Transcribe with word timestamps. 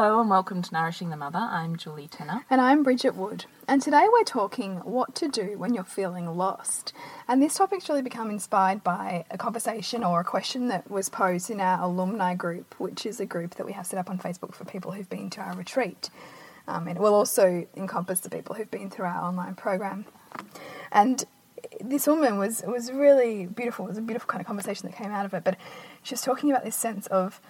Hello 0.00 0.20
and 0.20 0.30
welcome 0.30 0.62
to 0.62 0.72
Nourishing 0.72 1.10
the 1.10 1.16
Mother. 1.16 1.40
I'm 1.40 1.74
Julie 1.74 2.06
Tenner. 2.06 2.44
And 2.48 2.60
I'm 2.60 2.84
Bridget 2.84 3.16
Wood. 3.16 3.46
And 3.66 3.82
today 3.82 4.06
we're 4.08 4.22
talking 4.22 4.76
what 4.84 5.16
to 5.16 5.26
do 5.26 5.58
when 5.58 5.74
you're 5.74 5.82
feeling 5.82 6.36
lost. 6.36 6.92
And 7.26 7.42
this 7.42 7.56
topic's 7.56 7.88
really 7.88 8.02
become 8.02 8.30
inspired 8.30 8.84
by 8.84 9.24
a 9.28 9.36
conversation 9.36 10.04
or 10.04 10.20
a 10.20 10.24
question 10.24 10.68
that 10.68 10.88
was 10.88 11.08
posed 11.08 11.50
in 11.50 11.60
our 11.60 11.82
alumni 11.82 12.36
group, 12.36 12.76
which 12.78 13.04
is 13.06 13.18
a 13.18 13.26
group 13.26 13.56
that 13.56 13.66
we 13.66 13.72
have 13.72 13.86
set 13.86 13.98
up 13.98 14.08
on 14.08 14.20
Facebook 14.20 14.54
for 14.54 14.64
people 14.64 14.92
who've 14.92 15.10
been 15.10 15.30
to 15.30 15.40
our 15.40 15.56
retreat. 15.56 16.10
Um, 16.68 16.86
and 16.86 16.96
it 16.96 17.00
will 17.00 17.14
also 17.14 17.66
encompass 17.76 18.20
the 18.20 18.30
people 18.30 18.54
who've 18.54 18.70
been 18.70 18.90
through 18.90 19.06
our 19.06 19.24
online 19.24 19.56
program. 19.56 20.04
And 20.92 21.24
this 21.80 22.06
woman 22.06 22.38
was 22.38 22.62
was 22.64 22.92
really 22.92 23.46
beautiful. 23.46 23.86
It 23.86 23.88
was 23.88 23.98
a 23.98 24.02
beautiful 24.02 24.28
kind 24.28 24.40
of 24.40 24.46
conversation 24.46 24.88
that 24.88 24.96
came 24.96 25.10
out 25.10 25.26
of 25.26 25.34
it. 25.34 25.42
But 25.42 25.56
she 26.04 26.14
was 26.14 26.22
talking 26.22 26.52
about 26.52 26.64
this 26.64 26.76
sense 26.76 27.08
of 27.08 27.40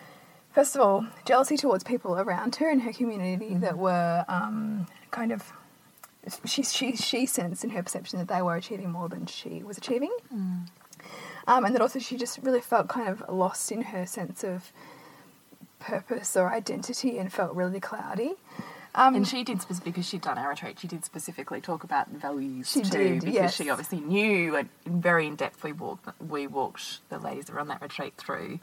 first 0.58 0.74
of 0.74 0.80
all, 0.80 1.06
jealousy 1.24 1.56
towards 1.56 1.84
people 1.84 2.16
around 2.16 2.56
her 2.56 2.68
in 2.68 2.80
her 2.80 2.92
community 2.92 3.54
that 3.58 3.78
were 3.78 4.24
um, 4.26 4.88
kind 5.12 5.30
of 5.30 5.52
she, 6.44 6.64
she 6.64 6.96
she 6.96 7.26
sensed 7.26 7.62
in 7.62 7.70
her 7.70 7.82
perception 7.82 8.18
that 8.18 8.26
they 8.26 8.42
were 8.42 8.56
achieving 8.56 8.90
more 8.90 9.08
than 9.08 9.24
she 9.26 9.62
was 9.62 9.78
achieving, 9.78 10.10
Mm. 10.34 10.66
um, 11.46 11.64
and 11.64 11.72
that 11.76 11.80
also 11.80 12.00
she 12.00 12.16
just 12.16 12.38
really 12.42 12.60
felt 12.60 12.88
kind 12.88 13.08
of 13.08 13.22
lost 13.28 13.70
in 13.70 13.82
her 13.82 14.04
sense 14.04 14.42
of 14.42 14.72
purpose 15.78 16.36
or 16.36 16.52
identity 16.52 17.18
and 17.18 17.32
felt 17.32 17.54
really 17.54 17.78
cloudy. 17.78 18.34
Um, 18.96 19.14
And 19.14 19.28
she 19.28 19.44
did, 19.44 19.60
because 19.84 20.06
she'd 20.08 20.22
done 20.22 20.38
our 20.38 20.48
retreat, 20.50 20.80
she 20.80 20.88
did 20.88 21.04
specifically 21.04 21.60
talk 21.60 21.84
about 21.84 22.08
values 22.08 22.68
She 22.72 22.82
too, 22.82 22.90
did, 22.90 23.20
because 23.20 23.34
yes. 23.34 23.54
she 23.54 23.70
obviously 23.70 24.00
knew 24.00 24.56
and 24.56 24.68
very 24.86 25.28
in 25.28 25.36
depth 25.36 25.62
we 25.62 25.72
walked, 25.72 26.08
we 26.20 26.48
walked 26.48 27.08
the 27.10 27.18
ladies 27.18 27.44
that 27.44 27.52
were 27.54 27.60
on 27.60 27.68
that 27.68 27.80
retreat 27.80 28.14
through 28.16 28.58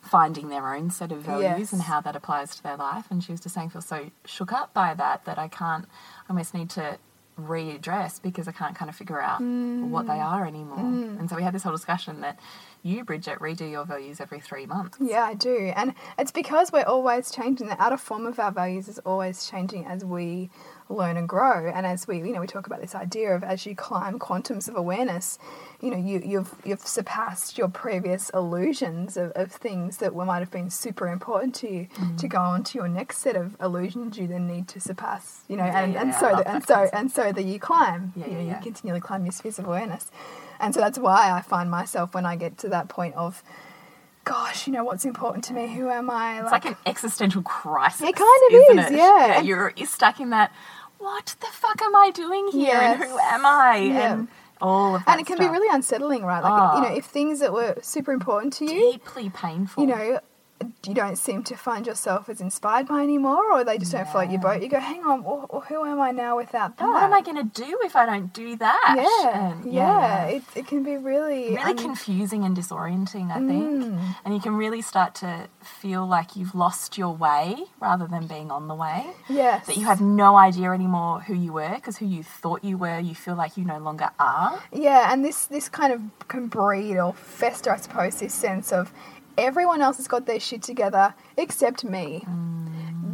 finding 0.00 0.48
their 0.48 0.74
own 0.74 0.90
set 0.90 1.12
of 1.12 1.22
values 1.22 1.58
Yes. 1.58 1.72
and 1.72 1.82
how 1.82 2.00
that 2.00 2.16
applies 2.16 2.56
to 2.56 2.62
their 2.62 2.76
life. 2.76 3.06
And 3.10 3.22
she 3.22 3.32
was 3.32 3.40
just 3.40 3.54
saying, 3.54 3.70
feel 3.70 3.82
so 3.82 4.10
shook 4.24 4.52
up 4.52 4.72
by 4.72 4.94
that 4.94 5.24
that 5.24 5.38
I 5.38 5.48
can't, 5.48 5.86
I 6.28 6.30
almost 6.30 6.54
need 6.54 6.70
to 6.70 6.98
readdress 7.40 8.20
because 8.20 8.48
I 8.48 8.52
can't 8.52 8.74
kind 8.74 8.88
of 8.88 8.96
figure 8.96 9.20
out 9.20 9.40
mm. 9.40 9.88
what 9.88 10.06
they 10.06 10.18
are 10.18 10.46
anymore. 10.46 10.78
Mm. 10.78 11.20
And 11.20 11.30
so 11.30 11.36
we 11.36 11.42
had 11.42 11.54
this 11.54 11.62
whole 11.62 11.72
discussion 11.72 12.20
that 12.20 12.38
you, 12.82 13.04
Bridget, 13.04 13.38
redo 13.38 13.70
your 13.70 13.84
values 13.84 14.20
every 14.20 14.40
three 14.40 14.66
months. 14.66 14.98
Yeah, 15.00 15.24
I 15.24 15.34
do. 15.34 15.72
And 15.76 15.94
it's 16.18 16.32
because 16.32 16.72
we're 16.72 16.82
always 16.84 17.30
changing. 17.30 17.68
The 17.68 17.80
outer 17.80 17.96
form 17.96 18.26
of 18.26 18.38
our 18.38 18.50
values 18.50 18.88
is 18.88 18.98
always 19.00 19.48
changing 19.48 19.86
as 19.86 20.04
we 20.04 20.50
learn 20.88 21.16
and 21.16 21.28
grow. 21.28 21.68
And 21.68 21.86
as 21.86 22.08
we, 22.08 22.18
you 22.18 22.32
know, 22.32 22.40
we 22.40 22.46
talk 22.46 22.66
about 22.66 22.80
this 22.80 22.94
idea 22.94 23.34
of 23.34 23.44
as 23.44 23.66
you 23.66 23.74
climb 23.74 24.18
quantums 24.18 24.68
of 24.68 24.76
awareness, 24.76 25.38
you 25.80 25.90
know, 25.90 25.96
you, 25.96 26.20
you've 26.24 26.54
you've 26.64 26.80
surpassed 26.80 27.58
your 27.58 27.68
previous 27.68 28.30
illusions 28.30 29.16
of, 29.16 29.32
of 29.32 29.52
things 29.52 29.98
that 29.98 30.14
were, 30.14 30.24
might 30.24 30.40
have 30.40 30.50
been 30.50 30.70
super 30.70 31.08
important 31.08 31.54
to 31.56 31.72
you 31.72 31.88
mm. 31.94 32.18
to 32.18 32.28
go 32.28 32.38
on 32.38 32.64
to 32.64 32.78
your 32.78 32.88
next 32.88 33.18
set 33.18 33.36
of 33.36 33.56
illusions 33.60 34.18
you 34.18 34.26
then 34.26 34.46
need 34.46 34.68
to 34.68 34.80
surpass. 34.80 35.44
You 35.48 35.56
know, 35.56 35.64
and, 35.64 35.92
yeah, 35.92 36.00
and 36.00 36.10
yeah, 36.10 36.20
so 36.20 36.26
that 36.28 36.46
and 36.46 36.64
so 36.64 36.74
concept. 36.74 36.94
and 36.94 37.12
so 37.12 37.32
that 37.32 37.44
you 37.44 37.58
climb. 37.58 38.12
Yeah, 38.16 38.26
you, 38.26 38.32
know, 38.32 38.40
yeah, 38.40 38.56
you 38.56 38.62
continually 38.62 39.00
climb 39.00 39.24
your 39.24 39.32
spheres 39.32 39.58
of 39.58 39.66
awareness. 39.66 40.10
And 40.60 40.74
so 40.74 40.80
that's 40.80 40.98
why 40.98 41.30
I 41.30 41.40
find 41.40 41.70
myself 41.70 42.14
when 42.14 42.26
I 42.26 42.36
get 42.36 42.58
to 42.58 42.68
that 42.70 42.88
point 42.88 43.14
of 43.14 43.42
gosh, 44.28 44.66
you 44.66 44.72
know, 44.74 44.84
what's 44.84 45.06
important 45.06 45.42
to 45.44 45.54
me? 45.54 45.74
Who 45.74 45.88
am 45.88 46.10
I? 46.10 46.42
It's 46.42 46.52
like 46.52 46.66
an 46.66 46.76
existential 46.84 47.42
crisis. 47.42 48.02
It 48.02 48.14
kind 48.14 48.42
of 48.46 48.78
is, 48.78 48.90
it? 48.92 48.96
yeah. 48.96 49.40
You're, 49.40 49.72
you're 49.74 49.86
stuck 49.86 50.20
in 50.20 50.30
that. 50.30 50.52
What 50.98 51.36
the 51.40 51.46
fuck 51.52 51.80
am 51.82 51.94
I 51.94 52.10
doing 52.10 52.48
here? 52.52 52.74
And 52.74 53.02
who 53.02 53.18
am 53.18 53.46
I? 53.46 53.76
Yeah. 53.78 54.12
And 54.14 54.28
all 54.60 54.96
of 54.96 55.04
that. 55.04 55.12
and 55.12 55.20
it 55.20 55.26
can 55.26 55.38
be 55.38 55.46
really 55.48 55.68
unsettling, 55.72 56.24
right? 56.24 56.42
Like, 56.42 56.52
Oh. 56.52 56.76
you 56.76 56.82
know, 56.82 56.88
ah. 56.94 56.96
if 56.96 57.04
things 57.06 57.38
that 57.40 57.52
were 57.52 57.76
super 57.82 58.12
important 58.12 58.52
to 58.54 58.64
you, 58.64 58.92
deeply 58.92 59.30
painful. 59.30 59.84
you 59.84 59.88
know, 59.88 60.20
you 60.86 60.94
don't 60.94 61.16
seem 61.16 61.42
to 61.44 61.56
find 61.56 61.86
yourself 61.86 62.28
as 62.28 62.40
inspired 62.40 62.88
by 62.88 63.02
anymore, 63.02 63.52
or 63.52 63.64
they 63.64 63.78
just 63.78 63.92
don't 63.92 64.08
float 64.08 64.30
your 64.30 64.40
boat. 64.40 64.62
You 64.62 64.68
go, 64.68 64.80
hang 64.80 65.02
on, 65.04 65.22
well, 65.22 65.64
who 65.68 65.84
am 65.84 66.00
I 66.00 66.10
now 66.10 66.36
without 66.36 66.76
that? 66.76 66.84
And 66.84 66.92
what 66.92 67.02
am 67.02 67.12
I 67.12 67.20
going 67.20 67.36
to 67.36 67.62
do 67.66 67.78
if 67.82 67.94
I 67.94 68.06
don't 68.06 68.32
do 68.32 68.56
that? 68.56 68.94
Yeah, 68.96 69.50
And, 69.52 69.72
yeah, 69.72 70.24
It, 70.26 70.42
it 70.54 70.66
can 70.66 70.82
be 70.82 70.96
really, 70.96 71.50
really 71.50 71.62
un- 71.62 71.76
confusing 71.76 72.44
and 72.44 72.56
disorienting, 72.56 73.30
I 73.30 73.34
think. 73.38 73.84
Mm. 73.84 74.14
And 74.24 74.34
you 74.34 74.40
can 74.40 74.54
really 74.56 74.82
start 74.82 75.14
to 75.16 75.48
feel 75.62 76.06
like 76.06 76.36
you've 76.36 76.54
lost 76.54 76.96
your 76.96 77.14
way 77.14 77.56
rather 77.80 78.06
than 78.06 78.26
being 78.26 78.50
on 78.50 78.68
the 78.68 78.74
way. 78.74 79.06
yes, 79.28 79.66
That 79.66 79.76
you 79.76 79.84
have 79.86 80.00
no 80.00 80.36
idea 80.36 80.72
anymore 80.72 81.20
who 81.20 81.34
you 81.34 81.52
were 81.52 81.74
because 81.74 81.98
who 81.98 82.06
you 82.06 82.22
thought 82.22 82.64
you 82.64 82.78
were, 82.78 82.98
you 82.98 83.14
feel 83.14 83.34
like 83.36 83.56
you 83.56 83.64
no 83.64 83.78
longer 83.78 84.10
are. 84.18 84.62
Yeah, 84.72 85.12
and 85.12 85.24
this 85.24 85.46
this 85.46 85.68
kind 85.68 85.92
of 85.92 86.00
can 86.28 86.46
breed 86.48 86.96
or 86.98 87.12
fester, 87.12 87.70
I 87.70 87.76
suppose, 87.76 88.20
this 88.20 88.34
sense 88.34 88.72
of 88.72 88.92
everyone 89.38 89.80
else 89.80 89.96
has 89.96 90.08
got 90.08 90.26
their 90.26 90.40
shit 90.40 90.62
together 90.62 91.14
except 91.36 91.84
me. 91.84 92.24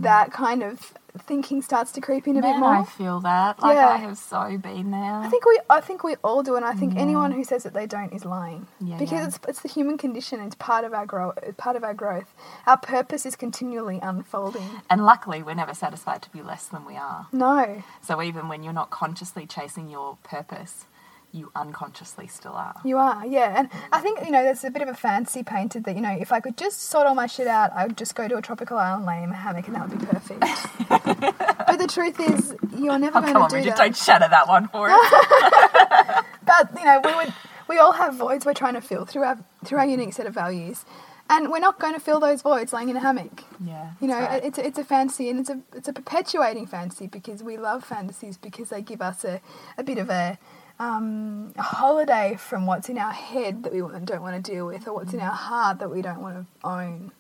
That 0.01 0.33
kind 0.33 0.63
of 0.63 0.93
thinking 1.17 1.63
starts 1.63 1.93
to 1.93 2.01
creep 2.01 2.27
in 2.27 2.37
a 2.37 2.43
bit 2.43 2.57
more. 2.57 2.75
I 2.75 2.85
feel 2.85 3.21
that. 3.21 3.63
Like 3.63 3.77
Yeah. 3.77 3.89
I 3.89 3.97
have 3.99 4.19
so 4.19 4.59
been 4.59 4.91
there. 4.91 5.01
I 5.15 5.29
think 5.29 5.47
we 5.47 5.61
I 5.71 5.81
think 5.81 6.03
we 6.03 6.17
all 6.25 6.43
do, 6.43 6.57
and 6.57 6.65
I 6.65 6.75
think 6.75 6.97
anyone 6.97 7.31
who 7.31 7.45
says 7.45 7.63
that 7.63 7.73
they 7.73 7.87
don't 7.87 8.13
is 8.13 8.25
lying. 8.25 8.67
Yeah, 8.81 8.99
because 8.99 9.21
yeah. 9.21 9.27
it's 9.27 9.39
it's 9.47 9.61
the 9.61 9.69
human 9.69 9.97
condition. 9.97 10.41
It's 10.41 10.57
part 10.57 10.85
of 10.85 10.93
our 10.93 11.07
grow 11.07 11.33
part 11.57 11.77
of 11.77 11.85
our 11.85 11.95
growth. 11.95 12.35
Our 12.67 12.77
purpose 12.77 13.25
is 13.25 13.37
continually 13.37 14.01
unfolding. 14.03 14.69
and 14.91 15.07
luckily, 15.07 15.43
we're 15.43 15.55
never 15.55 15.75
satisfied 15.75 16.21
to 16.23 16.31
be 16.31 16.43
less 16.43 16.67
than 16.67 16.85
we 16.85 16.97
are. 16.97 17.29
No, 17.33 17.83
So 18.03 18.21
even 18.21 18.49
when 18.49 18.63
you're 18.65 18.73
not 18.73 18.91
consciously 18.91 19.47
chasing 19.47 19.89
your 19.89 20.19
purpose, 20.25 20.87
you 21.35 21.51
unconsciously 21.57 22.27
still 22.29 22.53
are. 22.53 22.75
you 22.85 22.97
are. 22.97 23.27
Yeah, 23.27 23.55
and 23.59 23.69
I 23.93 24.01
think 24.01 24.25
you 24.25 24.31
know 24.31 24.43
there's 24.45 24.63
a 24.65 24.71
bit 24.71 24.83
of 24.83 24.89
a 24.89 24.95
fancy 24.95 25.43
painted 25.43 25.85
that 25.85 25.97
you 25.97 26.01
know 26.01 26.17
if 26.19 26.33
I 26.33 26.41
could 26.41 26.57
just 26.57 26.81
sort 26.83 27.07
all 27.07 27.15
my 27.15 27.27
shit 27.27 27.47
out, 27.49 27.73
I 27.75 27.87
would 27.87 27.97
just 27.97 28.15
go 28.15 28.29
to 28.29 28.37
a 28.37 28.43
tropical 28.43 28.79
island, 28.79 29.05
lay 29.05 29.23
in 29.23 29.31
a 29.31 29.35
hammock, 29.35 29.67
and 29.67 29.77
that 29.77 29.89
would 29.89 29.99
be 29.99 30.07
perfect. 30.07 30.41
but 31.69 31.79
the 31.79 31.87
truth 31.89 32.21
is, 32.21 32.55
you're 32.79 32.99
never 32.99 33.19
Oh, 33.19 33.21
going 33.23 33.33
come 33.33 33.43
on, 33.43 33.49
to 33.51 33.57
do 33.57 33.63
Bridget, 33.63 33.77
that. 33.77 33.85
don't 33.85 33.97
shatter 33.97 34.29
that 34.29 34.49
one 34.49 34.69
for 34.69 34.89
us. 34.91 36.25
But 36.47 36.71
you 36.79 36.85
know, 36.85 37.01
we 37.05 37.15
would 37.15 37.33
we 37.69 37.79
all 37.79 37.93
have 37.93 38.15
voids 38.15 38.45
we're 38.45 38.55
trying 38.55 38.75
to 38.75 38.81
fill 38.81 39.05
through 39.07 39.23
our 39.25 39.39
through 39.65 39.79
our 39.79 39.87
unique 39.87 40.13
set 40.13 40.27
of 40.27 40.35
values, 40.35 40.85
and 41.31 41.51
we're 41.51 41.59
not 41.59 41.81
going 41.81 41.95
to 41.95 42.01
fill 42.01 42.21
those 42.21 42.43
voids 42.43 42.73
laying 42.73 42.91
in 42.91 42.97
a 42.97 43.01
hammock. 43.01 43.43
yeah. 43.65 43.93
You 44.01 44.09
know, 44.09 44.21
right. 44.21 44.45
it's 44.45 44.59
a, 44.59 44.67
it's 44.67 44.79
a 44.79 44.85
fantasy, 44.85 45.31
and 45.31 45.41
it's 45.41 45.49
a 45.51 45.59
it's 45.75 45.89
a 45.89 45.93
perpetuating 45.95 46.67
fantasy 46.67 47.07
because 47.07 47.43
we 47.43 47.57
love 47.57 47.83
fantasies 47.83 48.37
because 48.37 48.69
they 48.69 48.83
give 48.83 49.01
us 49.01 49.25
a, 49.25 49.41
a 49.79 49.83
bit 49.83 49.97
of 49.99 50.11
a 50.11 50.39
um, 50.79 51.53
a 51.57 51.63
holiday 51.63 52.37
from 52.39 52.67
what's 52.67 52.89
in 52.89 52.99
our 52.99 53.13
head 53.13 53.63
that 53.63 53.73
we 53.73 53.79
don't 53.79 54.23
want 54.23 54.45
to 54.45 54.53
deal 54.53 54.67
with, 54.67 54.87
or 54.89 54.95
what's 54.95 55.13
in 55.15 55.21
our 55.21 55.31
heart 55.33 55.79
that 55.79 55.91
we 55.91 56.03
don't 56.03 56.21
want 56.21 56.37
to 56.63 56.69
own. 56.69 57.13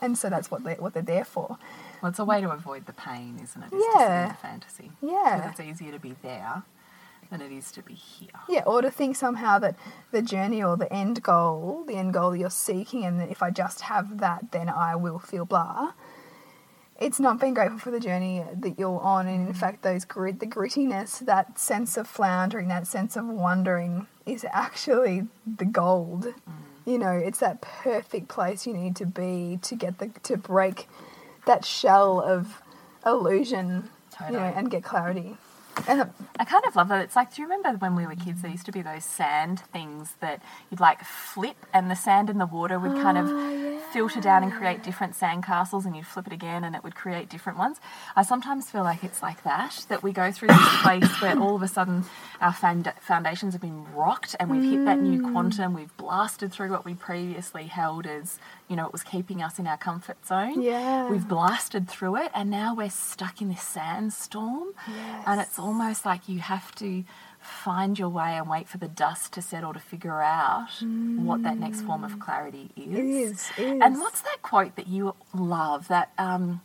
And 0.00 0.18
so 0.18 0.28
that's 0.28 0.50
what 0.50 0.64
they're, 0.64 0.76
what 0.76 0.92
they're 0.92 1.02
there 1.02 1.24
for. 1.24 1.56
Well, 2.02 2.10
it's 2.10 2.18
a 2.18 2.24
way 2.24 2.40
to 2.40 2.50
avoid 2.50 2.86
the 2.86 2.92
pain, 2.92 3.38
isn't 3.42 3.62
it? 3.62 3.66
Is 3.66 3.70
to 3.70 3.90
Yeah. 3.98 4.32
fantasy. 4.34 4.90
Yeah. 5.00 5.36
Because 5.36 5.60
it's 5.60 5.80
easier 5.80 5.92
to 5.92 5.98
be 5.98 6.14
there 6.22 6.62
than 7.30 7.40
it 7.40 7.50
is 7.52 7.72
to 7.72 7.82
be 7.82 7.94
here. 7.94 8.28
Yeah, 8.48 8.64
or 8.66 8.82
to 8.82 8.90
think 8.90 9.16
somehow 9.16 9.58
that 9.60 9.76
the 10.10 10.20
journey 10.20 10.62
or 10.62 10.76
the 10.76 10.92
end 10.92 11.22
goal, 11.22 11.84
the 11.86 11.94
end 11.94 12.12
goal 12.12 12.32
that 12.32 12.38
you're 12.38 12.50
seeking, 12.50 13.04
and 13.04 13.18
that 13.20 13.30
if 13.30 13.42
I 13.42 13.50
just 13.50 13.82
have 13.82 14.18
that, 14.18 14.50
then 14.52 14.68
I 14.68 14.94
will 14.96 15.18
feel 15.18 15.44
blah. 15.46 15.92
It's 17.00 17.18
not 17.18 17.40
being 17.40 17.54
grateful 17.54 17.78
for 17.78 17.90
the 17.90 18.00
journey 18.00 18.44
that 18.54 18.78
you're 18.78 19.00
on, 19.00 19.26
and 19.26 19.48
in 19.48 19.54
fact, 19.54 19.82
those 19.82 20.04
grit, 20.04 20.38
the 20.38 20.46
grittiness, 20.46 21.18
that 21.20 21.58
sense 21.58 21.96
of 21.96 22.06
floundering, 22.06 22.68
that 22.68 22.86
sense 22.86 23.16
of 23.16 23.26
wondering, 23.26 24.06
is 24.26 24.46
actually 24.52 25.26
the 25.44 25.64
gold. 25.64 26.26
Mm. 26.26 26.34
You 26.86 26.98
know, 26.98 27.12
it's 27.12 27.38
that 27.38 27.60
perfect 27.60 28.28
place 28.28 28.66
you 28.66 28.74
need 28.74 28.94
to 28.96 29.06
be 29.06 29.58
to 29.62 29.74
get 29.74 29.98
the 29.98 30.10
to 30.24 30.36
break 30.36 30.86
that 31.46 31.64
shell 31.64 32.20
of 32.20 32.62
illusion, 33.04 33.90
you 34.26 34.32
know, 34.32 34.52
and 34.54 34.70
get 34.70 34.84
clarity. 34.84 35.36
And 35.88 36.10
I 36.38 36.44
kind 36.44 36.64
of 36.66 36.76
love 36.76 36.88
that. 36.88 37.02
It's 37.02 37.16
like, 37.16 37.34
do 37.34 37.42
you 37.42 37.48
remember 37.48 37.78
when 37.78 37.94
we 37.94 38.06
were 38.06 38.14
kids, 38.14 38.42
there 38.42 38.50
used 38.50 38.66
to 38.66 38.72
be 38.72 38.82
those 38.82 39.04
sand 39.04 39.60
things 39.72 40.14
that 40.20 40.40
you'd 40.70 40.80
like 40.80 41.04
flip 41.04 41.56
and 41.72 41.90
the 41.90 41.96
sand 41.96 42.30
and 42.30 42.40
the 42.40 42.46
water 42.46 42.78
would 42.78 42.92
kind 42.92 43.18
of 43.18 43.28
ah, 43.28 43.90
filter 43.92 44.20
down 44.20 44.42
and 44.42 44.52
create 44.52 44.82
different 44.82 45.14
sand 45.14 45.44
castles 45.44 45.84
and 45.84 45.96
you'd 45.96 46.06
flip 46.06 46.26
it 46.26 46.32
again 46.32 46.64
and 46.64 46.74
it 46.74 46.82
would 46.84 46.94
create 46.94 47.28
different 47.28 47.58
ones. 47.58 47.78
I 48.16 48.22
sometimes 48.22 48.70
feel 48.70 48.82
like 48.82 49.04
it's 49.04 49.22
like 49.22 49.42
that, 49.44 49.84
that 49.88 50.02
we 50.02 50.12
go 50.12 50.30
through 50.32 50.48
this 50.48 50.82
place 50.82 51.08
where 51.20 51.38
all 51.38 51.56
of 51.56 51.62
a 51.62 51.68
sudden 51.68 52.04
our 52.40 52.52
foundations 52.52 53.54
have 53.54 53.62
been 53.62 53.84
rocked 53.94 54.36
and 54.40 54.50
we've 54.50 54.70
hit 54.70 54.84
that 54.84 54.98
new 54.98 55.22
mm. 55.22 55.32
quantum, 55.32 55.74
we've 55.74 55.96
blasted 55.96 56.52
through 56.52 56.70
what 56.70 56.84
we 56.84 56.94
previously 56.94 57.64
held 57.64 58.06
as, 58.06 58.38
you 58.74 58.76
know, 58.76 58.86
it 58.86 58.92
was 58.92 59.04
keeping 59.04 59.40
us 59.40 59.60
in 59.60 59.68
our 59.68 59.76
comfort 59.76 60.26
zone. 60.26 60.60
Yeah. 60.60 61.08
We've 61.08 61.28
blasted 61.28 61.88
through 61.88 62.16
it 62.16 62.32
and 62.34 62.50
now 62.50 62.74
we're 62.74 62.90
stuck 62.90 63.40
in 63.40 63.48
this 63.48 63.62
sandstorm. 63.62 64.70
And 65.24 65.40
it's 65.40 65.60
almost 65.60 66.04
like 66.04 66.28
you 66.28 66.40
have 66.40 66.74
to 66.76 67.04
find 67.38 67.96
your 67.96 68.08
way 68.08 68.36
and 68.36 68.48
wait 68.50 68.68
for 68.68 68.78
the 68.78 68.88
dust 68.88 69.32
to 69.34 69.42
settle 69.42 69.72
to 69.74 69.78
figure 69.78 70.20
out 70.20 70.66
what 70.80 71.44
that 71.44 71.56
next 71.56 71.82
form 71.82 72.02
of 72.02 72.18
clarity 72.18 72.72
is. 72.76 73.30
is, 73.30 73.50
it 73.56 73.80
And 73.80 74.00
what's 74.00 74.22
that 74.22 74.38
quote 74.42 74.74
that 74.74 74.88
you 74.88 75.14
love 75.32 75.86
that 75.86 76.10
um, 76.18 76.60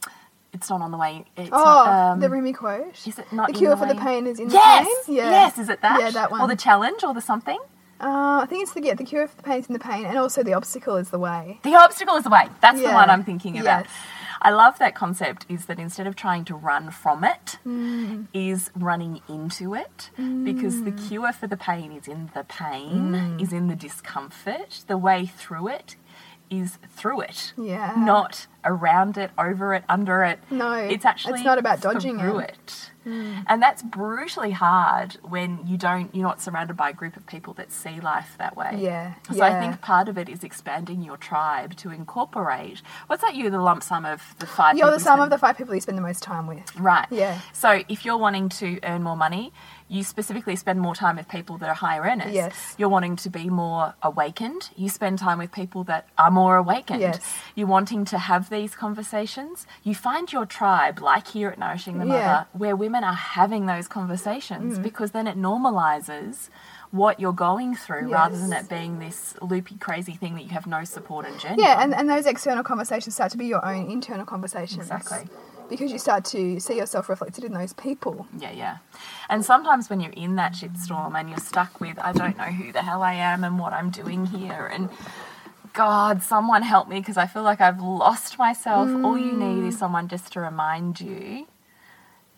It's 0.52 0.68
not 0.68 0.82
on 0.82 0.90
the 0.90 0.98
way. 0.98 1.26
It's 1.38 1.52
Oh, 1.54 1.64
not, 1.64 1.88
um, 2.14 2.20
the 2.22 2.30
Rumi 2.32 2.54
quote. 2.54 3.06
Is 3.06 3.20
it 3.20 3.32
not 3.32 3.50
the 3.50 3.54
cure 3.54 3.76
the 3.76 3.78
for 3.78 3.86
the 3.94 4.00
pain 4.02 4.26
is 4.26 4.40
in 4.40 4.50
Yes, 4.50 4.88
the 4.88 4.90
pain? 5.06 5.18
Yeah. 5.18 5.30
yes. 5.30 5.60
Is 5.60 5.70
it 5.70 5.82
that? 5.84 6.00
Yeah, 6.02 6.10
that 6.10 6.32
one. 6.32 6.42
Or 6.42 6.48
the 6.48 6.56
challenge, 6.56 7.04
or 7.04 7.14
the 7.14 7.22
something. 7.22 7.60
Uh, 8.02 8.40
I 8.44 8.46
think 8.48 8.64
it's 8.64 8.74
the 8.74 8.82
yeah, 8.82 8.94
the 8.94 9.04
cure 9.04 9.28
for 9.28 9.36
the 9.36 9.44
pain 9.44 9.60
is 9.60 9.68
in 9.68 9.74
the 9.74 9.80
pain, 9.80 10.06
and 10.06 10.18
also 10.18 10.42
the 10.44 10.54
obstacle 10.54 10.96
is 10.96 11.10
the 11.10 11.20
way. 11.20 11.60
The 11.64 11.76
obstacle 11.76 12.16
is 12.16 12.24
the 12.24 12.30
way. 12.30 12.48
That's 12.62 12.80
the 12.82 12.92
one 12.92 13.10
I'm 13.10 13.24
thinking 13.24 13.58
about. 13.60 13.86
Yes. 13.86 13.94
I 14.42 14.52
love 14.52 14.80
that 14.80 14.96
concept 14.96 15.46
is 15.50 15.66
that 15.66 15.80
instead 15.80 16.08
of 16.08 16.16
trying 16.16 16.46
to 16.46 16.56
run 16.56 16.92
from 16.92 17.26
it, 17.26 17.58
Mm. 17.68 18.28
is 18.34 18.72
running 18.74 19.20
into 19.28 19.74
it 19.76 20.12
because 20.16 20.84
the 20.84 20.92
cure 20.92 21.34
for 21.34 21.48
the 21.48 21.58
pain 21.58 21.92
is 21.92 22.08
in 22.08 22.30
the 22.34 22.46
pain, 22.46 23.12
Mm. 23.12 23.42
is 23.42 23.52
in 23.52 23.68
the 23.68 23.76
discomfort. 23.76 24.86
The 24.88 24.98
way 24.98 25.26
through 25.26 25.68
it 25.68 25.98
is 26.50 26.80
through 26.90 27.20
it. 27.22 27.52
Yeah. 27.58 27.94
Not 27.98 28.48
around 28.64 29.18
it, 29.18 29.32
over 29.38 29.74
it, 29.74 29.84
under 29.90 30.24
it. 30.24 30.40
No, 30.50 30.72
it's 30.74 31.04
actually 31.06 31.34
it's 31.36 31.44
not 31.46 31.58
about 31.58 31.82
dodging 31.82 32.18
through 32.18 32.40
it. 32.40 32.92
It. 33.12 33.44
And 33.48 33.62
that's 33.62 33.82
brutally 33.82 34.52
hard 34.52 35.14
when 35.24 35.60
you 35.66 35.78
don't 35.78 36.14
you're 36.14 36.24
not 36.28 36.42
surrounded 36.42 36.76
by 36.78 36.90
a 36.90 36.94
group 36.94 37.16
of 37.18 37.26
people 37.28 37.54
that 37.56 37.72
see 37.72 38.00
life 38.02 38.36
that 38.38 38.56
way. 38.56 38.76
Yeah, 38.78 39.14
So 39.34 39.42
I 39.44 39.60
think 39.60 39.82
part 39.82 40.08
of 40.10 40.18
it 40.18 40.30
is 40.30 40.44
expanding 40.44 41.02
your 41.04 41.18
tribe 41.18 41.76
to 41.78 41.92
incorporate. 41.92 42.82
What's 43.08 43.22
that? 43.22 43.36
You 43.36 43.50
the 43.50 43.60
lump 43.62 43.84
sum 43.84 44.06
of 44.06 44.22
the 44.40 44.46
5 44.46 44.78
You're 44.78 44.92
the 44.92 45.00
sum 45.00 45.18
spend- 45.18 45.22
of 45.24 45.30
the 45.30 45.38
five 45.38 45.58
people 45.58 45.76
you 45.76 45.82
spend 45.82 45.98
the 45.98 46.02
most 46.02 46.22
time 46.24 46.48
with. 46.48 46.76
Right. 46.80 47.08
Yeah. 47.12 47.40
So 47.54 47.82
if 47.90 48.06
you're 48.06 48.18
wanting 48.18 48.50
to 48.50 48.80
earn 48.84 49.04
more 49.04 49.16
money, 49.18 49.52
you 49.92 50.04
specifically 50.04 50.56
spend 50.56 50.80
more 50.80 50.94
time 50.96 51.16
with 51.18 51.28
people 51.28 51.58
that 51.58 51.68
are 51.68 51.74
higher 51.74 52.04
earners. 52.04 52.32
Yes. 52.32 52.76
You're 52.78 52.90
wanting 52.90 53.16
to 53.18 53.30
be 53.30 53.50
more 53.50 53.96
awakened, 54.04 54.70
you 54.78 54.88
spend 54.88 55.18
time 55.20 55.40
with 55.40 55.52
people 55.52 55.84
that 55.86 56.08
are 56.18 56.30
more 56.32 56.56
awakened. 56.58 57.02
Yes. 57.02 57.20
You're 57.56 57.68
wanting 57.68 58.06
to 58.06 58.18
have 58.20 58.50
these 58.52 58.76
conversations. 58.76 59.66
You 59.84 59.96
find 59.96 60.32
your 60.32 60.46
tribe, 60.46 61.00
like 61.02 61.28
here 61.30 61.50
at 61.50 61.58
Nourishing 61.58 61.98
the 61.98 62.06
Mother, 62.06 62.20
Yeah. 62.20 62.44
where 62.54 62.76
women 62.76 63.04
are 63.04 63.14
having 63.16 63.66
those 63.66 63.88
conversations 63.88 64.78
Mm. 64.78 64.84
because 64.84 65.10
then 65.12 65.26
it 65.28 65.38
normalizes 65.38 66.50
what 66.92 67.20
you're 67.20 67.34
going 67.34 67.76
through 67.76 68.12
rather 68.12 68.38
than 68.38 68.52
it 68.54 68.68
being 68.70 69.00
this 69.00 69.36
loopy, 69.42 69.76
crazy 69.78 70.14
thing 70.14 70.36
that 70.36 70.44
you 70.44 70.50
have 70.50 70.66
no 70.68 70.84
support 70.84 71.26
and 71.26 71.40
journey. 71.40 71.62
Yeah, 71.64 71.76
on. 71.78 71.82
and, 71.84 71.96
and 71.96 72.10
those 72.10 72.26
external 72.26 72.64
conversations 72.64 73.16
start 73.16 73.32
to 73.32 73.38
be 73.38 73.46
your 73.46 73.64
own 73.66 73.90
internal 73.90 74.26
conversations. 74.26 74.90
Exactly. 74.92 75.28
Because 75.70 75.92
you 75.92 76.00
start 76.00 76.26
to 76.26 76.60
see 76.60 76.78
yourself 76.78 77.10
reflected 77.10 77.44
in 77.44 77.54
those 77.54 77.74
people. 77.74 78.28
Yeah, 78.38 78.52
yeah. 78.52 78.78
And 79.30 79.46
sometimes 79.46 79.90
when 79.90 80.00
you're 80.00 80.12
in 80.14 80.36
that 80.38 80.54
shitstorm 80.54 81.18
and 81.18 81.30
you're 81.30 81.38
stuck 81.38 81.80
with, 81.80 82.00
I 82.00 82.12
don't 82.12 82.38
know 82.38 82.46
who 82.46 82.72
the 82.72 82.82
hell 82.82 83.04
I 83.04 83.14
am 83.14 83.44
and 83.44 83.60
what 83.60 83.74
I'm 83.74 83.90
doing 83.90 84.26
here, 84.26 84.70
and 84.74 84.90
God, 85.74 86.24
someone 86.24 86.64
help 86.64 86.90
me 86.90 87.00
because 87.00 87.18
I 87.18 87.28
feel 87.28 87.44
like 87.44 87.62
I've 87.62 87.80
lost 87.80 88.38
myself. 88.40 88.90
All 89.04 89.18
you 89.18 89.34
need 89.34 89.68
is 89.68 89.76
mm. 89.76 89.80
someone 89.80 90.08
just 90.08 90.34
to 90.34 90.42
remind 90.42 91.00
you 91.00 91.48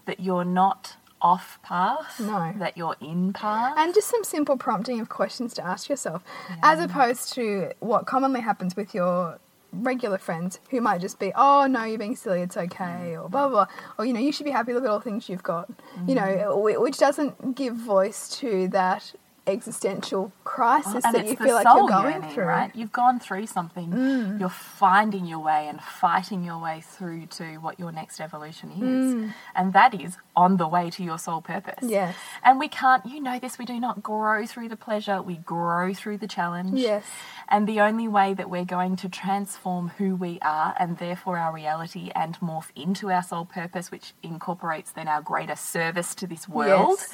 that 0.05 0.19
you're 0.19 0.45
not 0.45 0.97
off 1.21 1.59
path, 1.63 2.19
No. 2.19 2.53
that 2.57 2.75
you're 2.75 2.95
in 2.99 3.31
path. 3.31 3.75
And 3.77 3.93
just 3.93 4.09
some 4.09 4.23
simple 4.23 4.57
prompting 4.57 4.99
of 4.99 5.09
questions 5.09 5.53
to 5.53 5.65
ask 5.65 5.87
yourself, 5.87 6.23
as 6.63 6.79
opposed 6.79 7.33
to 7.33 7.71
what 7.79 8.05
commonly 8.05 8.41
happens 8.41 8.75
with 8.75 8.93
your 8.93 9.39
regular 9.71 10.17
friends 10.17 10.59
who 10.69 10.81
might 10.81 11.01
just 11.01 11.19
be, 11.19 11.31
oh 11.35 11.67
no, 11.67 11.83
you're 11.83 11.97
being 11.97 12.15
silly, 12.15 12.41
it's 12.41 12.57
okay, 12.57 13.15
or 13.15 13.29
blah 13.29 13.47
blah, 13.47 13.65
blah. 13.65 13.67
or 13.97 14.05
you 14.05 14.13
know, 14.13 14.19
you 14.19 14.31
should 14.31 14.45
be 14.45 14.51
happy. 14.51 14.73
Look 14.73 14.83
at 14.83 14.89
all 14.89 14.99
the 14.99 15.03
things 15.03 15.29
you've 15.29 15.43
got. 15.43 15.69
You 16.07 16.15
mm. 16.15 16.37
know, 16.37 16.57
which 16.81 16.97
doesn't 16.97 17.55
give 17.55 17.75
voice 17.75 18.29
to 18.39 18.67
that 18.69 19.13
existential 19.47 20.31
crisis 20.43 21.03
and 21.03 21.15
that 21.15 21.27
you 21.27 21.35
feel 21.35 21.55
like 21.55 21.65
you're 21.65 21.87
going 21.87 22.13
yearning, 22.13 22.31
through. 22.31 22.43
Mm. 22.43 22.47
right? 22.47 22.75
You've 22.75 22.91
gone 22.91 23.19
through 23.19 23.47
something. 23.47 24.37
You're 24.39 24.49
finding 24.49 25.25
your 25.25 25.39
way 25.39 25.67
and 25.67 25.81
fighting 25.81 26.43
your 26.43 26.59
way 26.59 26.83
through 26.85 27.25
to 27.27 27.57
what 27.57 27.79
your 27.79 27.91
next 27.91 28.19
evolution 28.19 28.71
is, 28.71 29.33
and 29.55 29.73
that 29.73 29.99
is 29.99 30.17
on 30.35 30.57
the 30.57 30.67
way 30.67 30.89
to 30.91 31.03
your 31.03 31.17
soul 31.17 31.41
purpose. 31.41 31.83
Mm. 31.83 31.89
Yes. 31.89 32.15
And 32.43 32.59
we 32.59 32.67
can't. 32.67 33.05
You 33.05 33.19
know 33.19 33.39
this. 33.39 33.57
We 33.57 33.65
do 33.65 33.79
not 33.79 34.03
grow 34.03 34.45
through 34.45 34.69
the 34.69 34.77
pleasure. 34.77 35.21
We 35.21 35.35
grow 35.37 35.93
through 35.93 36.19
the 36.19 36.27
challenge. 36.27 36.79
Yes. 36.79 37.03
And 37.49 37.67
the 37.67 37.81
only 37.81 38.07
way 38.07 38.33
that 38.33 38.49
we're 38.49 38.63
going 38.63 38.95
to 38.97 39.09
transform 39.09 39.89
who 39.97 40.15
we 40.15 40.39
are 40.41 40.73
and 40.79 40.97
therefore 40.99 41.37
our 41.37 41.53
reality 41.53 42.09
and 42.15 42.39
morph 42.39 42.69
into 42.75 43.11
our 43.11 43.21
soul 43.23 43.43
purpose, 43.45 43.91
which 43.91 44.13
incorporates 44.23 44.91
then 44.91 45.07
our 45.09 45.21
greater 45.21 45.55
service 45.55 46.15
to 46.15 46.27
this 46.27 46.47
world, 46.47 46.99
Yes. 46.99 47.09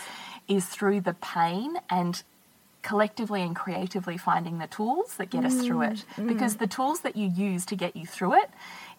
Is 0.47 0.65
through 0.65 1.01
the 1.01 1.13
pain 1.13 1.77
and 1.89 2.23
collectively 2.83 3.41
and 3.41 3.55
creatively 3.55 4.17
finding 4.17 4.59
the 4.59 4.67
tools 4.67 5.15
that 5.17 5.29
get 5.29 5.43
us 5.43 5.61
through 5.65 5.81
it. 5.81 6.05
Mm, 6.15 6.27
Because 6.27 6.55
the 6.57 6.67
tools 6.67 7.01
that 7.01 7.17
you 7.17 7.27
use 7.27 7.65
to 7.65 7.75
get 7.75 7.95
you 7.97 8.05
through 8.05 8.35
it 8.35 8.49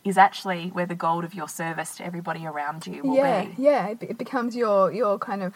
is 0.05 0.19
actually 0.19 0.69
where 0.69 0.85
the 0.87 0.95
gold 0.95 1.25
of 1.25 1.33
your 1.35 1.49
service 1.49 1.97
to 1.97 2.05
everybody 2.05 2.45
around 2.47 2.87
you 2.87 3.03
will 3.03 3.17
yeah, 3.17 3.45
be. 3.47 3.55
yeah, 3.63 3.89
it, 3.89 3.99
it 4.03 4.19
becomes 4.19 4.55
your 4.55 4.93
your 4.93 5.19
kind 5.19 5.43
of 5.43 5.55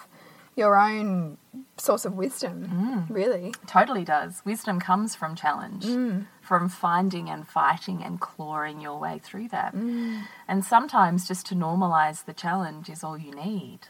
your 0.56 0.77
own 0.79 1.39
source 1.79 2.05
of 2.05 2.12
wisdom, 2.15 2.69
Mm. 3.09 3.15
really. 3.15 3.55
Totally 3.67 4.05
does. 4.05 4.43
Wisdom 4.45 4.81
comes 4.81 5.15
from 5.15 5.35
challenge, 5.35 5.85
Mm. 5.87 6.27
from 6.43 6.69
finding 6.69 7.31
and 7.31 7.47
fighting 7.49 8.03
and 8.05 8.21
clawing 8.21 8.81
your 8.81 8.99
way 8.99 9.19
through 9.19 9.49
that. 9.49 9.75
Mm. 9.75 10.23
And 10.49 10.62
sometimes 10.65 11.27
just 11.27 11.47
to 11.47 11.55
normalize 11.55 12.25
the 12.27 12.35
challenge 12.35 12.91
is 12.91 13.03
all 13.05 13.17
you 13.17 13.33
need. 13.33 13.81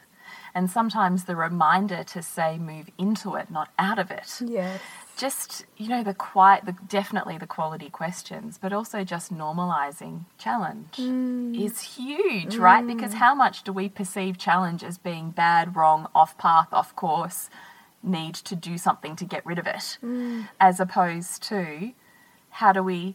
And 0.55 0.71
sometimes 0.71 1.25
the 1.25 1.37
reminder 1.37 2.05
to 2.05 2.23
say 2.23 2.59
move 2.59 2.91
into 2.99 3.37
it, 3.37 3.51
not 3.51 3.71
out 3.79 3.99
of 3.99 4.11
it. 4.11 4.41
Yes. 4.45 4.81
Just, 5.17 5.67
you 5.77 5.89
know, 5.89 6.03
the 6.03 6.15
quiet, 6.15 6.65
the, 6.67 6.75
definitely 6.89 7.39
the 7.39 7.47
quality 7.47 7.89
questions, 7.91 8.59
but 8.59 8.73
also 8.73 9.05
just 9.05 9.33
normalizing 9.33 10.25
challenge 10.39 10.97
mm. 10.97 11.59
is 11.59 11.81
huge, 11.81 12.57
right? 12.57 12.87
Because 12.87 13.13
mm. 13.13 13.19
how 13.19 13.35
much 13.35 13.63
do 13.63 13.73
we 13.73 13.89
perceive 13.89 14.39
challenge 14.39 14.83
as 14.83 14.99
being 14.99 15.31
bad, 15.31 15.77
wrong, 15.77 16.09
off 16.15 16.37
path, 16.39 16.69
off 16.73 16.95
course, 16.97 17.51
need 18.03 18.35
to 18.35 18.57
do 18.57 18.77
something 18.77 19.15
to 19.17 19.25
get 19.25 19.45
rid 19.47 19.59
of 19.59 19.67
it, 19.67 19.99
mm. 20.03 20.49
as 20.59 20.81
opposed 20.81 21.43
to 21.45 21.93
how 22.51 22.73
do 22.73 22.83
we 22.83 23.15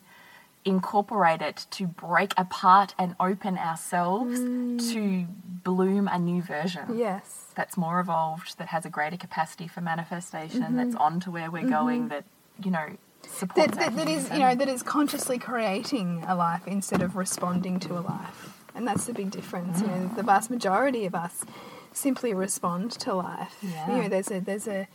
incorporate 0.67 1.41
it 1.41 1.65
to 1.71 1.87
break 1.87 2.33
apart 2.37 2.93
and 2.99 3.15
open 3.19 3.57
ourselves 3.57 4.39
mm. 4.39 4.93
to 4.93 5.25
bloom 5.63 6.07
a 6.07 6.19
new 6.19 6.41
version 6.41 6.97
Yes. 6.97 7.47
that's 7.55 7.77
more 7.77 7.99
evolved, 7.99 8.57
that 8.57 8.67
has 8.67 8.85
a 8.85 8.89
greater 8.89 9.17
capacity 9.17 9.67
for 9.67 9.81
manifestation, 9.81 10.61
mm-hmm. 10.61 10.77
that's 10.77 10.95
on 10.95 11.19
to 11.21 11.31
where 11.31 11.49
we're 11.49 11.61
mm-hmm. 11.61 11.69
going, 11.69 12.07
that, 12.09 12.25
you 12.63 12.71
know, 12.71 12.87
supports 13.25 13.77
that, 13.77 13.95
that, 13.95 13.95
that 13.95 14.09
is 14.09 14.29
you 14.31 14.39
know 14.39 14.55
that 14.55 14.69
is 14.69 14.83
consciously 14.83 15.37
creating 15.37 16.23
a 16.27 16.35
life 16.35 16.65
instead 16.67 17.01
of 17.01 17.15
responding 17.15 17.79
to 17.79 17.93
a 17.93 17.99
life. 17.99 18.53
And 18.75 18.87
that's 18.87 19.05
the 19.05 19.13
big 19.13 19.31
difference 19.31 19.81
you 19.81 19.87
know 19.87 20.07
the 20.15 20.23
vast 20.23 20.49
majority 20.49 21.05
of 21.05 21.15
us 21.15 21.43
simply 21.91 22.33
respond 22.33 22.91
to 22.91 23.15
life. 23.15 23.57
Yeah. 23.61 23.95
you 23.95 24.01
know 24.03 24.09
there's 24.09 24.31
a 24.31 24.39
there's 24.39 24.67
a 24.67 24.87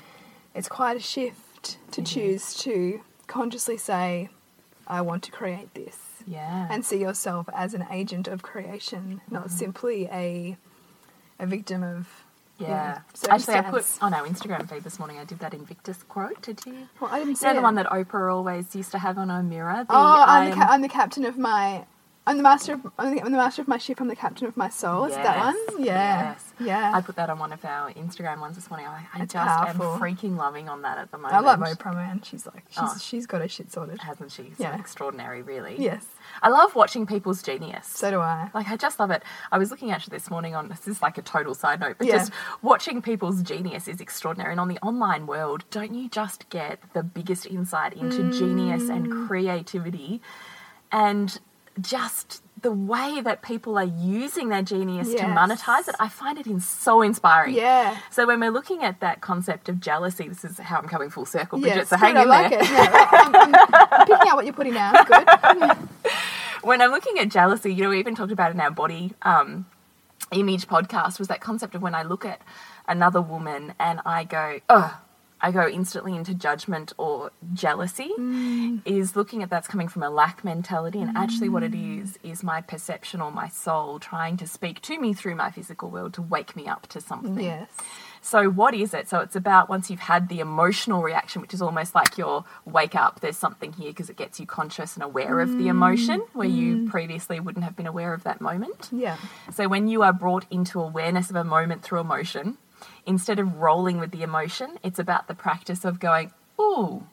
it's 0.55 0.69
quite 0.69 0.97
a 0.97 1.01
shift 1.01 1.79
to 1.91 2.03
choose 2.03 2.55
to 2.63 3.01
consciously 3.27 3.77
say 3.77 4.31
i 4.87 5.01
want 5.01 5.23
to 5.23 5.31
create 5.31 5.73
this 5.75 5.99
Yeah. 6.27 6.69
and 6.71 6.85
see 6.85 7.01
yourself 7.01 7.49
as 7.55 7.75
an 7.75 7.87
agent 7.91 8.29
of 8.29 8.43
creation 8.43 9.21
not 9.31 9.47
mm-hmm. 9.47 9.57
simply 9.57 10.07
a 10.13 10.57
a 11.39 11.47
victim 11.47 11.83
of 11.83 12.09
yeah. 12.59 12.69
yeah, 12.69 13.29
Actually, 13.35 13.55
I 13.57 13.63
put 13.63 13.85
on 14.01 14.15
our 14.15 14.25
Instagram 14.25 14.69
feed 14.71 14.85
this 14.85 14.99
morning, 15.01 15.19
I 15.19 15.25
did 15.25 15.41
that 15.41 15.53
Invictus 15.53 16.05
quote. 16.05 16.41
Did 16.43 16.65
you? 16.65 16.87
well 17.01 17.11
i 17.11 17.19
didn't 17.19 17.31
You 17.31 17.37
see 17.37 17.47
know 17.47 17.55
the 17.55 17.63
one 17.63 17.75
that 17.75 17.87
Oprah 17.87 18.33
always 18.33 18.77
used 18.77 18.93
to 18.93 18.99
have 18.99 19.19
on 19.19 19.31
her 19.31 19.43
mirror? 19.43 19.85
The, 19.89 19.93
Oh, 19.93 19.97
I'm, 19.97 20.29
I 20.29 20.45
the 20.47 20.53
um, 20.53 20.59
ca- 20.59 20.69
I'm 20.71 20.83
the 20.83 20.89
captain 20.89 21.25
of 21.25 21.37
my. 21.37 21.85
I'm 22.25 22.37
the 22.37 22.43
master 22.45 22.75
of. 22.75 22.87
I'm 22.99 23.17
the, 23.17 23.21
I'm 23.25 23.33
the 23.33 23.39
master 23.39 23.63
of 23.63 23.67
my 23.69 23.79
ship. 23.79 24.01
I'm 24.01 24.07
the 24.07 24.15
captain 24.15 24.47
of 24.47 24.57
my 24.57 24.69
soul. 24.69 25.07
Is 25.07 25.13
it 25.13 25.23
that 25.25 25.39
one? 25.39 25.57
Yes, 25.71 25.87
Yeah. 25.87 26.23
yes. 26.31 26.53
Yeah. 26.61 26.93
I 26.95 27.01
put 27.01 27.17
that 27.17 27.29
on 27.31 27.41
one 27.41 27.53
of 27.53 27.65
our 27.65 27.91
Instagram 27.95 28.39
ones 28.39 28.55
this 28.55 28.71
morning. 28.71 28.87
I, 28.87 29.05
I 29.13 29.23
It's 29.25 29.33
just 29.33 29.45
powerful. 29.45 29.95
am 29.95 30.01
freaking 30.01 30.37
loving 30.37 30.69
on 30.69 30.83
that 30.83 30.99
at 30.99 31.11
the 31.11 31.19
moment. 31.19 31.35
I 31.35 31.41
love 31.41 31.59
Oprah, 31.59 31.93
man. 31.95 32.21
She's 32.23 32.47
like, 32.47 32.63
she's, 32.71 32.79
Oh. 32.81 32.97
she's 33.01 33.27
got 33.27 33.41
her 33.41 33.49
shit 33.49 33.73
sorted. 33.73 34.01
Hasn't 34.03 34.31
she? 34.31 34.53
Yeah. 34.57 34.79
extraordinary, 34.79 35.43
really. 35.43 35.75
Yes. 35.81 36.07
I 36.43 36.49
love 36.51 36.77
watching 36.77 37.07
people's 37.07 37.43
genius. 37.43 37.89
So 37.89 38.13
do 38.13 38.21
I. 38.21 38.51
Like 38.55 38.69
I 38.71 38.77
just 38.77 39.01
love 39.01 39.11
it. 39.11 39.25
I 39.51 39.59
was 39.59 39.73
looking 39.73 39.91
actually 39.91 40.17
this 40.17 40.31
morning 40.31 40.55
on 40.55 40.69
this 40.69 40.87
is 40.87 41.03
like 41.03 41.19
a 41.19 41.23
total 41.23 41.55
side 41.57 41.81
note, 41.81 41.97
but 41.99 42.07
Yeah. 42.07 42.19
just 42.19 42.31
watching 42.63 43.03
people's 43.03 43.43
genius 43.43 43.89
is 43.89 44.01
extraordinary. 44.01 44.53
And 44.53 44.61
on 44.61 44.69
the 44.69 44.79
online 44.79 45.27
world, 45.27 45.65
don't 45.73 45.93
you 45.93 46.09
just 46.09 46.49
get 46.51 46.79
the 46.93 47.03
biggest 47.03 47.47
insight 47.47 47.95
into 47.95 48.31
genius 48.31 48.85
Mm. 48.85 48.91
and 48.95 49.27
creativity 49.27 50.23
and 50.93 51.41
just 51.81 52.43
the 52.61 52.71
way 52.73 53.21
that 53.21 53.43
people 53.43 53.77
are 53.77 53.85
using 53.85 54.49
their 54.49 54.63
genius 54.63 55.09
to 55.15 55.23
monetize 55.23 55.89
it? 55.89 55.97
I 55.99 56.09
find 56.09 56.39
it 56.39 56.47
in 56.47 56.61
so 56.61 57.03
inspiring. 57.03 57.55
Yeah. 57.55 57.99
So 58.11 58.27
when 58.27 58.39
we're 58.41 58.51
looking 58.53 58.85
at 58.85 59.01
that 59.01 59.21
concept 59.21 59.69
of 59.69 59.81
jealousy, 59.81 60.29
this 60.29 60.45
is 60.45 60.59
how 60.59 60.79
I'm 60.79 60.89
coming 60.89 61.11
full 61.11 61.27
circle, 61.27 61.59
Bridget. 61.59 61.77
Yes. 61.77 61.89
so 61.89 61.97
hang 61.97 62.17
I 62.17 62.23
in 62.23 62.29
like 62.29 62.51
there. 62.51 62.61
it. 62.61 62.71
Yeah, 62.71 63.09
I'm, 63.13 63.35
I'm- 63.35 63.55
I'm 63.93 64.07
picking 64.07 64.29
out 64.29 64.37
what 64.37 64.45
you're 64.45 64.55
putting 64.55 64.75
down. 64.75 64.95
Good. 65.07 65.29
when 66.63 66.81
I'm 66.81 66.91
looking 66.93 67.19
at 67.19 67.29
jealousy, 67.31 67.75
you 67.75 67.83
know, 67.83 67.89
we 67.91 67.99
even 67.99 68.15
talked 68.15 68.33
about 68.33 68.53
in 68.53 68.61
our 68.61 68.71
body 68.71 69.13
um, 69.23 69.67
image 70.31 70.69
podcast 70.69 71.19
was 71.19 71.29
that 71.29 71.41
concept 71.41 71.75
of 71.75 71.83
when 71.83 71.95
I 71.95 72.03
look 72.05 72.25
at 72.25 72.41
another 72.87 73.21
woman 73.21 73.75
and 73.81 74.01
I 74.07 74.25
go, 74.25 74.61
oh, 74.69 75.01
I 75.43 75.51
go 75.51 75.67
instantly 75.67 76.15
into 76.15 76.35
judgment 76.35 76.93
or 76.99 77.33
jealousy 77.53 78.11
mm. 78.17 78.81
is 78.85 79.17
looking 79.17 79.43
at 79.43 79.51
that's 79.51 79.67
coming 79.67 79.89
from 79.89 80.05
a 80.05 80.11
lack 80.11 80.45
mentality 80.45 81.01
and 81.01 81.17
actually 81.17 81.49
what 81.49 81.65
it 81.65 81.73
mm. 81.73 82.03
is 82.03 82.19
is 82.23 82.45
my 82.45 82.61
perception 82.61 83.21
or 83.21 83.33
my 83.33 83.49
soul 83.49 83.99
trying 83.99 84.37
to 84.37 84.47
speak 84.47 84.81
to 84.83 85.01
me 85.01 85.13
through 85.13 85.35
my 85.35 85.51
physical 85.51 85.91
world 85.91 86.15
to 86.15 86.23
wake 86.23 86.55
me 86.55 86.69
up 86.69 86.87
to 86.89 87.01
something. 87.01 87.41
Yes. 87.41 87.69
So 88.25 88.49
what 88.49 88.73
is 88.73 88.95
it? 88.95 89.09
So 89.09 89.19
it's 89.19 89.35
about 89.35 89.69
once 89.69 89.91
you've 89.91 89.99
had 89.99 90.29
the 90.29 90.39
emotional 90.39 91.03
reaction, 91.03 91.43
which 91.43 91.53
is 91.53 91.61
almost 91.61 91.93
like 91.93 92.17
your 92.17 92.45
wake 92.65 92.95
up, 92.95 93.19
there's 93.19 93.37
something 93.37 93.73
here 93.73 93.91
because 93.91 94.09
it 94.09 94.17
gets 94.17 94.39
you 94.39 94.47
conscious 94.47 94.95
and 94.95 95.03
aware 95.03 95.41
of 95.41 95.59
the 95.59 95.67
emotion 95.67 96.21
mm. 96.21 96.29
where 96.33 96.49
you 96.49 96.89
previously 96.89 97.41
wouldn't 97.41 97.65
have 97.65 97.75
been 97.75 97.89
aware 97.89 98.15
of 98.15 98.23
that 98.23 98.41
moment. 98.41 98.91
Yeah. 98.93 99.17
So 99.53 99.67
when 99.67 99.89
you 99.89 100.03
are 100.05 100.13
brought 100.13 100.47
into 100.53 100.81
awareness 100.81 101.31
of 101.31 101.37
a 101.37 101.43
moment 101.43 101.83
through 101.83 101.99
emotion, 101.99 102.59
instead 103.07 103.39
of 103.39 103.57
rolling 103.57 103.99
with 103.99 104.11
the 104.11 104.23
emotion, 104.23 104.79
it's 104.83 104.99
about 104.99 105.29
the 105.29 105.35
practice 105.35 105.85
of 105.85 106.01
going, 106.01 106.33
"Ooh, 106.61 107.05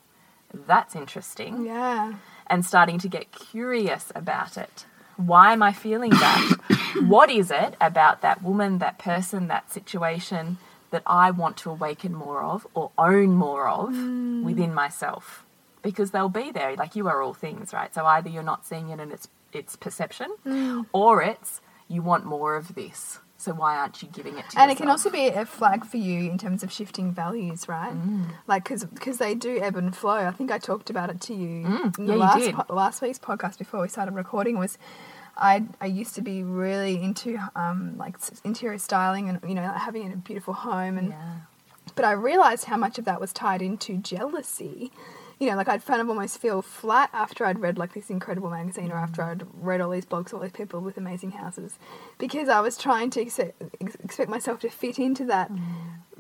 that's 0.54 0.96
interesting." 0.96 1.66
Yeah. 1.66 2.14
and 2.52 2.66
starting 2.66 2.98
to 2.98 3.08
get 3.08 3.32
curious 3.32 4.12
about 4.16 4.58
it. 4.58 4.86
Why 5.18 5.54
am 5.54 5.62
I 5.62 5.72
feeling 5.74 6.12
that? 6.12 6.56
what 7.08 7.30
is 7.30 7.52
it 7.52 7.76
about 7.80 8.22
that 8.22 8.42
woman, 8.42 8.80
that 8.80 8.98
person, 8.98 9.48
that 9.50 9.72
situation 9.72 10.58
that 10.92 11.04
I 11.06 11.30
want 11.32 11.58
to 11.58 11.70
awaken 11.70 12.14
more 12.14 12.42
of 12.42 12.66
or 12.74 12.92
own 12.98 13.36
more 13.36 13.68
of 13.68 13.90
mm. 13.90 14.44
within 14.44 14.74
myself? 14.74 15.46
Because 15.82 16.12
they'll 16.12 16.30
be 16.30 16.52
there. 16.52 16.76
Like 16.76 16.96
you 16.96 17.08
are 17.08 17.22
all 17.22 17.34
things, 17.34 17.74
right? 17.74 17.94
So 17.94 18.06
either 18.06 18.30
you're 18.30 18.44
not 18.44 18.66
seeing 18.66 18.90
it 18.90 19.00
and 19.00 19.12
it's 19.12 19.28
it's 19.52 19.76
perception, 19.76 20.34
mm. 20.46 20.86
or 20.94 21.22
it's 21.22 21.62
you 21.88 22.02
want 22.02 22.26
more 22.26 22.56
of 22.56 22.76
this. 22.76 23.20
So 23.42 23.54
why 23.54 23.78
aren't 23.78 24.02
you 24.04 24.10
giving 24.12 24.34
it 24.34 24.36
to 24.36 24.44
yourself? 24.44 24.58
And 24.58 24.70
yourself? 24.70 24.72
it 24.72 24.82
can 24.84 24.90
also 24.90 25.10
be 25.10 25.28
a 25.28 25.46
flag 25.46 25.86
for 25.86 25.96
you 25.96 26.30
in 26.30 26.38
terms 26.38 26.62
of 26.62 26.72
shifting 26.74 27.14
values, 27.14 27.70
right? 27.70 27.94
Mm. 27.94 28.26
Like, 28.48 28.68
because 28.68 29.18
they 29.18 29.34
do 29.34 29.60
ebb 29.62 29.78
and 29.78 29.96
flow. 29.96 30.28
I 30.28 30.32
think 30.32 30.52
I 30.52 30.58
talked 30.58 30.90
about 30.90 31.10
it 31.10 31.22
to 31.22 31.34
you 31.34 31.66
in 31.66 31.66
Mm. 31.66 31.98
yeah, 32.00 32.06
the 32.06 32.14
you 32.14 32.20
last 32.20 32.40
did. 32.40 32.54
po- 32.56 32.74
last 32.76 33.02
week's 33.02 33.18
podcast 33.18 33.58
before 33.58 33.80
we 33.82 33.88
started 33.88 34.14
recording. 34.14 34.58
Was 34.60 34.78
I 35.38 35.64
I 35.80 35.86
used 35.86 36.16
to 36.16 36.22
be 36.22 36.44
really 36.44 37.02
into 37.02 37.40
um, 37.56 37.98
like 37.98 38.18
interior 38.44 38.78
styling 38.78 39.30
and 39.30 39.40
you 39.48 39.56
know 39.56 39.62
having 39.72 40.12
a 40.12 40.18
beautiful 40.18 40.54
home 40.54 40.98
and 40.98 41.10
yeah. 41.12 41.36
but 41.96 42.04
I 42.04 42.12
realized 42.12 42.66
how 42.66 42.76
much 42.76 43.00
of 43.00 43.06
that 43.06 43.22
was 43.22 43.32
tied 43.32 43.62
into 43.62 43.96
jealousy. 43.98 44.92
You 45.40 45.50
know, 45.50 45.56
like 45.56 45.70
I'd 45.70 45.86
kind 45.86 46.02
of 46.02 46.10
almost 46.10 46.38
feel 46.38 46.62
flat 46.62 47.10
after 47.14 47.46
I'd 47.46 47.60
read 47.60 47.78
like 47.78 47.94
this 47.94 48.10
incredible 48.10 48.50
magazine 48.50 48.92
or 48.92 48.98
after 48.98 49.22
I'd 49.24 49.44
read 49.54 49.80
all 49.80 49.90
these 49.90 50.06
blogs, 50.06 50.34
all 50.34 50.42
these 50.42 50.52
people 50.52 50.82
with 50.82 50.98
amazing 50.98 51.32
houses, 51.32 51.80
because 52.18 52.50
I 52.50 52.60
was 52.60 52.78
trying 52.78 53.10
to 53.12 53.22
ex- 53.22 53.40
expect 53.40 54.30
myself 54.30 54.60
to 54.62 54.70
fit 54.70 55.00
into 55.00 55.24
that 55.26 55.50
mm. 55.50 55.62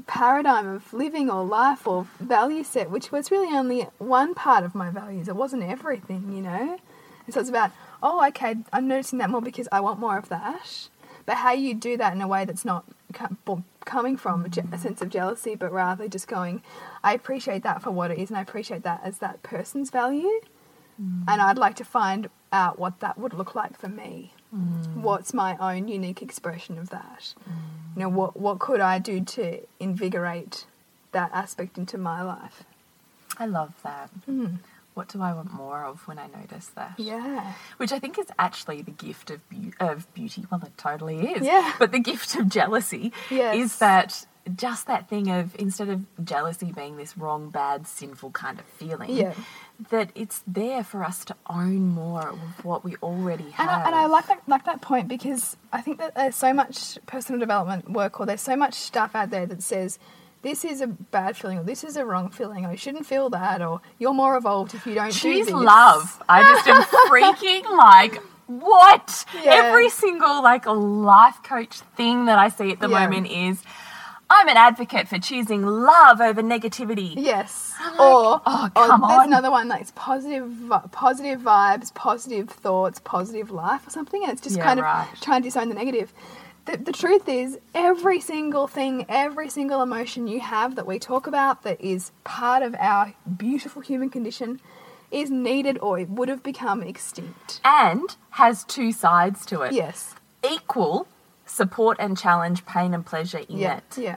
paradigm 0.07 0.67
of 0.67 0.93
living 0.93 1.29
or 1.29 1.43
life 1.43 1.85
or 1.85 2.07
value 2.21 2.63
set, 2.63 2.89
which 2.89 3.11
was 3.11 3.29
really 3.29 3.53
only 3.53 3.87
one 3.97 4.33
part 4.33 4.63
of 4.63 4.73
my 4.73 4.89
values. 4.89 5.27
It 5.27 5.35
wasn't 5.35 5.63
everything, 5.63 6.31
you 6.31 6.41
know? 6.41 6.79
And 7.25 7.33
so 7.33 7.41
it's 7.41 7.49
about, 7.49 7.71
oh, 8.01 8.25
okay, 8.29 8.55
I'm 8.71 8.87
noticing 8.87 9.19
that 9.19 9.29
more 9.29 9.41
because 9.41 9.67
I 9.71 9.81
want 9.81 9.99
more 9.99 10.17
of 10.17 10.29
that. 10.29 10.87
But 11.25 11.37
how 11.37 11.51
you 11.51 11.73
do 11.73 11.97
that 11.97 12.13
in 12.13 12.21
a 12.21 12.27
way 12.27 12.45
that's 12.45 12.65
not 12.65 12.85
coming 13.85 14.17
from 14.17 14.45
a, 14.45 14.77
sense 14.77 15.01
of 15.01 15.09
jealousy, 15.09 15.55
but 15.55 15.71
rather 15.71 16.07
just 16.07 16.27
going, 16.27 16.61
I 17.03 17.13
appreciate 17.13 17.63
that 17.63 17.81
for 17.81 17.91
what 17.91 18.11
it 18.11 18.19
is, 18.19 18.29
and 18.29 18.37
I 18.37 18.41
appreciate 18.41 18.83
that 18.83 19.01
as 19.03 19.19
that 19.19 19.43
person's 19.43 19.89
value. 19.89 20.39
Mm. 21.01 21.23
And 21.27 21.41
I'd 21.41 21.57
like 21.57 21.75
to 21.77 21.85
find 21.85 22.29
out 22.51 22.79
what 22.79 22.99
that 22.99 23.17
would 23.17 23.33
look 23.33 23.55
like 23.55 23.77
for 23.77 23.87
me. 23.87 24.33
Mm. 24.55 24.95
What's 24.95 25.33
my 25.33 25.57
own 25.57 25.87
unique 25.87 26.21
expression 26.21 26.77
of 26.77 26.89
that? 26.89 27.33
Mm. 27.49 27.53
You 27.95 28.01
know, 28.01 28.09
what 28.09 28.37
what 28.37 28.59
could 28.59 28.81
I 28.81 28.99
do 28.99 29.21
to 29.21 29.61
invigorate 29.79 30.65
that 31.11 31.31
aspect 31.33 31.77
into 31.77 31.97
my 31.97 32.21
life? 32.21 32.63
I 33.37 33.45
love 33.45 33.73
that. 33.83 34.09
What 34.99 35.07
do 35.07 35.21
I 35.21 35.31
want 35.31 35.53
more 35.53 35.85
of 35.85 36.05
when 36.09 36.19
I 36.19 36.27
notice 36.27 36.67
that? 36.75 36.95
Yeah. 36.97 37.53
Which 37.77 37.93
I 37.93 37.99
think 37.99 38.19
is 38.19 38.25
actually 38.37 38.81
the 38.81 38.91
gift 38.91 39.31
of 39.31 39.39
beau- 39.49 39.71
of 39.79 40.13
beauty. 40.13 40.45
Well, 40.51 40.61
it 40.65 40.77
totally 40.77 41.19
is. 41.35 41.41
Yeah. 41.45 41.71
But 41.79 41.93
the 41.93 41.99
gift 41.99 42.35
of 42.35 42.49
jealousy 42.49 43.13
Yes. 43.29 43.55
is 43.55 43.77
that 43.79 44.25
just 44.55 44.87
that 44.87 45.07
thing 45.07 45.29
of 45.31 45.55
instead 45.57 45.87
of 45.87 46.01
jealousy 46.25 46.73
being 46.73 46.97
this 46.97 47.17
wrong, 47.17 47.49
bad, 47.49 47.87
sinful 47.87 48.31
kind 48.31 48.59
of 48.59 48.65
feeling, 48.65 49.11
Yeah. 49.11 49.35
that 49.89 50.09
it's 50.15 50.43
there 50.45 50.83
for 50.83 51.01
us 51.05 51.23
to 51.25 51.35
own 51.49 51.87
more 51.91 52.27
of 52.27 52.65
what 52.65 52.83
we 52.83 52.97
already 52.97 53.51
have. 53.51 53.69
And 53.69 53.69
I, 53.69 53.85
and 53.85 53.95
I 53.95 54.05
like 54.07 54.27
that 54.27 54.41
like 54.47 54.65
that 54.65 54.81
point 54.81 55.07
because 55.07 55.55
I 55.71 55.79
think 55.79 55.99
that 55.99 56.13
there's 56.15 56.35
so 56.35 56.51
much 56.53 56.99
personal 57.05 57.39
development 57.39 57.89
work 57.89 58.19
or 58.19 58.25
there's 58.25 58.41
so 58.41 58.57
much 58.57 58.73
stuff 58.73 59.15
out 59.15 59.29
there 59.29 59.45
that 59.45 59.63
says 59.63 59.97
this 60.41 60.63
is 60.65 60.81
a 60.81 60.87
bad 60.87 61.35
feeling 61.37 61.57
or 61.59 61.63
this 61.63 61.83
is 61.83 61.97
a 61.97 62.05
wrong 62.05 62.29
feeling 62.29 62.65
or 62.65 62.71
you 62.71 62.77
shouldn't 62.77 63.05
feel 63.05 63.29
that 63.31 63.61
or 63.61 63.81
you're 63.97 64.13
more 64.13 64.37
evolved 64.37 64.73
if 64.73 64.85
you 64.87 64.93
don't 64.95 65.11
do 65.11 65.19
Choose 65.19 65.47
this. 65.47 65.55
love. 65.55 66.21
I 66.29 66.43
just 66.43 66.67
am 66.67 66.81
freaking 67.09 67.77
like 67.77 68.21
what? 68.47 69.25
Yeah. 69.43 69.51
Every 69.65 69.89
single 69.89 70.41
like 70.41 70.65
life 70.65 71.43
coach 71.43 71.79
thing 71.97 72.25
that 72.25 72.39
I 72.39 72.49
see 72.49 72.71
at 72.71 72.79
the 72.79 72.89
Yeah. 72.89 72.99
moment 73.07 73.27
is 73.27 73.61
I'm 74.31 74.47
an 74.47 74.57
advocate 74.57 75.07
for 75.07 75.17
choosing 75.17 75.65
love 75.65 76.21
over 76.21 76.43
negativity. 76.43 77.15
Yes. 77.17 77.73
Or, 77.99 78.39
oh, 78.45 78.69
or 78.75 78.85
come 78.87 79.01
there's 79.01 79.21
on. 79.21 79.27
another 79.27 79.49
one 79.49 79.67
that's 79.69 79.91
positive, 79.95 80.51
positive 80.91 81.39
vibes, 81.41 81.91
positive 81.95 82.47
thoughts, 82.49 82.99
positive 83.03 83.49
life, 83.49 83.87
or 83.87 83.89
something. 83.89 84.21
And 84.23 84.31
it's 84.31 84.41
just 84.41 84.57
Yeah, 84.57 84.65
kind 84.65 84.79
of 84.79 84.83
right. 84.85 85.07
trying 85.19 85.41
to 85.41 85.47
disown 85.47 85.69
the 85.69 85.75
negative. 85.75 86.13
The, 86.69 86.77
the 86.77 86.91
truth 86.91 87.27
is, 87.27 87.57
every 87.73 88.19
single 88.21 88.67
thing, 88.67 89.05
every 89.09 89.49
single 89.49 89.81
emotion 89.81 90.27
you 90.27 90.39
have 90.39 90.75
that 90.75 90.85
we 90.85 90.99
talk 90.99 91.25
about 91.25 91.63
that 91.63 91.81
is 91.81 92.11
part 92.23 92.61
of 92.61 92.75
our 92.77 93.13
beautiful 93.37 93.81
human 93.81 94.09
condition 94.11 94.59
is 95.09 95.31
needed 95.31 95.79
or 95.79 95.97
it 95.97 96.09
would 96.09 96.29
have 96.29 96.43
become 96.43 96.83
extinct. 96.83 97.59
And 97.65 98.15
has 98.31 98.63
two 98.65 98.91
sides 98.91 99.47
to 99.47 99.61
it. 99.63 99.73
Yes. 99.73 100.13
Equal 100.47 101.07
support 101.47 101.97
and 101.99 102.15
challenge, 102.15 102.63
pain 102.67 102.93
and 102.93 103.03
pleasure 103.03 103.39
in 103.49 103.57
Yeah. 103.57 103.77
it. 103.77 103.97
Yeah. 103.97 104.15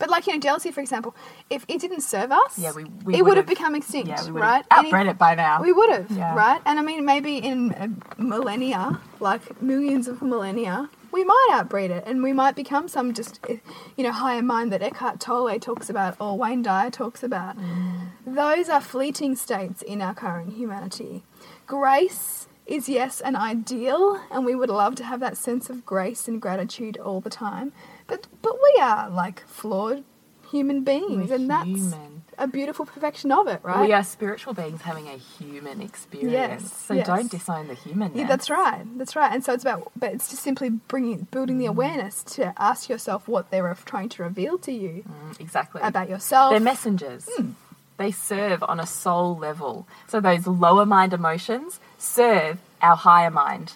But 0.00 0.10
like 0.10 0.26
you 0.26 0.32
know, 0.32 0.40
jealousy, 0.40 0.72
for 0.72 0.80
example, 0.80 1.14
if 1.50 1.64
it 1.68 1.80
didn't 1.80 2.00
serve 2.00 2.32
us, 2.32 2.58
Yeah, 2.58 2.72
we- 2.74 2.84
we 3.04 3.14
it 3.14 3.22
would 3.24 3.36
have 3.36 3.46
become 3.46 3.76
extinct, 3.76 4.08
Yeah, 4.08 4.24
we 4.32 4.40
right? 4.40 4.64
have 4.72 4.86
outbred 4.86 5.06
it 5.08 5.18
by 5.18 5.36
now. 5.36 5.62
We 5.62 5.70
would 5.70 5.90
have, 5.90 6.10
Yeah. 6.10 6.34
right? 6.34 6.60
And 6.66 6.80
I 6.80 6.82
mean, 6.82 7.04
maybe 7.04 7.36
in 7.36 8.00
millennia, 8.18 8.98
like 9.20 9.62
millions 9.62 10.08
of 10.08 10.22
millennia, 10.22 10.88
we 11.16 11.24
might 11.24 11.48
outbreed 11.50 11.90
it, 11.90 12.04
and 12.06 12.22
we 12.22 12.34
might 12.34 12.54
become 12.54 12.88
some 12.88 13.14
just, 13.14 13.40
you 13.96 14.04
know, 14.04 14.12
higher 14.12 14.42
mind 14.42 14.70
that 14.70 14.82
Eckhart 14.82 15.18
Tolle 15.18 15.58
talks 15.58 15.88
about 15.88 16.14
or 16.20 16.36
Wayne 16.36 16.62
Dyer 16.62 16.90
talks 16.90 17.22
about. 17.22 17.56
Mm. 17.56 18.08
Those 18.26 18.68
are 18.68 18.82
fleeting 18.82 19.34
states 19.34 19.80
in 19.80 20.02
our 20.02 20.14
current 20.14 20.52
humanity. 20.52 21.22
Grace 21.66 22.48
is 22.66 22.86
yes 22.86 23.22
an 23.22 23.34
ideal, 23.34 24.20
and 24.30 24.44
we 24.44 24.54
would 24.54 24.68
love 24.68 24.94
to 24.96 25.04
have 25.04 25.20
that 25.20 25.38
sense 25.38 25.70
of 25.70 25.86
grace 25.86 26.28
and 26.28 26.42
gratitude 26.42 26.98
all 26.98 27.22
the 27.22 27.30
time. 27.30 27.72
But 28.06 28.26
but 28.42 28.58
we 28.62 28.82
are 28.82 29.08
like 29.08 29.46
flawed 29.46 30.04
human 30.50 30.84
beings, 30.84 31.30
We're 31.30 31.36
and 31.36 31.48
that's 31.48 31.64
human. 31.66 32.15
A 32.38 32.46
beautiful 32.46 32.84
perfection 32.86 33.32
of 33.32 33.46
it, 33.48 33.60
right? 33.62 33.86
We 33.86 33.92
are 33.92 34.02
spiritual 34.04 34.52
beings 34.54 34.82
having 34.82 35.08
a 35.08 35.16
human 35.16 35.80
experience. 35.80 36.32
Yes, 36.62 36.72
so 36.72 36.94
yes. 36.94 37.06
don't 37.06 37.30
disown 37.30 37.68
the 37.68 37.74
human. 37.74 38.14
Yeah, 38.16 38.26
that's 38.26 38.50
right. 38.50 38.84
That's 38.98 39.16
right. 39.16 39.32
And 39.32 39.42
so 39.44 39.52
it's 39.54 39.64
about, 39.64 39.90
but 39.96 40.12
it's 40.12 40.28
just 40.30 40.42
simply 40.42 40.70
bringing, 40.70 41.26
building 41.30 41.56
Mm. 41.56 41.60
the 41.60 41.66
awareness 41.66 42.22
to 42.36 42.52
ask 42.58 42.88
yourself 42.88 43.26
what 43.28 43.50
they're 43.50 43.74
trying 43.84 44.08
to 44.10 44.22
reveal 44.22 44.58
to 44.58 44.72
you 44.72 45.04
Exactly. 45.40 45.80
about 45.82 46.08
yourself. 46.10 46.50
They're 46.52 46.60
messengers. 46.60 47.28
Hmm. 47.36 47.50
They 47.98 48.12
serve 48.12 48.62
on 48.62 48.78
a 48.78 48.86
soul 48.86 49.38
level. 49.38 49.86
So 50.06 50.20
those 50.20 50.46
lower 50.46 50.84
mind 50.84 51.14
emotions 51.14 51.80
serve 51.98 52.58
our 52.82 52.96
higher 52.96 53.30
mind. 53.30 53.72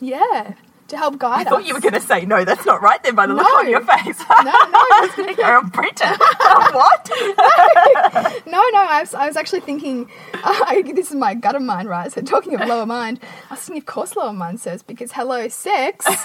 yeah, 0.00 0.54
to 0.88 0.96
help 0.96 1.18
guide 1.18 1.40
I 1.40 1.42
us. 1.42 1.48
thought 1.48 1.66
you 1.66 1.74
were 1.74 1.80
going 1.80 1.94
to 1.94 2.00
say 2.00 2.24
no. 2.24 2.44
That's 2.44 2.64
not 2.66 2.82
right. 2.82 3.02
Then 3.02 3.14
by 3.14 3.26
the 3.26 3.34
look 3.34 3.46
on 3.46 3.68
your 3.68 3.80
face, 3.80 4.18
No, 4.28 4.44
no, 4.44 4.50
I 4.52 4.98
was 5.02 5.14
going 5.16 5.34
to 5.36 5.42
and 5.44 5.72
print 5.72 6.00
what? 6.00 7.10
no, 8.46 8.62
no. 8.72 8.78
I 8.82 9.00
was, 9.00 9.14
I 9.14 9.26
was 9.26 9.36
actually 9.36 9.60
thinking. 9.60 10.08
I, 10.34 10.82
this 10.94 11.10
is 11.10 11.16
my 11.16 11.34
gut 11.34 11.54
of 11.54 11.62
mind, 11.62 11.88
right? 11.88 12.10
So 12.12 12.20
talking 12.22 12.54
of 12.54 12.66
lower 12.68 12.86
mind, 12.86 13.20
I 13.50 13.54
was 13.54 13.60
thinking, 13.60 13.82
of 13.82 13.86
course, 13.86 14.16
lower 14.16 14.32
mind 14.32 14.60
serves 14.60 14.82
because 14.82 15.12
hello, 15.12 15.48
sex. 15.48 16.06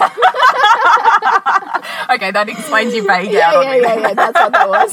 Okay, 2.10 2.30
that 2.30 2.48
explains 2.48 2.94
your 2.94 3.06
vague 3.06 3.30
yeah, 3.32 3.48
out 3.50 3.56
on 3.56 3.64
yeah, 3.64 3.72
me. 3.72 3.80
yeah, 3.80 3.98
yeah. 4.08 4.14
That's 4.14 4.34
what 4.38 4.52
that 4.52 4.68
was. 4.68 4.90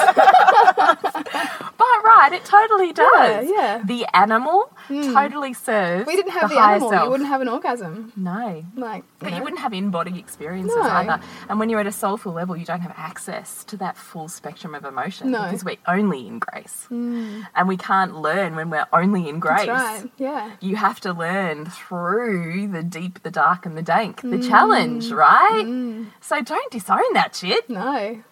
But 1.78 2.04
right, 2.04 2.30
it 2.34 2.46
totally 2.46 2.94
does. 2.94 3.50
yeah. 3.50 3.80
Hmm. 3.80 3.88
The 3.88 4.06
animal 4.16 4.72
totally 4.92 5.54
serves. 5.54 6.06
We 6.08 6.16
didn't 6.16 6.32
have 6.32 6.50
the, 6.50 6.56
higher 6.60 6.76
animal, 6.76 6.90
self. 6.92 7.04
you 7.06 7.10
wouldn't 7.12 7.30
have 7.30 7.42
an 7.42 7.48
orgasm. 7.50 8.12
No. 8.16 8.66
Like, 8.76 9.04
But 9.20 9.32
know. 9.32 9.38
you 9.38 9.44
wouldn't 9.44 9.62
have 9.62 9.74
in-body 9.74 10.18
experiences 10.20 10.76
No. 10.76 10.82
either. 10.84 11.20
And 11.50 11.60
when 11.60 11.70
you're 11.70 11.80
at 11.80 11.88
a 11.88 11.92
soulful 11.92 12.32
level, 12.34 12.56
you 12.58 12.66
don't 12.66 12.82
have 12.82 12.94
access 12.98 13.64
to 13.66 13.78
that 13.78 13.98
full 13.98 14.28
spectrum 14.28 14.76
of 14.76 14.84
emotion 14.86 15.32
No. 15.32 15.40
Hmm. 15.40 15.46
because 15.46 15.64
we're 15.66 15.78
only 15.88 16.28
in 16.28 16.40
grace. 16.40 16.88
And 16.90 17.68
we 17.68 17.78
can't 17.78 18.16
learn 18.16 18.56
when 18.56 18.70
we're 18.70 18.88
only 18.94 19.28
in 19.30 19.40
grace. 19.40 19.68
Right. 19.68 20.10
Yeah. 20.18 20.52
You 20.60 20.76
have 20.76 21.00
to 21.02 21.14
learn 21.14 21.66
through 21.66 22.68
the 22.70 22.84
deep, 22.84 23.24
the 23.24 23.32
dark, 23.32 23.66
and 23.66 23.78
the 23.78 23.82
dank, 23.82 24.22
Hmm. 24.22 24.32
the 24.32 24.40
challenge, 24.40 25.12
right? 25.12 26.06
So 26.22 26.42
don't 26.42 26.72
disown 26.72 27.14
that 27.14 27.36
shit. 27.36 27.70
No. 27.70 28.24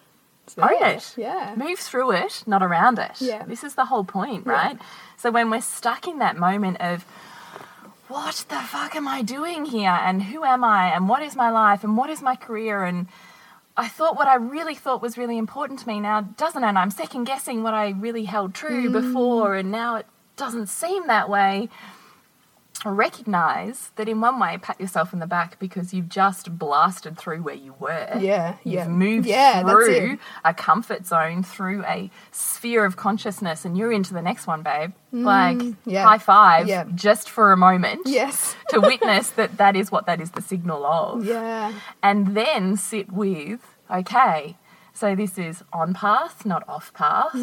Own 0.58 0.82
it. 0.82 1.14
Yeah. 1.16 1.54
Move 1.56 1.78
through 1.78 2.12
it, 2.12 2.42
not 2.46 2.62
around 2.62 2.98
it. 2.98 3.20
Yeah. 3.20 3.44
This 3.44 3.62
is 3.64 3.74
the 3.74 3.84
whole 3.86 4.04
point, 4.04 4.44
Yeah. 4.46 4.52
right? 4.52 4.78
So 5.16 5.30
when 5.30 5.50
we're 5.50 5.60
stuck 5.60 6.06
in 6.08 6.18
that 6.20 6.36
moment 6.36 6.80
of, 6.80 7.04
what 8.08 8.44
the 8.48 8.56
fuck 8.56 8.96
am 8.96 9.06
I 9.06 9.22
doing 9.22 9.64
here? 9.66 9.90
And 10.02 10.22
who 10.24 10.44
am 10.44 10.64
I? 10.64 10.88
And 10.94 11.08
what 11.08 11.22
is 11.22 11.36
my 11.36 11.50
life? 11.50 11.84
And 11.84 11.96
what 11.96 12.10
is 12.10 12.20
my 12.22 12.34
career? 12.34 12.84
And 12.84 13.06
I 13.76 13.86
thought 13.86 14.16
what 14.16 14.26
I 14.26 14.34
really 14.34 14.74
thought 14.74 15.00
was 15.00 15.16
really 15.16 15.38
important 15.38 15.78
to 15.80 15.88
me 15.88 16.00
now 16.00 16.22
doesn't, 16.22 16.64
and 16.64 16.76
I'm 16.76 16.90
second 16.90 17.24
guessing 17.24 17.62
what 17.62 17.72
I 17.74 17.90
really 17.90 18.24
held 18.24 18.52
true 18.52 18.88
Mm. 18.90 18.92
before, 18.92 19.54
and 19.54 19.70
now 19.70 19.94
it 19.96 20.06
doesn't 20.36 20.66
seem 20.68 21.06
that 21.06 21.28
way. 21.28 21.68
Recognize 22.84 23.90
that 23.96 24.08
in 24.08 24.20
one 24.20 24.38
way, 24.38 24.58
pat 24.60 24.80
yourself 24.80 25.12
in 25.12 25.18
the 25.18 25.26
back 25.26 25.58
because 25.58 25.92
you've 25.92 26.08
just 26.08 26.58
blasted 26.58 27.18
through 27.18 27.42
where 27.42 27.54
you 27.54 27.74
were. 27.78 28.16
Yeah, 28.18 28.56
You've 28.64 28.74
yeah. 28.74 28.88
moved 28.88 29.26
Yeah, 29.26 29.62
through 29.62 30.18
a 30.44 30.54
comfort 30.54 31.06
zone, 31.06 31.42
through 31.42 31.84
a 31.84 32.10
sphere 32.30 32.84
of 32.84 32.96
consciousness, 32.96 33.64
and 33.64 33.76
you're 33.76 33.92
into 33.92 34.14
the 34.14 34.22
next 34.22 34.46
one, 34.46 34.62
babe. 34.62 34.92
like, 35.12 35.56
Mm, 35.58 35.76
yeah, 35.84 36.04
high 36.04 36.18
five 36.18 36.68
yeah. 36.68 36.84
just 36.94 37.28
for 37.28 37.50
a 37.52 37.56
moment 37.56 38.02
Yes. 38.06 38.54
to 38.68 38.80
witness 38.80 39.30
that 39.30 39.56
that 39.56 39.74
is 39.76 39.90
what 39.90 40.06
that 40.06 40.20
is 40.20 40.30
the 40.30 40.40
signal 40.42 40.86
of 40.86 41.24
Yeah. 41.24 41.72
and 42.02 42.36
then 42.36 42.76
sit 42.76 43.10
with 43.12 43.60
okay 43.90 44.56
so 44.92 45.16
this 45.16 45.36
is 45.36 45.64
on 45.72 45.94
path 45.94 46.46
not 46.46 46.62
off 46.68 46.92
path 46.94 47.34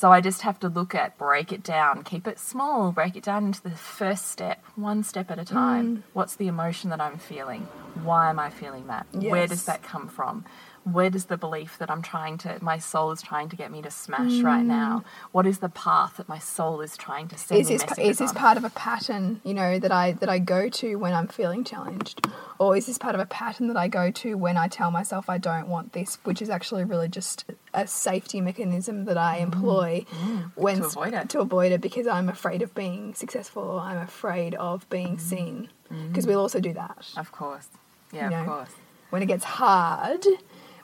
so 0.00 0.10
i 0.10 0.20
just 0.20 0.40
have 0.40 0.58
to 0.58 0.68
look 0.68 0.94
at 0.94 1.18
break 1.18 1.52
it 1.52 1.62
down 1.62 2.02
keep 2.02 2.26
it 2.26 2.38
small 2.38 2.90
break 2.90 3.16
it 3.16 3.22
down 3.22 3.44
into 3.44 3.62
the 3.62 3.70
first 3.70 4.28
step 4.28 4.64
one 4.76 5.02
step 5.02 5.30
at 5.30 5.38
a 5.38 5.44
time. 5.44 5.98
Mm. 5.98 6.02
What's 6.14 6.36
the 6.36 6.48
emotion 6.48 6.88
that 6.90 7.00
i'm 7.00 7.18
feeling? 7.18 7.62
Why 8.02 8.30
am 8.30 8.38
i 8.38 8.48
feeling 8.48 8.86
that? 8.86 9.06
Where 9.12 9.46
does 9.46 9.66
that 9.66 9.82
come 9.82 10.08
from 10.08 10.44
where 10.84 11.10
does 11.10 11.26
the 11.26 11.36
belief 11.36 11.78
that 11.78 11.90
i'm 11.90 12.02
trying 12.02 12.38
to 12.38 12.58
my 12.62 12.78
soul 12.78 13.10
is 13.10 13.22
trying 13.22 13.48
to 13.48 13.56
get 13.56 13.70
me 13.70 13.82
to 13.82 13.90
smash 13.90 14.40
right 14.40 14.64
mm. 14.64 14.66
now 14.66 15.04
what 15.32 15.46
is 15.46 15.58
the 15.58 15.68
path 15.68 16.16
that 16.16 16.28
my 16.28 16.38
soul 16.38 16.80
is 16.80 16.96
trying 16.96 17.28
to 17.28 17.36
send 17.38 17.60
Is 17.60 17.68
me 17.70 17.76
this 17.76 17.98
is 17.98 18.18
this 18.18 18.30
on? 18.30 18.36
part 18.36 18.56
of 18.56 18.64
a 18.64 18.70
pattern, 18.70 19.40
you 19.44 19.54
know, 19.54 19.78
that 19.78 19.92
I 19.92 20.12
that 20.12 20.28
I 20.28 20.38
go 20.38 20.68
to 20.68 20.96
when 20.96 21.12
I'm 21.12 21.28
feeling 21.28 21.64
challenged, 21.64 22.26
or 22.58 22.76
is 22.76 22.86
this 22.86 22.98
part 22.98 23.14
of 23.14 23.20
a 23.20 23.26
pattern 23.26 23.68
that 23.68 23.76
I 23.76 23.88
go 23.88 24.10
to 24.10 24.34
when 24.36 24.56
I 24.56 24.68
tell 24.68 24.90
myself 24.90 25.28
I 25.28 25.38
don't 25.38 25.68
want 25.68 25.92
this, 25.92 26.18
which 26.24 26.42
is 26.42 26.50
actually 26.50 26.84
really 26.84 27.08
just 27.08 27.44
a 27.74 27.86
safety 27.86 28.40
mechanism 28.40 29.04
that 29.04 29.18
I 29.18 29.38
mm. 29.38 29.42
employ 29.42 30.04
mm. 30.10 30.50
when 30.54 30.78
Mm. 30.80 30.80
To 30.80 30.86
avoid 30.86 31.14
it. 31.14 31.28
to 31.30 31.40
avoid 31.40 31.72
it 31.72 31.80
because 31.80 32.06
I'm 32.06 32.28
afraid 32.28 32.62
of 32.62 32.74
being 32.74 33.14
successful 33.14 33.62
or 33.62 33.80
I'm 33.80 33.98
afraid 33.98 34.54
of 34.54 34.88
being 34.88 35.18
seen 35.18 35.68
because 36.08 36.26
we'll 36.26 36.40
also 36.40 36.60
do 36.60 36.72
that. 36.74 37.08
of 37.16 37.32
course 37.32 37.68
yeah 38.12 38.30
you 38.30 38.36
of 38.36 38.46
know. 38.46 38.52
course 38.52 38.70
when 39.10 39.22
it 39.22 39.26
gets 39.26 39.44
hard, 39.44 40.24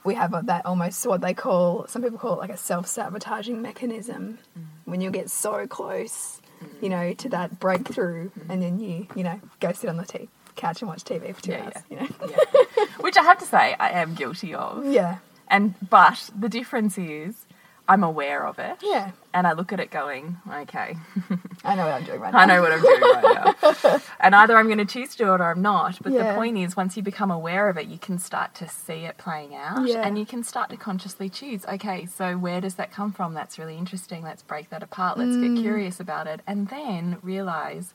we 0.07 0.15
have 0.15 0.33
a, 0.33 0.41
that 0.45 0.65
almost 0.65 1.05
what 1.07 1.21
they 1.21 1.35
call 1.35 1.87
some 1.89 2.03
people 2.03 2.19
call 2.19 2.35
it 2.35 2.39
like 2.39 2.51
a 2.51 2.57
self 2.57 2.87
sabotaging 2.87 3.61
mechanism. 3.61 4.39
Mm. 4.59 4.63
When 4.85 5.01
you 5.01 5.11
get 5.11 5.29
so 5.31 5.67
close, 5.67 6.41
you 6.81 6.89
know, 6.89 7.13
to 7.15 7.29
that 7.31 7.59
breakthrough, 7.61 8.31
Mm. 8.31 8.51
and 8.51 8.63
then 8.63 8.79
you 8.81 9.07
you 9.15 9.25
know 9.25 9.41
go 9.61 9.73
sit 9.73 9.91
on 9.91 9.97
the 9.97 10.05
t- 10.05 10.29
couch 10.55 10.81
and 10.83 10.89
watch 10.89 11.05
TV 11.05 11.35
for 11.35 11.43
two 11.43 11.53
Yeah, 11.53 11.63
hours. 11.65 11.75
yeah. 11.91 12.03
You 12.03 12.27
know, 12.27 12.27
Yeah. 12.31 12.85
Which 13.01 13.17
I 13.19 13.23
have 13.23 13.39
to 13.39 13.45
say, 13.45 13.75
I 13.79 13.91
am 14.01 14.15
guilty 14.15 14.55
of. 14.55 14.87
yeah, 14.87 15.19
And 15.49 15.75
but 15.91 16.31
the 16.39 16.49
difference 16.49 16.97
is, 16.99 17.46
I'm 17.89 18.03
aware 18.03 18.47
of 18.47 18.59
it. 18.59 18.79
yeah. 18.83 19.13
And 19.33 19.47
I 19.47 19.53
look 19.53 19.71
at 19.73 19.81
it 19.81 19.91
going, 19.91 20.39
okay, 20.51 20.97
I 21.63 21.75
know 21.75 21.85
what 21.85 21.93
I'm 21.95 22.05
doing 22.05 22.21
right 22.21 22.33
now. 22.33 22.39
I 22.39 22.47
know 22.47 22.63
what 22.63 22.73
I'm 22.73 22.81
doing 22.81 23.01
right 23.01 23.55
now. 23.85 24.01
And 24.21 24.35
either 24.35 24.57
I'm 24.57 24.65
going 24.67 24.79
to 24.79 24.87
choose 24.87 25.11
to 25.11 25.19
do 25.19 25.25
it 25.35 25.41
or 25.41 25.51
I'm 25.51 25.61
not. 25.61 25.99
But 26.03 26.13
the 26.15 26.33
point 26.35 26.57
is, 26.57 26.75
once 26.77 26.97
you 26.97 27.03
become 27.03 27.31
aware 27.31 27.69
of 27.69 27.77
it, 27.77 27.87
you 27.87 27.99
can 27.99 28.19
start 28.19 28.55
to 28.57 28.69
see 28.69 29.05
it 29.05 29.19
playing 29.19 29.55
out. 29.55 29.87
Yeah. 29.87 30.07
And 30.07 30.19
you 30.19 30.25
can 30.25 30.43
start 30.43 30.71
to 30.71 30.77
consciously 30.79 31.29
choose, 31.29 31.67
okay, 31.67 32.07
so 32.07 32.37
where 32.39 32.61
does 32.63 32.77
that 32.77 32.91
come 32.93 33.13
from? 33.13 33.35
That's 33.35 33.59
really 33.59 33.77
interesting. 33.77 34.23
Let's 34.25 34.43
break 34.43 34.71
that 34.71 34.83
apart. 34.83 35.19
Let's 35.19 35.37
Mm. 35.37 35.55
get 35.57 35.63
curious 35.63 36.01
about 36.01 36.27
it. 36.27 36.41
And 36.47 36.69
then 36.69 37.19
realize 37.23 37.93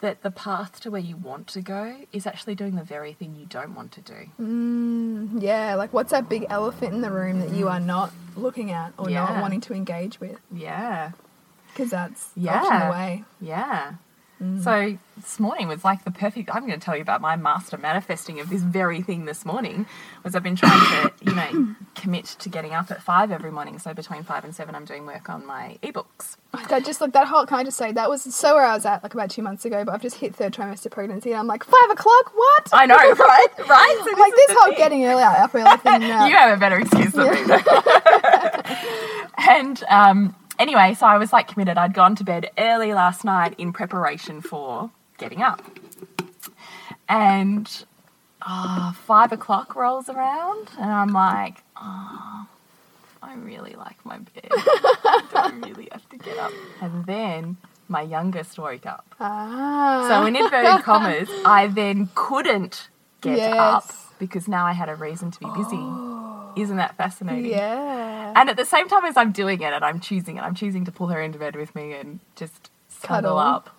that 0.00 0.22
the 0.22 0.30
path 0.30 0.80
to 0.80 0.90
where 0.90 1.00
you 1.00 1.16
want 1.16 1.48
to 1.48 1.60
go 1.60 1.96
is 2.12 2.26
actually 2.26 2.54
doing 2.54 2.76
the 2.76 2.84
very 2.84 3.12
thing 3.12 3.34
you 3.34 3.46
don't 3.46 3.74
want 3.74 3.92
to 3.92 4.00
do. 4.00 4.14
Mm, 4.40 5.42
yeah, 5.42 5.74
like 5.74 5.92
what's 5.92 6.10
that 6.12 6.28
big 6.28 6.46
elephant 6.48 6.94
in 6.94 7.00
the 7.00 7.10
room 7.10 7.40
that 7.40 7.50
you 7.50 7.68
are 7.68 7.80
not 7.80 8.12
looking 8.36 8.70
at 8.70 8.92
or 8.96 9.10
Yeah. 9.10 9.24
not 9.24 9.40
wanting 9.40 9.60
to 9.62 9.74
engage 9.74 10.20
with? 10.20 10.38
Yeah. 10.52 11.12
Because 11.72 11.90
that's 11.90 12.30
Yeah. 12.36 12.90
way. 12.90 13.24
Yeah. 14.40 14.60
So 14.60 14.98
this 15.16 15.40
morning 15.40 15.66
was 15.68 15.84
like 15.84 16.04
the 16.04 16.10
perfect. 16.10 16.48
I'm 16.54 16.66
going 16.66 16.78
to 16.78 16.84
tell 16.84 16.94
you 16.94 17.02
about 17.02 17.20
my 17.20 17.36
master 17.36 17.76
manifesting 17.76 18.38
of 18.40 18.48
this 18.50 18.62
very 18.62 19.02
thing 19.02 19.24
this 19.24 19.44
morning. 19.44 19.86
Was 20.22 20.34
I've 20.36 20.42
been 20.42 20.56
trying 20.56 20.78
to, 20.80 21.12
you 21.24 21.34
know, 21.34 21.74
commit 21.94 22.24
to 22.38 22.48
getting 22.48 22.72
up 22.72 22.90
at 22.90 23.02
five 23.02 23.30
every 23.32 23.50
morning. 23.50 23.78
So 23.78 23.92
between 23.94 24.22
five 24.22 24.44
and 24.44 24.54
seven, 24.54 24.74
I'm 24.74 24.84
doing 24.84 25.06
work 25.06 25.28
on 25.28 25.44
my 25.44 25.78
ebooks. 25.82 26.36
That 26.68 26.84
just 26.84 27.00
like 27.00 27.12
that 27.12 27.26
whole. 27.26 27.46
Can 27.46 27.58
I 27.58 27.64
just 27.64 27.76
say 27.76 27.92
that 27.92 28.08
was 28.08 28.22
so 28.34 28.54
where 28.54 28.64
I 28.64 28.74
was 28.74 28.86
at 28.86 29.02
like 29.02 29.14
about 29.14 29.30
two 29.30 29.42
months 29.42 29.64
ago, 29.64 29.84
but 29.84 29.92
I've 29.94 30.02
just 30.02 30.16
hit 30.16 30.34
third 30.34 30.52
trimester 30.52 30.90
pregnancy, 30.90 31.30
and 31.30 31.40
I'm 31.40 31.46
like 31.46 31.64
five 31.64 31.90
o'clock. 31.90 32.32
What? 32.34 32.68
I 32.72 32.86
know, 32.86 32.94
right? 32.96 33.46
Right. 33.68 34.00
So 34.04 34.12
I'm 34.12 34.18
like 34.18 34.34
this 34.34 34.56
whole 34.58 34.68
thing. 34.68 34.78
getting 34.78 35.04
early 35.04 35.22
up 35.22 35.54
early 35.54 35.76
thing. 35.78 36.04
uh, 36.04 36.26
you 36.26 36.36
have 36.36 36.56
a 36.56 36.60
better 36.60 36.78
excuse 36.78 37.12
than 37.12 37.32
me. 37.34 37.54
and 39.48 39.82
um, 39.88 40.34
anyway, 40.58 40.94
so 40.94 41.06
I 41.06 41.18
was 41.18 41.32
like 41.32 41.48
committed. 41.48 41.78
I'd 41.78 41.94
gone 41.94 42.14
to 42.16 42.24
bed 42.24 42.50
early 42.58 42.92
last 42.92 43.24
night 43.24 43.54
in 43.58 43.72
preparation 43.72 44.40
for 44.40 44.90
getting 45.18 45.42
up. 45.42 45.62
And 47.08 47.84
ah, 48.42 48.94
five 49.06 49.32
o'clock 49.32 49.74
rolls 49.74 50.08
around, 50.08 50.68
and 50.78 50.90
I'm 50.92 51.08
like, 51.12 51.62
oh, 51.80 52.46
I 53.22 53.34
really 53.36 53.74
like 53.74 54.04
my 54.04 54.18
bed. 54.18 54.48
I 54.50 55.58
really 55.64 55.88
have 55.92 56.06
to 56.10 56.18
get 56.18 56.36
up? 56.38 56.52
And 56.82 57.06
then 57.06 57.56
my 57.88 58.02
youngest 58.02 58.58
woke 58.58 58.84
up. 58.84 59.14
Ah. 59.18 60.06
So 60.08 60.26
in 60.26 60.36
inverted 60.36 60.84
commas, 60.84 61.28
I 61.46 61.68
then 61.68 62.10
couldn't 62.14 62.88
get 63.22 63.38
Yes. 63.38 63.56
up 63.58 63.90
because 64.18 64.46
now 64.48 64.66
I 64.66 64.72
had 64.72 64.88
a 64.90 64.94
reason 64.94 65.30
to 65.30 65.38
be 65.40 65.46
busy. 65.56 65.82
Isn't 66.62 66.76
that 66.76 66.96
fascinating? 66.96 67.50
yeah. 67.52 68.17
And 68.36 68.48
at 68.48 68.56
the 68.56 68.64
same 68.64 68.88
time 68.88 69.04
as 69.04 69.16
I'm 69.16 69.32
doing 69.32 69.60
it 69.60 69.72
and 69.72 69.84
I'm 69.84 70.00
choosing 70.00 70.36
it, 70.36 70.40
I'm 70.40 70.54
choosing 70.54 70.84
to 70.86 70.92
pull 70.92 71.08
her 71.08 71.20
into 71.20 71.38
bed 71.38 71.56
with 71.56 71.74
me 71.74 71.92
and 71.92 72.20
just 72.36 72.70
cuddle 73.02 73.36
Cuddle. 73.36 73.38
up. 73.38 73.70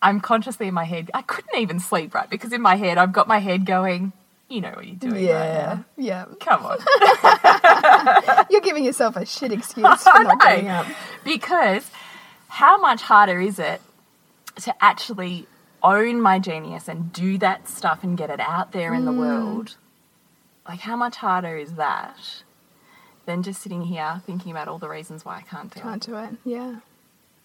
I'm 0.00 0.20
consciously 0.20 0.68
in 0.68 0.74
my 0.74 0.84
head. 0.84 1.10
I 1.14 1.22
couldn't 1.22 1.56
even 1.60 1.78
sleep 1.78 2.14
right 2.14 2.28
because 2.28 2.52
in 2.52 2.60
my 2.60 2.74
head 2.74 2.98
I've 2.98 3.12
got 3.12 3.28
my 3.28 3.38
head 3.38 3.64
going. 3.64 4.12
You 4.48 4.60
know 4.60 4.72
what 4.72 4.86
you're 4.86 4.96
doing 4.96 5.14
right 5.14 5.22
yeah. 5.22 5.74
now. 5.74 5.84
Yeah. 5.96 6.24
Come 6.40 6.66
on. 6.66 8.46
You're 8.50 8.60
giving 8.60 8.84
yourself 8.84 9.16
a 9.16 9.24
shit 9.24 9.50
excuse 9.50 10.02
for 10.02 10.12
not 10.24 10.40
getting 10.40 10.68
up. 10.68 10.86
because 11.24 11.90
how 12.48 12.76
much 12.76 13.00
harder 13.00 13.40
is 13.40 13.58
it 13.58 13.80
to 14.56 14.74
actually 14.84 15.46
own 15.82 16.20
my 16.20 16.38
genius 16.38 16.86
and 16.86 17.10
do 17.14 17.38
that 17.38 17.66
stuff 17.66 18.04
and 18.04 18.18
get 18.18 18.28
it 18.28 18.40
out 18.40 18.72
there 18.72 18.92
in 18.92 19.06
the 19.06 19.12
mm. 19.12 19.20
world? 19.20 19.76
Like, 20.68 20.80
how 20.80 20.96
much 20.96 21.16
harder 21.16 21.56
is 21.56 21.74
that 21.74 22.41
than 23.26 23.42
just 23.42 23.62
sitting 23.62 23.82
here 23.82 24.22
thinking 24.26 24.50
about 24.50 24.68
all 24.68 24.78
the 24.78 24.88
reasons 24.88 25.24
why 25.24 25.38
I 25.38 25.42
can't 25.42 25.72
do 25.72 25.80
it? 25.80 25.82
Can't 25.82 26.02
do 26.02 26.16
it. 26.16 26.30
Yeah. 26.44 26.76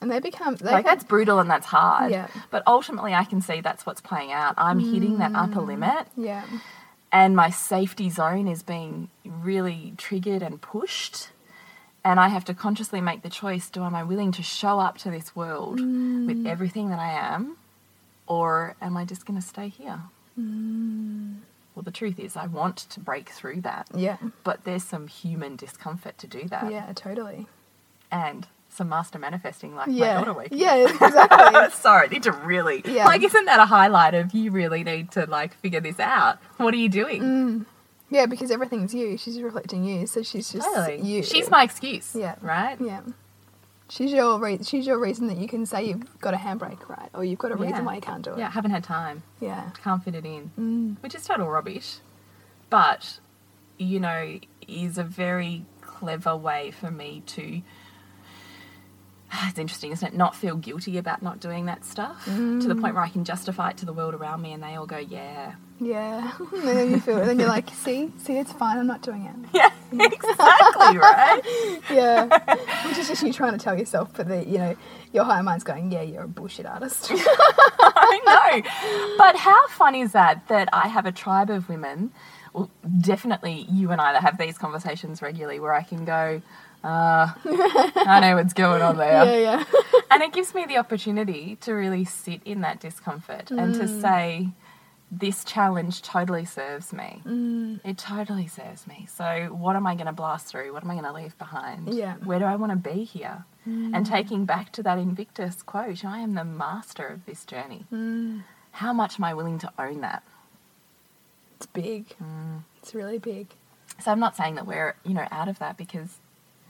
And 0.01 0.11
they 0.11 0.19
become 0.19 0.55
they 0.55 0.71
Like, 0.71 0.85
can- 0.85 0.95
that's 0.95 1.03
brutal 1.03 1.39
and 1.39 1.49
that's 1.49 1.65
hard. 1.65 2.11
Yeah. 2.11 2.27
But 2.51 2.63
ultimately, 2.67 3.13
I 3.13 3.23
can 3.23 3.41
see 3.41 3.61
that's 3.61 3.85
what's 3.85 4.01
playing 4.01 4.31
out. 4.31 4.53
I'm 4.57 4.79
hitting 4.79 5.17
that 5.17 5.33
upper 5.33 5.61
mm. 5.61 5.67
limit, 5.67 6.07
yeah. 6.15 6.45
and 7.11 7.35
my 7.35 7.49
safety 7.49 8.09
zone 8.09 8.47
is 8.47 8.61
being 8.61 9.09
really 9.25 9.93
triggered 9.97 10.43
and 10.43 10.61
pushed. 10.61 11.29
And 12.03 12.19
I 12.19 12.29
have 12.29 12.45
to 12.45 12.53
consciously 12.53 13.01
make 13.01 13.21
the 13.21 13.29
choice 13.29 13.69
do 13.69 13.83
am 13.83 13.95
I 13.95 14.03
willing 14.03 14.31
to 14.33 14.43
show 14.43 14.79
up 14.79 14.97
to 14.99 15.11
this 15.11 15.35
world 15.35 15.79
with 15.79 16.37
mm. 16.37 16.47
everything 16.47 16.89
that 16.89 16.99
I 16.99 17.11
am, 17.11 17.57
or 18.27 18.75
am 18.81 18.95
I 18.95 19.03
just 19.03 19.25
going 19.25 19.39
to 19.39 19.45
stay 19.45 19.67
here? 19.67 19.99
Mm. 20.39 21.37
Well, 21.77 21.83
the 21.83 21.91
truth 21.91 22.17
is, 22.17 22.35
I 22.35 22.47
want 22.47 22.77
to 22.77 22.99
break 22.99 23.29
through 23.29 23.61
that, 23.61 23.85
Yeah. 23.93 24.17
but 24.43 24.63
there's 24.63 24.81
some 24.83 25.05
human 25.07 25.55
discomfort 25.55 26.17
to 26.17 26.25
do 26.25 26.45
that, 26.47 26.71
Yeah, 26.71 26.91
totally. 26.95 27.45
and 28.11 28.47
some 28.67 28.89
master 28.89 29.19
manifesting 29.19 29.75
like 29.75 29.89
Yeah. 29.91 30.15
my 30.15 30.19
daughter 30.21 30.33
waking 30.33 30.57
Yeah, 30.57 30.73
exactly. 30.87 31.69
Sorry, 31.79 32.07
I 32.07 32.09
need 32.09 32.23
to 32.23 32.31
really. 32.31 32.81
Yeah. 32.83 33.05
Like, 33.05 33.21
isn't 33.21 33.45
that 33.45 33.59
a 33.59 33.67
highlight 33.67 34.15
of 34.15 34.33
you 34.33 34.49
really 34.49 34.83
need 34.83 35.11
to 35.11 35.27
like 35.27 35.53
figure 35.59 35.79
this 35.79 35.99
out? 35.99 36.39
What 36.57 36.73
are 36.73 36.77
you 36.77 36.89
doing? 36.89 37.21
Mm. 37.21 37.65
yeah, 38.09 38.25
because 38.25 38.49
everything's 38.49 38.95
you. 38.95 39.15
She's 39.15 39.39
reflecting 39.39 39.83
you, 39.83 40.07
so 40.07 40.23
she's 40.23 40.51
just 40.51 40.65
Totally. 40.73 40.99
you. 41.01 41.21
She's 41.21 41.47
my 41.51 41.61
excuse. 41.61 42.15
Yeah. 42.15 42.37
Right. 42.41 42.77
Yeah. 42.81 43.01
She's 43.89 44.11
your 44.11 44.37
re- 44.39 44.59
she's 44.63 44.85
your 44.85 44.99
reason 44.99 45.27
that 45.27 45.37
you 45.37 45.47
can 45.47 45.65
say 45.65 45.85
you've 45.85 46.19
got 46.19 46.33
a 46.33 46.37
handbrake, 46.37 46.89
right? 46.89 47.09
Or 47.13 47.23
you've 47.23 47.39
got 47.39 47.51
a 47.53 47.55
Yeah. 47.57 47.69
reason 47.69 47.85
why 47.85 47.95
you 47.95 48.01
can't 48.01 48.21
do 48.23 48.33
it. 48.33 48.39
Yeah. 48.39 48.49
Haven't 48.49 48.71
had 48.71 48.83
time. 48.83 49.23
Yeah. 49.39 49.69
Can't 49.83 50.03
fit 50.03 50.13
it 50.15 50.25
in. 50.25 50.51
Mm. 50.59 51.01
Which 51.03 51.15
is 51.15 51.25
total 51.25 51.47
rubbish, 51.47 51.99
but 52.69 53.19
you 53.77 53.99
know 53.99 54.39
is 54.67 54.97
a 54.97 55.03
very 55.03 55.65
clever 55.81 56.35
way 56.35 56.71
for 56.71 56.91
me 56.91 57.23
to. 57.27 57.61
It's 59.49 59.59
interesting, 59.59 59.91
isn't 59.91 60.07
it? 60.07 60.13
Not 60.15 60.35
feel 60.35 60.55
guilty 60.55 60.97
about 60.97 61.21
not 61.21 61.39
doing 61.41 61.65
that 61.65 61.83
stuff 61.85 62.23
to 62.25 62.59
the 62.67 62.75
point 62.75 62.95
where 62.95 63.03
I 63.03 63.09
can 63.09 63.25
justify 63.25 63.71
it 63.71 63.77
to 63.77 63.85
the 63.85 63.91
world 63.93 64.13
around 64.15 64.41
me, 64.41 64.53
and 64.53 64.63
they 64.63 64.75
all 64.75 64.85
go, 64.85 64.97
"Yeah, 64.97 65.55
Yeah. 65.79 66.31
and 66.53 66.63
then 66.67 66.91
you 66.91 66.99
feel 66.99 67.17
it 67.17 67.21
and 67.21 67.29
then 67.29 67.39
you're 67.39 67.47
like, 67.47 67.69
see, 67.69 68.11
see, 68.23 68.37
it's 68.37 68.51
fine, 68.51 68.77
I'm 68.77 68.87
not 68.87 69.01
doing 69.01 69.23
it. 69.25 69.49
yeah." 69.53 69.69
exactly, 69.91 70.97
right? 70.97 71.41
Yeah. 71.91 72.25
Which 72.87 72.97
is 72.97 73.07
just 73.07 73.23
you 73.23 73.31
trying 73.31 73.53
to 73.53 73.57
tell 73.57 73.77
yourself, 73.77 74.11
but 74.15 74.27
the 74.27 74.43
you 74.45 74.57
know 74.57 74.75
your 75.13 75.23
higher 75.23 75.43
mind's 75.43 75.63
going, 75.63 75.91
yeah, 75.91 76.01
you're 76.01 76.23
a 76.23 76.27
bullshit 76.27 76.65
artist. 76.65 77.07
I 77.11 78.19
know. 78.25 79.15
But 79.17 79.35
how 79.37 79.67
fun 79.69 79.95
is 79.95 80.11
that 80.11 80.47
that 80.49 80.69
I 80.73 80.87
have 80.87 81.05
a 81.05 81.11
tribe 81.11 81.49
of 81.49 81.69
women, 81.69 82.11
well, 82.53 82.69
definitely 82.99 83.65
you 83.69 83.91
and 83.91 84.01
I 84.01 84.13
that 84.13 84.21
have 84.23 84.37
these 84.37 84.57
conversations 84.57 85.21
regularly 85.21 85.59
where 85.59 85.73
I 85.73 85.83
can 85.83 86.03
go, 86.05 86.41
uh, 86.83 87.31
I 87.45 88.19
know 88.21 88.35
what's 88.35 88.53
going 88.53 88.81
on 88.81 88.97
there. 88.97 89.25
yeah, 89.25 89.37
yeah. 89.37 89.63
And 90.11 90.21
it 90.23 90.33
gives 90.33 90.53
me 90.53 90.65
the 90.65 90.77
opportunity 90.77 91.57
to 91.61 91.73
really 91.73 92.03
sit 92.05 92.41
in 92.45 92.61
that 92.61 92.79
discomfort 92.79 93.51
and 93.51 93.73
to 93.75 93.83
Mm. 93.83 94.01
say, 94.01 94.49
this 95.09 95.43
challenge 95.43 96.01
totally 96.01 96.43
serves 96.45 96.91
me. 96.91 97.21
Mm. 97.25 97.79
It 97.85 97.97
totally 97.97 98.47
serves 98.47 98.85
me. 98.87 99.07
So, 99.09 99.49
what 99.51 99.75
am 99.75 99.87
I 99.87 99.95
going 99.95 100.07
to 100.07 100.11
blast 100.11 100.47
through? 100.47 100.73
What 100.73 100.83
am 100.83 100.91
I 100.91 100.95
going 100.95 101.05
to 101.05 101.13
leave 101.13 101.37
behind? 101.37 101.93
Yeah. 101.93 102.15
Mm. 102.15 102.25
Where 102.25 102.39
do 102.39 102.45
I 102.45 102.55
want 102.55 102.71
to 102.71 102.89
be 102.89 103.03
here? 103.03 103.45
And 103.69 104.05
taking 104.05 104.45
back 104.45 104.71
to 104.73 104.83
that 104.83 104.97
Invictus 104.97 105.61
quote, 105.61 106.05
I 106.05 106.19
am 106.19 106.35
the 106.35 106.45
master 106.45 107.05
of 107.05 107.25
this 107.25 107.43
journey. 107.43 107.85
Mm. 107.91 108.43
How 108.71 108.93
much 108.93 109.19
am 109.19 109.25
I 109.25 109.33
willing 109.33 109.59
to 109.59 109.71
own 109.77 109.99
that? 110.01 110.23
It's 111.57 111.65
big. 111.65 112.15
Mm. 112.23 112.63
It's 112.77 112.95
really 112.95 113.17
big. 113.17 113.47
So, 113.99 114.11
I'm 114.11 114.19
not 114.21 114.37
saying 114.37 114.55
that 114.55 114.65
we're, 114.65 114.95
you 115.03 115.13
know, 115.13 115.27
out 115.31 115.49
of 115.49 115.59
that 115.59 115.75
because 115.75 116.19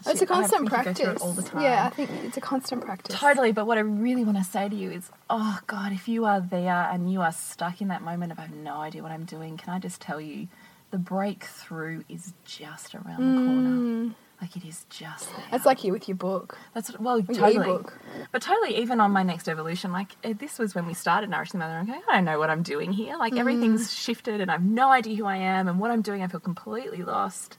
It's 0.05 0.19
shit, 0.19 0.29
a 0.29 0.33
I 0.33 0.41
have- 0.41 0.51
constant 0.51 0.61
we 0.61 0.67
could 0.69 0.85
go 0.85 0.93
through 0.93 1.05
practice. 1.05 1.21
all 1.23 1.31
the 1.33 1.41
time. 1.41 1.61
Yeah, 1.61 1.85
I 1.85 1.89
think 1.89 2.09
it's 2.23 2.37
a 2.37 2.41
constant 2.41 2.81
practice. 2.83 3.15
Totally, 3.19 3.51
but 3.51 3.65
what 3.67 3.77
I 3.77 3.81
really 3.81 4.23
want 4.23 4.37
to 4.37 4.43
say 4.43 4.69
to 4.69 4.75
you 4.75 4.91
is, 4.91 5.09
oh 5.29 5.59
God, 5.67 5.91
if 5.91 6.07
you 6.07 6.25
are 6.25 6.39
there 6.39 6.89
and 6.91 7.11
you 7.11 7.21
are 7.21 7.31
stuck 7.31 7.81
in 7.81 7.87
that 7.89 8.01
moment 8.01 8.31
of 8.31 8.39
I 8.39 8.43
have 8.43 8.51
no 8.53 8.75
idea 8.77 9.01
what 9.03 9.11
I'm 9.11 9.25
doing, 9.25 9.57
can 9.57 9.73
I 9.73 9.79
just 9.79 9.99
tell 10.01 10.21
you, 10.21 10.47
the 10.91 10.97
breakthrough 10.97 12.03
is 12.07 12.33
just 12.45 12.95
around 12.95 13.17
the 13.19 13.45
corner. 13.45 14.15
Like 14.39 14.55
it 14.55 14.63
is 14.65 14.85
just 14.89 15.31
there. 15.31 15.45
Mm. 15.49 15.55
It's 15.55 15.65
like 15.65 15.83
you 15.83 15.91
with 15.91 16.07
your 16.07 16.15
book. 16.15 16.59
That's 16.75 16.97
well, 16.99 17.19
your 17.19 17.35
totally. 17.35 17.83
But 18.31 18.41
totally, 18.43 18.77
even 18.77 19.01
on 19.01 19.09
my 19.11 19.23
next 19.23 19.49
evolution, 19.49 19.91
like 19.91 20.11
eh, 20.23 20.33
this 20.37 20.59
was 20.59 20.75
when 20.75 20.85
we 20.85 20.93
started 20.93 21.31
Nourishing 21.31 21.59
the 21.59 21.65
Mother. 21.65 21.79
I'm 21.79 21.87
going, 21.87 22.01
I 22.07 22.15
don't 22.17 22.25
know 22.25 22.37
what 22.37 22.51
I'm 22.51 22.61
doing 22.61 22.93
here. 22.93 23.17
Like 23.17 23.33
everything's 23.35 23.91
shifted, 23.91 24.39
and 24.39 24.51
I 24.51 24.53
have 24.53 24.63
no 24.63 24.91
idea 24.91 25.15
who 25.15 25.25
I 25.25 25.37
am 25.37 25.67
and 25.67 25.79
what 25.79 25.89
I'm 25.89 26.03
doing. 26.03 26.21
I 26.21 26.27
feel 26.27 26.39
completely 26.39 27.01
lost. 27.01 27.57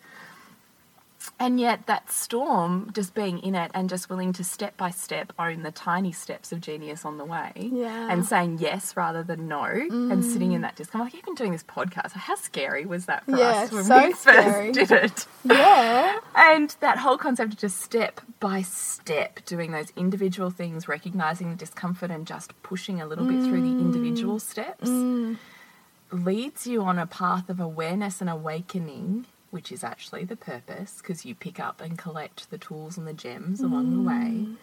And 1.41 1.61
yet, 1.61 1.87
that 1.87 2.11
storm, 2.11 2.91
just 2.95 3.15
being 3.15 3.39
in 3.39 3.55
it 3.55 3.71
and 3.75 3.89
just 3.89 4.11
willing 4.11 4.33
to 4.35 4.45
step 4.45 4.77
by 4.77 4.91
step 4.91 5.33
own 5.39 5.63
the 5.63 5.71
tiny 5.71 6.13
steps 6.13 6.53
of 6.53 6.61
genius 6.61 7.05
on 7.05 7.19
the 7.19 7.25
way, 7.25 7.53
Yeah. 7.73 8.09
and 8.11 8.25
saying 8.27 8.59
yes 8.61 8.97
rather 8.97 9.23
than 9.23 9.49
no, 9.49 9.63
and 9.63 10.25
sitting 10.25 10.53
in 10.53 10.63
that 10.63 10.77
discomfort. 10.77 11.13
Like 11.13 11.23
even 11.23 11.35
doing 11.35 11.53
this 11.53 11.63
podcast, 11.63 12.13
how 12.13 12.35
scary 12.35 12.87
was 12.87 13.07
that 13.07 13.25
for 13.25 13.37
Yeah, 13.37 13.63
us 13.63 13.73
when 13.73 13.85
so 13.85 14.07
we 14.07 14.13
scary. 14.15 14.73
first 14.73 14.75
did 14.89 14.91
it? 14.91 15.27
Yeah. 15.45 16.19
And 16.35 16.75
that 16.81 16.99
whole 16.99 17.19
concept 17.19 17.53
of 17.53 17.59
just 17.59 17.81
step 17.81 18.21
by 18.41 18.63
step 18.63 19.45
doing 19.45 19.71
those 19.73 19.93
individual 19.97 20.51
things, 20.51 20.89
recognizing 20.89 21.51
the 21.51 21.57
discomfort 21.57 22.11
and 22.11 22.27
just 22.27 22.61
pushing 22.63 23.01
a 23.01 23.07
little 23.07 23.25
bit 23.27 23.43
through 23.45 23.63
the 23.63 23.69
individual 23.81 24.37
mm. 24.37 24.41
steps 24.41 24.91
leads 26.11 26.67
you 26.67 26.83
on 26.83 26.99
a 26.99 27.07
path 27.07 27.49
of 27.51 27.61
awareness 27.61 28.21
and 28.21 28.31
awakening, 28.31 29.27
which 29.51 29.73
is 29.73 29.83
actually 29.85 30.25
the 30.25 30.37
purpose 30.37 30.99
because 31.01 31.25
you 31.25 31.35
pick 31.35 31.59
up 31.59 31.81
and 31.81 31.97
collect 31.99 32.51
the 32.51 32.59
tools 32.59 32.97
and 32.99 33.07
the 33.07 33.13
gems 33.13 33.61
along 33.61 33.91
the 33.97 34.03
way. 34.09 34.15
Mm. 34.47 34.57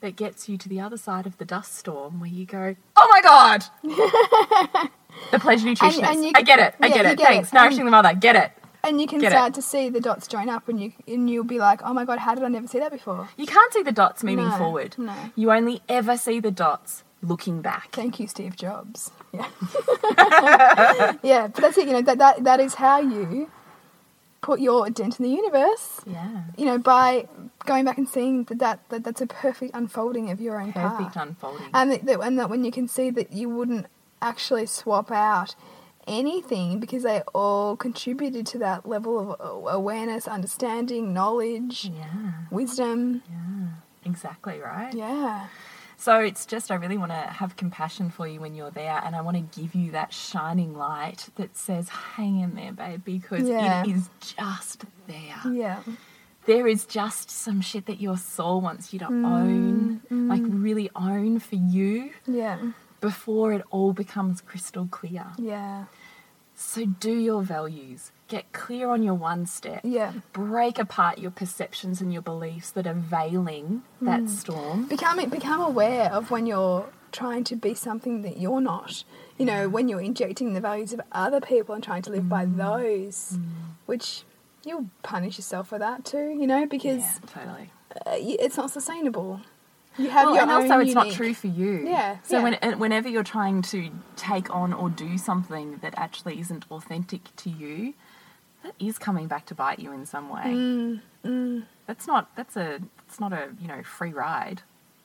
That 0.00 0.16
gets 0.16 0.48
you 0.48 0.58
to 0.58 0.68
the 0.68 0.80
other 0.80 0.96
side 0.96 1.26
of 1.26 1.38
the 1.38 1.44
dust 1.44 1.76
storm 1.76 2.18
where 2.18 2.28
you 2.28 2.44
go, 2.44 2.74
oh 2.96 3.08
my 3.12 3.20
god! 3.22 3.64
the 5.30 5.38
pleasure 5.38 5.68
nutritionist. 5.68 6.02
and 6.02 6.24
you- 6.24 6.32
I 6.34 6.42
get 6.42 6.58
it. 6.58 6.74
I 6.80 6.86
yeah, 6.88 6.94
get 6.94 7.06
it. 7.06 7.18
get 7.18 7.26
Thanks. 7.28 7.48
it. 7.50 7.54
Nourishing 7.54 7.84
the 7.84 7.90
mother. 7.92 8.12
Get 8.14 8.34
it. 8.36 8.50
And 8.84 9.00
you 9.00 9.06
can 9.06 9.20
Get 9.20 9.30
it. 9.30 9.36
start 9.36 9.54
to 9.54 9.62
see 9.62 9.90
the 9.90 10.00
dots 10.00 10.26
join 10.26 10.48
up, 10.48 10.68
and 10.68 10.80
you 10.82 10.92
and 11.06 11.30
you'll 11.30 11.44
be 11.44 11.60
like, 11.60 11.80
"Oh 11.84 11.92
my 11.94 12.04
god, 12.04 12.18
how 12.18 12.34
did 12.34 12.42
I 12.42 12.48
never 12.48 12.66
see 12.66 12.80
that 12.80 12.90
before?" 12.90 13.28
You 13.36 13.46
can't 13.46 13.72
see 13.72 13.84
the 13.84 13.92
dots 13.92 14.24
moving 14.24 14.48
No, 14.48 14.56
forward. 14.58 14.96
no. 14.98 15.14
You 15.36 15.52
only 15.52 15.82
ever 15.88 16.16
see 16.16 16.40
the 16.40 16.50
dots 16.50 17.04
looking 17.22 17.62
back. 17.62 17.90
Thank 17.92 18.18
you, 18.18 18.26
Steve 18.26 18.56
Jobs. 18.56 19.12
Yeah, 19.32 19.46
yeah, 21.22 21.46
but 21.46 21.54
that's 21.62 21.78
it. 21.78 21.86
You 21.86 21.92
know 21.92 22.02
that 22.02 22.18
that 22.18 22.42
that 22.42 22.58
is 22.58 22.74
how 22.74 23.00
you 23.00 23.48
put 24.42 24.60
your 24.60 24.90
dent 24.90 25.18
in 25.18 25.24
the 25.24 25.30
universe. 25.30 26.00
Yeah. 26.06 26.42
You 26.58 26.66
know, 26.66 26.78
by 26.78 27.26
going 27.64 27.84
back 27.84 27.96
and 27.96 28.08
seeing 28.08 28.44
that, 28.44 28.58
that, 28.58 28.88
that 28.90 29.04
that's 29.04 29.20
a 29.20 29.26
perfect 29.26 29.70
unfolding 29.74 30.30
of 30.30 30.40
your 30.40 30.60
own 30.60 30.72
Perfect 30.72 31.14
path. 31.14 31.16
unfolding. 31.28 31.66
and 31.72 31.92
that, 31.92 32.04
that, 32.04 32.20
and 32.20 32.38
that 32.38 32.50
when 32.50 32.64
you 32.64 32.72
can 32.72 32.88
see 32.88 33.08
that 33.10 33.32
you 33.32 33.48
wouldn't 33.48 33.86
actually 34.20 34.66
swap 34.66 35.10
out 35.10 35.54
anything 36.08 36.80
because 36.80 37.04
they 37.04 37.22
all 37.32 37.76
contributed 37.76 38.44
to 38.48 38.58
that 38.58 38.86
level 38.88 39.36
of 39.38 39.72
awareness, 39.72 40.26
understanding, 40.26 41.14
knowledge, 41.14 41.84
yeah. 41.94 42.32
wisdom. 42.50 43.22
Exactly 44.04 44.58
right. 44.58 44.92
Yeah. 44.92 45.46
So 46.02 46.18
it's 46.18 46.46
just 46.46 46.72
I 46.72 46.74
really 46.74 46.98
want 46.98 47.12
to 47.12 47.16
have 47.16 47.54
compassion 47.54 48.10
for 48.10 48.26
you 48.26 48.40
when 48.40 48.56
you're 48.56 48.72
there, 48.72 49.00
and 49.04 49.14
I 49.14 49.20
want 49.20 49.36
to 49.36 49.60
give 49.60 49.72
you 49.76 49.92
that 49.92 50.12
shining 50.12 50.74
light 50.74 51.28
that 51.36 51.56
says, 51.56 51.88
"Hang 51.90 52.40
in 52.40 52.56
there, 52.56 52.72
babe," 52.72 53.04
because 53.04 53.48
Yeah. 53.48 53.84
it 53.84 53.88
is 53.88 54.10
just 54.18 54.84
there. 55.06 55.40
Yeah. 55.48 55.84
There 56.46 56.66
is 56.66 56.86
just 56.86 57.30
some 57.30 57.60
shit 57.60 57.86
that 57.86 58.00
your 58.00 58.16
soul 58.16 58.60
wants 58.60 58.92
you 58.92 58.98
to 58.98 59.04
Mm, 59.04 59.24
own, 59.24 60.00
like 60.28 60.42
really 60.48 60.90
own 60.96 61.38
for 61.38 61.54
you, 61.54 62.10
Yeah. 62.26 62.58
before 63.00 63.52
it 63.52 63.62
all 63.70 63.92
becomes 63.92 64.40
crystal 64.40 64.88
clear. 64.90 65.26
Yeah. 65.38 65.84
So 66.52 66.84
do 66.84 67.12
your 67.16 67.42
values. 67.42 68.10
Get 68.32 68.50
clear 68.54 68.88
on 68.88 69.02
your 69.02 69.12
one 69.12 69.44
step. 69.44 69.82
Yeah. 69.84 70.12
Break 70.32 70.78
apart 70.78 71.18
your 71.18 71.30
perceptions 71.30 72.00
and 72.00 72.10
your 72.14 72.22
beliefs 72.22 72.70
that 72.70 72.86
are 72.86 72.94
veiling 72.94 73.82
Mm. 74.00 74.06
that 74.06 74.30
storm. 74.30 74.86
Become 74.86 75.28
become 75.28 75.60
aware 75.60 76.10
of 76.10 76.30
when 76.30 76.46
you're 76.46 76.86
trying 77.12 77.44
to 77.44 77.56
be 77.56 77.74
something 77.74 78.22
that 78.22 78.38
you're 78.38 78.62
not. 78.62 79.04
You 79.36 79.44
know, 79.44 79.68
when 79.68 79.86
you're 79.88 80.00
injecting 80.00 80.54
the 80.54 80.62
values 80.62 80.94
of 80.94 81.02
other 81.12 81.42
people 81.42 81.74
and 81.74 81.84
trying 81.84 82.00
to 82.02 82.10
live 82.10 82.24
Mm. 82.24 82.28
by 82.30 82.44
those, 82.46 83.38
which 83.84 84.24
you'll 84.64 84.86
punish 85.02 85.36
yourself 85.36 85.68
for 85.68 85.78
that 85.78 86.06
too. 86.06 86.30
You 86.30 86.46
know, 86.46 86.64
because 86.64 87.02
Yeah, 87.02 87.18
totally. 87.34 87.70
uh, 88.06 88.16
it's 88.44 88.56
not 88.56 88.70
sustainable. 88.70 89.42
You 89.98 90.08
have 90.08 90.24
Well, 90.24 90.34
your 90.36 90.42
and 90.44 90.50
own 90.52 90.62
also 90.62 90.78
it's 90.78 90.94
not 90.94 91.10
true 91.10 91.34
for 91.34 91.48
you. 91.48 91.84
Yeah, 91.86 92.16
So 92.22 92.38
yeah. 92.38 92.42
when 92.44 92.78
whenever 92.78 93.10
you're 93.10 93.30
trying 93.36 93.60
to 93.74 93.90
take 94.16 94.48
on 94.48 94.72
or 94.72 94.88
do 94.88 95.18
something 95.18 95.80
that 95.82 95.92
actually 95.98 96.40
isn't 96.40 96.64
authentic 96.70 97.24
to 97.36 97.50
you, 97.50 97.92
that 98.62 98.74
is 98.78 98.98
coming 98.98 99.26
back 99.26 99.46
to 99.46 99.54
bite 99.54 99.78
you 99.78 99.92
in 99.92 100.06
some 100.06 100.28
way. 100.28 101.00
Mm, 101.24 101.64
That's 101.86 102.06
not. 102.06 102.34
That's 102.36 102.56
a. 102.56 102.80
It's 103.08 103.20
not 103.20 103.32
a 103.32 103.48
you 103.60 103.68
know 103.68 103.82
free 103.82 104.12
ride. 104.12 104.62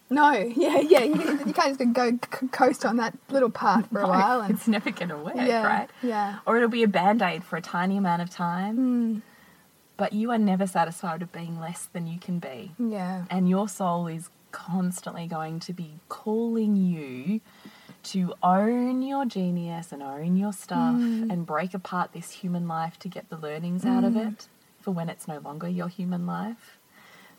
No, 0.10 0.32
yeah, 0.56 0.80
yeah. 0.80 1.04
You, 1.04 1.40
you 1.46 1.54
can't 1.54 1.78
just 1.78 1.94
go 1.94 2.18
coast 2.52 2.86
on 2.86 2.96
that 2.98 3.18
little 3.30 3.50
path 3.50 3.90
for 3.92 4.00
a 4.02 4.08
while 4.08 4.40
and 4.40 4.56
it's 4.56 4.68
never 4.68 4.90
going 4.90 5.10
to 5.10 5.18
work, 5.18 5.36
yeah, 5.36 5.64
right? 5.66 5.90
yeah. 6.02 6.40
Or 6.46 6.56
it'll 6.56 6.70
be 6.70 6.84
a 6.84 6.88
band 6.88 7.22
aid 7.22 7.44
for 7.44 7.58
a 7.58 7.62
tiny 7.62 7.98
amount 7.98 8.22
of 8.22 8.30
time. 8.30 8.78
Mm, 8.78 9.22
But 9.98 10.14
you 10.14 10.32
are 10.32 10.38
never 10.38 10.66
satisfied 10.66 11.20
with 11.20 11.34
being 11.34 11.60
less 11.60 11.88
than 11.92 12.08
you 12.08 12.20
can 12.20 12.40
be. 12.40 12.72
yeah. 12.80 13.26
And 13.30 13.50
your 13.50 13.68
soul 13.68 14.08
is 14.08 14.30
constantly 14.54 15.28
going 15.28 15.60
to 15.60 15.74
be 15.74 15.96
calling 16.08 16.78
you 16.78 17.42
to 18.14 18.34
own 18.44 19.02
your 19.02 19.26
genius 19.26 19.92
and 19.92 20.02
own 20.04 20.36
your 20.38 20.54
stuff 20.54 20.96
Mm. 20.96 21.32
and 21.32 21.46
break 21.46 21.74
apart 21.74 22.12
this 22.14 22.32
human 22.32 22.68
life 22.68 22.98
to 23.00 23.08
get 23.10 23.30
the 23.30 23.38
learnings 23.38 23.86
out 23.86 24.04
of 24.04 24.16
it 24.16 24.48
for 24.82 24.92
when 24.92 25.10
it's 25.10 25.28
no 25.28 25.40
longer 25.40 25.68
your 25.68 25.88
human 25.88 26.26
life. 26.26 26.78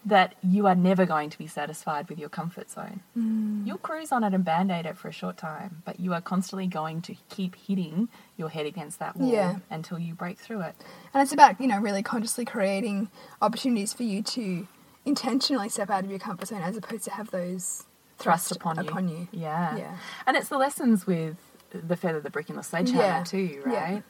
That 0.07 0.37
you 0.43 0.67
are 0.69 0.77
never 0.77 1.05
going 1.05 1.29
to 1.31 1.37
be 1.39 1.49
satisfied 1.49 2.09
with 2.09 2.19
your 2.21 2.29
comfort 2.29 2.71
zone. 2.71 3.01
Mm. 3.19 3.67
You'll 3.67 3.79
cruise 3.79 4.13
on 4.13 4.23
it 4.23 4.33
and 4.33 4.45
band 4.45 4.71
aid 4.71 4.87
it 4.87 4.97
for 4.97 5.09
a 5.09 5.13
short 5.13 5.37
time, 5.37 5.83
but 5.85 5.99
you 5.99 6.15
are 6.15 6.21
constantly 6.21 6.69
going 6.69 7.03
to 7.03 7.17
keep 7.29 7.57
hitting 7.57 8.09
your 8.37 8.49
head 8.49 8.65
against 8.65 9.01
that 9.01 9.17
wall 9.17 9.29
Yeah. 9.31 9.57
until 9.71 9.99
you 9.99 10.15
break 10.15 10.39
through 10.39 10.61
it. 10.63 10.77
And 11.13 11.21
it's 11.21 11.33
about, 11.33 11.61
you 11.61 11.67
know, 11.67 11.79
really 11.81 12.03
consciously 12.05 12.45
creating 12.45 13.11
opportunities 13.43 13.93
for 13.93 14.05
you 14.05 14.23
to 14.23 14.69
intentionally 15.05 15.69
step 15.69 15.91
out 15.91 16.05
of 16.05 16.11
your 16.11 16.21
comfort 16.21 16.47
zone 16.49 16.63
as 16.63 16.77
opposed 16.77 17.05
to 17.05 17.11
have 17.11 17.31
those 17.33 17.85
thrust 18.19 18.53
upon 18.53 18.77
you. 18.77 18.83
upon 18.89 19.09
you. 19.09 19.29
Yeah. 19.33 19.77
Yeah. 19.77 19.97
And 20.27 20.37
it's 20.37 20.49
the 20.49 20.59
lessons 20.59 21.07
with 21.07 21.37
the 21.71 21.97
feather, 21.97 22.21
the 22.21 22.31
brick, 22.31 22.49
and 22.49 22.59
the 22.59 22.63
sledgehammer 22.63 23.03
Yeah. 23.03 23.25
too, 23.25 23.63
Yeah. 23.67 23.73
right? 23.73 24.03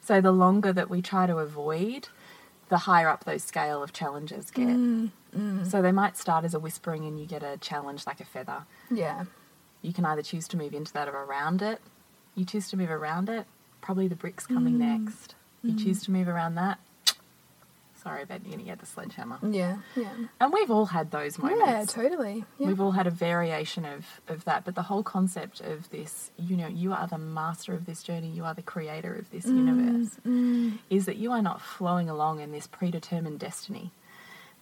So 0.00 0.20
the 0.20 0.32
longer 0.32 0.72
that 0.72 0.90
we 0.90 1.00
try 1.02 1.26
to 1.26 1.38
avoid, 1.38 2.08
the 2.68 2.78
higher 2.78 3.08
up 3.08 3.24
those 3.24 3.44
scale 3.44 3.82
of 3.82 3.92
challenges 3.92 4.50
get. 4.50 4.66
Mm, 4.68 5.10
So 5.66 5.80
they 5.80 5.92
might 5.92 6.16
start 6.18 6.44
as 6.44 6.52
a 6.54 6.58
whispering 6.58 7.04
and 7.06 7.18
you 7.18 7.24
get 7.26 7.42
a 7.42 7.56
challenge 7.56 8.06
like 8.06 8.20
a 8.20 8.24
feather. 8.24 8.64
Yeah. 8.90 9.24
You 9.80 9.92
can 9.92 10.04
either 10.04 10.22
choose 10.22 10.46
to 10.48 10.56
move 10.58 10.74
into 10.74 10.92
that 10.92 11.08
or 11.08 11.16
around 11.16 11.62
it. 11.62 11.80
You 12.34 12.44
choose 12.44 12.68
to 12.70 12.76
move 12.76 12.90
around 12.90 13.28
it, 13.30 13.46
probably 13.80 14.08
the 14.08 14.16
brick's 14.16 14.46
coming 14.46 14.74
Mm. 14.74 15.04
next. 15.04 15.34
You 15.62 15.76
choose 15.78 16.02
to 16.04 16.10
move 16.10 16.28
around 16.28 16.56
that, 16.56 16.78
Sorry, 18.02 18.24
but 18.24 18.44
you 18.44 18.58
had 18.66 18.80
the 18.80 18.86
sledgehammer. 18.86 19.38
Yeah, 19.48 19.78
yeah. 19.94 20.12
And 20.40 20.52
we've 20.52 20.70
all 20.70 20.86
had 20.86 21.12
those 21.12 21.38
moments. 21.38 21.94
Yeah, 21.96 22.02
totally. 22.02 22.44
Yeah. 22.58 22.66
We've 22.66 22.80
all 22.80 22.90
had 22.90 23.06
a 23.06 23.10
variation 23.10 23.84
of, 23.84 24.20
of 24.26 24.44
that, 24.44 24.64
but 24.64 24.74
the 24.74 24.82
whole 24.82 25.04
concept 25.04 25.60
of 25.60 25.88
this, 25.90 26.32
you 26.36 26.56
know, 26.56 26.66
you 26.66 26.92
are 26.92 27.06
the 27.06 27.18
master 27.18 27.74
of 27.74 27.86
this 27.86 28.02
journey, 28.02 28.28
you 28.28 28.44
are 28.44 28.54
the 28.54 28.62
creator 28.62 29.14
of 29.14 29.30
this 29.30 29.46
mm, 29.46 29.56
universe, 29.56 30.16
mm. 30.26 30.78
is 30.90 31.06
that 31.06 31.16
you 31.16 31.30
are 31.30 31.42
not 31.42 31.60
flowing 31.60 32.08
along 32.08 32.40
in 32.40 32.50
this 32.50 32.66
predetermined 32.66 33.38
destiny. 33.38 33.92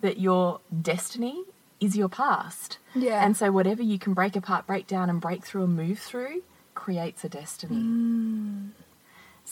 That 0.03 0.19
your 0.19 0.61
destiny 0.83 1.45
is 1.81 1.97
your 1.97 2.09
past. 2.09 2.79
Yeah. 2.95 3.25
And 3.25 3.37
so 3.37 3.51
whatever 3.51 3.83
you 3.83 3.99
can 3.99 4.13
break 4.13 4.37
apart, 4.37 4.67
break 4.67 4.87
down, 4.87 5.09
and 5.09 5.21
break 5.21 5.45
through 5.45 5.65
and 5.65 5.77
move 5.77 5.99
through 5.99 6.43
creates 6.75 7.25
a 7.25 7.29
destiny. 7.29 7.77
Mm. 7.77 8.71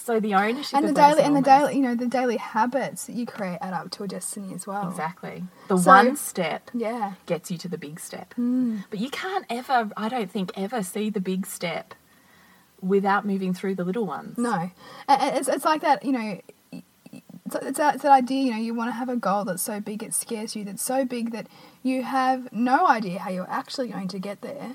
So 0.00 0.20
the 0.20 0.34
ownership 0.34 0.74
and 0.74 0.84
the 0.86 0.90
of 0.90 0.94
that 0.94 1.10
is 1.10 1.16
daily 1.16 1.26
and 1.26 1.36
the 1.36 1.42
daily 1.42 1.74
you 1.76 1.82
know 1.82 1.94
the 1.94 2.06
daily 2.06 2.36
habits 2.38 3.04
that 3.06 3.14
you 3.16 3.26
create 3.26 3.58
add 3.60 3.74
up 3.74 3.90
to 3.92 4.04
a 4.04 4.08
destiny 4.08 4.54
as 4.54 4.66
well. 4.66 4.88
Exactly. 4.88 5.44
The 5.68 5.76
So- 5.76 5.90
one 5.90 6.16
step 6.16 6.70
Yeah. 6.72 7.12
gets 7.26 7.50
you 7.50 7.58
to 7.58 7.68
the 7.68 7.76
big 7.78 8.00
step. 8.00 8.32
Mm. 8.38 8.84
But 8.90 9.00
you 9.00 9.10
can't 9.10 9.44
ever, 9.50 9.90
I 9.96 10.08
don't 10.08 10.30
think, 10.30 10.52
ever 10.56 10.82
see 10.82 11.10
the 11.10 11.20
big 11.20 11.46
step 11.46 11.94
without 12.80 13.26
moving 13.26 13.52
through 13.52 13.74
the 13.74 13.84
little 13.84 14.06
ones. 14.06 14.38
No, 14.38 14.70
it's 15.08 15.48
it's 15.48 15.64
like 15.64 15.82
that. 15.82 16.04
You 16.04 16.12
know, 16.12 16.40
it's, 16.72 17.54
it's, 17.56 17.78
that, 17.78 17.94
it's 17.96 18.02
that 18.04 18.12
idea. 18.12 18.42
You 18.44 18.50
know, 18.52 18.58
you 18.58 18.74
want 18.74 18.88
to 18.88 18.94
have 18.94 19.08
a 19.08 19.16
goal 19.16 19.44
that's 19.44 19.62
so 19.62 19.80
big 19.80 20.02
it 20.02 20.14
scares 20.14 20.54
you. 20.56 20.64
That's 20.64 20.82
so 20.82 21.04
big 21.04 21.32
that 21.32 21.48
you 21.82 22.02
have 22.04 22.50
no 22.52 22.86
idea 22.86 23.18
how 23.18 23.30
you're 23.30 23.50
actually 23.50 23.88
going 23.88 24.08
to 24.08 24.18
get 24.18 24.40
there. 24.42 24.70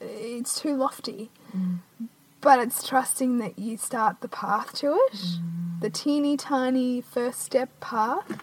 It's 0.00 0.60
too 0.60 0.74
lofty. 0.76 1.30
But 2.44 2.58
it's 2.60 2.86
trusting 2.86 3.38
that 3.38 3.58
you 3.58 3.78
start 3.78 4.20
the 4.20 4.28
path 4.28 4.74
to 4.74 4.92
it, 4.92 5.12
mm. 5.14 5.80
the 5.80 5.88
teeny 5.88 6.36
tiny 6.36 7.00
first 7.00 7.40
step 7.40 7.70
path, 7.80 8.38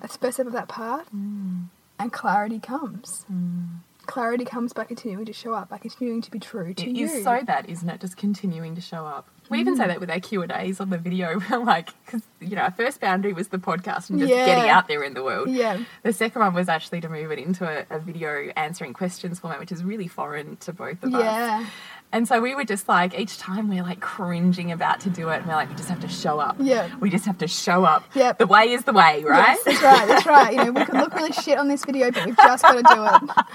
a 0.00 0.06
first 0.06 0.36
step 0.36 0.46
of 0.46 0.52
that 0.52 0.68
path, 0.68 1.06
mm. 1.14 1.64
and 1.98 2.12
clarity 2.12 2.60
comes. 2.60 3.26
Mm. 3.30 3.78
Clarity 4.06 4.44
comes 4.44 4.72
by 4.74 4.84
continuing 4.84 5.24
to 5.24 5.32
show 5.32 5.52
up, 5.54 5.70
by 5.70 5.78
continuing 5.78 6.20
to 6.22 6.30
be 6.30 6.38
true 6.38 6.74
to 6.74 6.88
It 6.88 6.94
you. 6.94 7.06
is 7.06 7.24
so 7.24 7.40
that, 7.46 7.68
isn't 7.68 7.88
it? 7.88 8.00
Just 8.02 8.16
continuing 8.18 8.74
to 8.76 8.80
show 8.82 9.04
up. 9.06 9.28
We 9.50 9.58
even 9.60 9.74
Mm. 9.74 9.78
say 9.78 9.86
that 9.88 9.98
with 10.00 10.10
our 10.10 10.20
Q 10.20 10.42
and 10.42 10.52
A's 10.52 10.78
on 10.78 10.90
the 10.90 10.98
video. 10.98 11.40
We're 11.50 11.58
like, 11.58 11.88
because 12.04 12.22
you 12.38 12.54
know, 12.54 12.62
our 12.62 12.70
first 12.70 13.00
boundary 13.00 13.32
was 13.32 13.48
the 13.48 13.58
podcast 13.58 14.10
and 14.10 14.18
just 14.20 14.30
Yeah. 14.30 14.44
getting 14.46 14.68
out 14.70 14.88
there 14.88 15.02
in 15.02 15.14
the 15.14 15.24
world. 15.24 15.48
Yeah. 15.50 15.78
The 16.02 16.12
second 16.12 16.40
one 16.40 16.54
was 16.54 16.68
actually 16.68 17.00
to 17.00 17.08
move 17.08 17.30
it 17.32 17.38
into 17.38 17.66
a, 17.66 17.84
a 17.94 17.98
video 17.98 18.52
answering 18.56 18.92
questions 18.92 19.40
format, 19.40 19.58
which 19.58 19.72
is 19.72 19.82
really 19.82 20.06
foreign 20.06 20.56
to 20.58 20.72
both 20.72 21.02
of 21.02 21.14
us. 21.14 21.66
Yeah. 22.14 22.18
And 22.18 22.28
so 22.28 22.40
we 22.40 22.54
were 22.54 22.64
just 22.64 22.88
like, 22.88 23.18
each 23.18 23.38
time 23.38 23.68
we're 23.68 23.82
like 23.82 24.00
cringing 24.00 24.70
about 24.72 25.00
to 25.00 25.10
do 25.10 25.28
it, 25.30 25.38
and 25.38 25.46
we're 25.46 25.54
like, 25.54 25.68
we 25.68 25.74
just 25.74 25.88
have 25.88 26.00
to 26.00 26.08
show 26.08 26.38
up. 26.38 26.56
Yeah. 26.60 26.88
We 27.00 27.10
just 27.10 27.24
have 27.26 27.38
to 27.38 27.48
show 27.48 27.84
up. 27.84 28.04
Yep. 28.14 28.38
The 28.38 28.46
way 28.46 28.70
is 28.72 28.84
the 28.84 28.92
way, 28.92 29.22
right? 29.24 29.58
Yes, 29.64 29.64
that's 29.64 29.82
right. 29.82 30.08
That's 30.08 30.26
right. 30.26 30.52
You 30.54 30.64
know, 30.64 30.72
we 30.72 30.84
can 30.84 30.98
look 30.98 31.14
really 31.14 31.32
shit 31.32 31.58
on 31.58 31.68
this 31.68 31.84
video, 31.84 32.10
but 32.10 32.24
we've 32.26 32.36
just 32.36 32.62
got 32.62 32.72
to 32.76 32.94
do 32.94 33.04
it. 33.04 33.46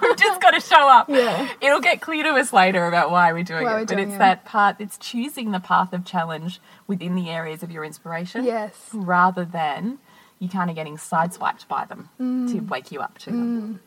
We've 0.02 0.16
just 0.16 0.40
got 0.40 0.50
to 0.52 0.60
show 0.60 0.88
up. 0.88 1.08
Yeah. 1.08 1.48
It'll 1.60 1.80
get 1.80 2.00
clear 2.00 2.22
to 2.24 2.30
us 2.30 2.52
later 2.52 2.86
about 2.86 3.10
why 3.10 3.32
we're 3.32 3.42
doing 3.42 3.64
Why 3.64 3.72
it. 3.72 3.80
we're 3.80 3.86
but 3.86 3.98
it's 4.00 4.14
it. 4.14 4.18
that 4.18 4.44
part, 4.44 4.76
it's 4.80 4.96
choosing 4.98 5.50
the 5.52 5.60
path 5.60 5.92
of 5.92 6.04
challenge 6.04 6.60
within 6.86 7.14
the 7.14 7.28
areas 7.30 7.62
of 7.62 7.70
your 7.70 7.84
inspiration. 7.84 8.44
Yes. 8.44 8.74
Rather 8.92 9.44
than 9.44 9.98
you 10.38 10.48
kind 10.48 10.70
of 10.70 10.76
getting 10.76 10.96
sideswiped 10.96 11.66
by 11.68 11.84
them 11.84 12.08
Mm. 12.20 12.50
to 12.52 12.60
wake 12.60 12.90
you 12.92 13.00
up 13.00 13.18
to 13.18 13.30
them. 13.30 13.80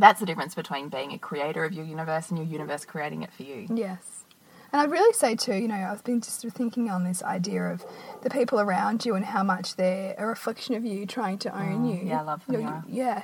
That's 0.00 0.18
the 0.20 0.26
difference 0.26 0.54
between 0.54 0.88
being 0.88 1.12
a 1.12 1.18
creator 1.18 1.64
of 1.64 1.72
your 1.72 1.84
universe 1.84 2.30
and 2.30 2.38
your 2.38 2.46
universe 2.46 2.84
creating 2.84 3.22
it 3.22 3.32
for 3.32 3.42
you. 3.44 3.66
Yes. 3.72 4.24
And 4.72 4.80
I'd 4.80 4.90
really 4.90 5.12
say 5.12 5.34
too, 5.36 5.54
you 5.54 5.68
know, 5.68 5.74
I've 5.74 6.02
been 6.04 6.20
just 6.20 6.42
thinking 6.42 6.88
on 6.90 7.04
this 7.04 7.22
idea 7.22 7.64
of 7.64 7.84
the 8.22 8.30
people 8.30 8.60
around 8.60 9.04
you 9.04 9.14
and 9.14 9.24
how 9.24 9.42
much 9.42 9.76
they're 9.76 10.14
a 10.16 10.26
reflection 10.26 10.74
of 10.74 10.84
you 10.84 11.06
trying 11.06 11.38
to 11.38 11.56
own 11.56 11.86
Oh, 11.86 11.92
you. 11.92 12.08
yeah, 12.08 12.20
I 12.20 12.22
love 12.22 12.42
the 12.46 12.52
You 12.54 12.58
know, 12.60 12.64
mirror. 12.64 12.84
Yeah. 12.88 13.22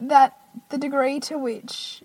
That 0.00 0.36
the 0.70 0.78
degree 0.78 1.18
to 1.20 1.38
which 1.38 2.02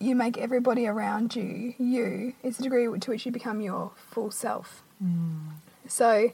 you 0.00 0.16
make 0.16 0.36
everybody 0.36 0.86
around 0.86 1.36
you 1.36 1.74
you 1.78 2.34
is 2.42 2.56
the 2.56 2.64
degree 2.64 2.86
to 2.98 3.10
which 3.10 3.24
you 3.24 3.30
become 3.32 3.60
your 3.60 3.92
full 4.10 4.30
self. 4.32 4.82
Mm. 5.02 5.52
So, 5.86 6.32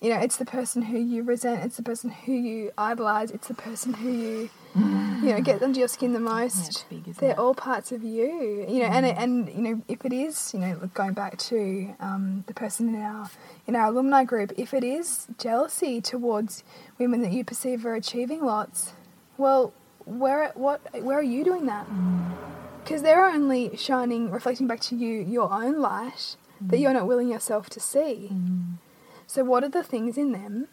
you 0.00 0.08
know, 0.10 0.20
it's 0.20 0.36
the 0.36 0.44
person 0.46 0.82
who 0.82 0.98
you 0.98 1.24
resent, 1.24 1.64
it's 1.64 1.76
the 1.76 1.82
person 1.82 2.10
who 2.10 2.32
you 2.32 2.70
idolize, 2.78 3.32
it's 3.32 3.48
the 3.48 3.54
person 3.54 3.94
who 3.94 4.10
you, 4.10 4.50
you 4.74 4.82
know, 5.32 5.40
get 5.40 5.62
under 5.62 5.78
your 5.78 5.88
skin 5.88 6.12
the 6.12 6.20
most. 6.20 6.68
it's 6.68 6.82
big, 6.84 7.04
They're 7.16 7.32
it? 7.32 7.38
all 7.38 7.54
parts 7.54 7.92
of 7.92 8.02
you, 8.02 8.64
you 8.68 8.80
know, 8.80 8.86
and 8.86 9.04
and 9.06 9.48
you 9.48 9.62
know, 9.62 9.82
if 9.88 10.04
it 10.04 10.12
is, 10.12 10.52
you 10.54 10.60
know, 10.60 10.90
going 10.94 11.12
back 11.12 11.38
to 11.38 11.94
um, 12.00 12.44
the 12.46 12.54
person 12.54 12.94
in 12.94 13.00
our 13.00 13.30
in 13.66 13.76
our 13.76 13.86
alumni 13.86 14.24
group, 14.24 14.52
if 14.56 14.72
it 14.72 14.84
is 14.84 15.26
jealousy 15.38 16.00
towards 16.00 16.64
women 16.98 17.20
that 17.22 17.32
you 17.32 17.44
perceive 17.44 17.84
are 17.84 17.94
achieving 17.94 18.44
lots, 18.44 18.92
well, 19.36 19.72
where 20.04 20.52
what 20.54 20.80
where 21.02 21.18
are 21.18 21.22
you 21.22 21.44
doing 21.44 21.66
that? 21.66 21.86
Because 22.82 23.02
they're 23.02 23.26
only 23.26 23.76
shining, 23.76 24.30
reflecting 24.30 24.66
back 24.66 24.80
to 24.80 24.96
you 24.96 25.20
your 25.20 25.52
own 25.52 25.80
light 25.80 26.36
that 26.60 26.78
you're 26.78 26.92
not 26.92 27.06
willing 27.06 27.28
yourself 27.28 27.68
to 27.70 27.80
see. 27.80 28.30
So, 29.26 29.44
what 29.44 29.64
are 29.64 29.68
the 29.68 29.82
things 29.82 30.16
in 30.18 30.32
them 30.32 30.68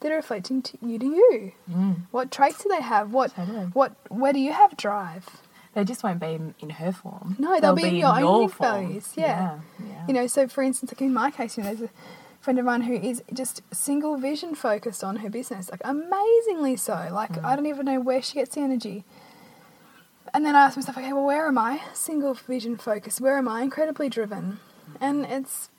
that 0.00 0.12
are 0.12 0.16
reflecting 0.16 0.62
to 0.62 0.78
you 0.82 0.98
to 0.98 1.06
you? 1.06 1.52
Mm. 1.70 2.02
What 2.10 2.30
traits 2.30 2.62
do 2.62 2.68
they 2.68 2.82
have? 2.82 3.12
What 3.12 3.34
Totally. 3.34 3.66
what 3.72 3.96
where 4.08 4.32
do 4.32 4.38
you 4.38 4.52
have 4.52 4.76
drive? 4.76 5.26
They 5.74 5.84
just 5.84 6.02
won't 6.02 6.20
be 6.20 6.28
in, 6.28 6.54
in 6.58 6.70
her 6.70 6.90
form. 6.90 7.36
No, 7.38 7.60
they'll 7.60 7.74
be 7.74 7.84
in 7.84 7.96
your 7.96 8.08
own 8.08 8.24
unique 8.24 8.54
form. 8.54 8.86
values, 8.86 9.12
yeah. 9.14 9.58
yeah. 9.78 10.06
You 10.08 10.14
know, 10.14 10.26
so 10.26 10.48
for 10.48 10.62
instance, 10.62 10.90
like 10.90 11.02
in 11.02 11.12
my 11.12 11.30
case, 11.30 11.58
you 11.58 11.62
know, 11.62 11.74
there's 11.74 11.90
a 11.90 11.92
friend 12.40 12.58
of 12.58 12.64
mine 12.64 12.82
who 12.82 12.94
is 12.94 13.22
just 13.30 13.60
single 13.74 14.16
vision 14.16 14.54
focused 14.54 15.04
on 15.04 15.16
her 15.16 15.28
business, 15.28 15.70
like 15.70 15.82
amazingly 15.84 16.76
so. 16.76 17.08
Like 17.12 17.42
I 17.44 17.54
don't 17.54 17.66
even 17.66 17.84
know 17.84 18.00
where 18.00 18.22
she 18.22 18.34
gets 18.34 18.54
the 18.54 18.62
energy. 18.62 19.04
And 20.32 20.46
then 20.46 20.56
I 20.56 20.64
ask 20.64 20.76
myself, 20.76 20.96
okay, 20.96 21.12
well, 21.12 21.24
where 21.24 21.46
am 21.46 21.58
I 21.58 21.80
single 21.92 22.34
vision 22.34 22.76
focused? 22.76 23.20
Where 23.20 23.36
am 23.36 23.48
I 23.48 23.62
incredibly 23.62 24.08
driven? 24.08 24.60
And 25.00 25.24
it's 25.26 25.70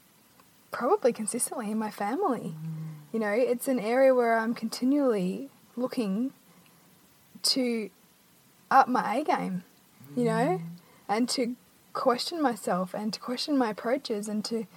probably 0.72 1.14
consistently 1.14 1.72
in 1.72 1.78
my 1.78 1.90
family. 1.90 2.54
You 3.12 3.20
know, 3.20 3.32
it's 3.32 3.68
an 3.68 3.80
area 3.80 4.14
where 4.14 4.38
I'm 4.38 4.54
continually 4.54 5.50
looking 5.76 6.34
to 7.44 7.90
up 8.70 8.88
my 8.88 9.18
A 9.18 9.24
game, 9.24 9.64
you 10.16 10.26
know, 10.26 10.60
mm. 10.60 10.62
and 11.08 11.30
to 11.30 11.56
question 11.94 12.42
myself 12.42 12.94
and 12.94 13.14
to 13.14 13.20
question 13.20 13.58
my 13.58 13.70
approaches 13.70 14.28
and 14.28 14.44
to, 14.46 14.58
you 14.58 14.68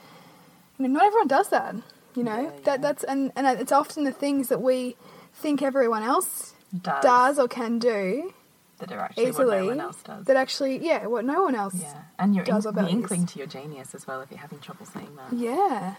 know, 0.78 0.88
not 0.88 1.04
everyone 1.04 1.28
does 1.28 1.48
that, 1.48 1.74
you 2.14 2.22
know, 2.22 2.40
Yeah, 2.42 2.50
that 2.64 2.66
yeah. 2.66 2.76
that's 2.76 3.04
and 3.04 3.32
and 3.34 3.46
it's 3.60 3.72
often 3.72 4.04
the 4.04 4.12
things 4.12 4.48
that 4.48 4.62
we 4.62 4.96
think 5.34 5.60
everyone 5.62 6.02
else 6.02 6.54
does, 6.80 7.02
does 7.02 7.38
or 7.38 7.48
can 7.48 7.78
do 7.78 8.32
that 8.78 8.92
are 8.92 9.00
actually 9.00 9.26
easily 9.28 9.46
what 9.46 9.60
no 9.62 9.66
one 9.66 9.80
else 9.80 10.02
does. 10.02 10.24
that 10.26 10.36
actually 10.36 10.78
yeah 10.84 11.06
what 11.06 11.24
no 11.24 11.42
one 11.42 11.54
else 11.54 11.74
yeah, 11.80 12.02
and 12.18 12.34
you're 12.34 12.44
does 12.44 12.64
in, 12.64 12.70
or 12.70 12.82
the 12.82 12.88
inkling 12.88 13.26
to 13.26 13.38
your 13.38 13.46
genius 13.46 13.94
as 13.94 14.06
well 14.06 14.20
if 14.22 14.30
you're 14.30 14.40
having 14.40 14.58
trouble 14.60 14.86
seeing 14.86 15.14
that. 15.16 15.32
yeah 15.36 15.94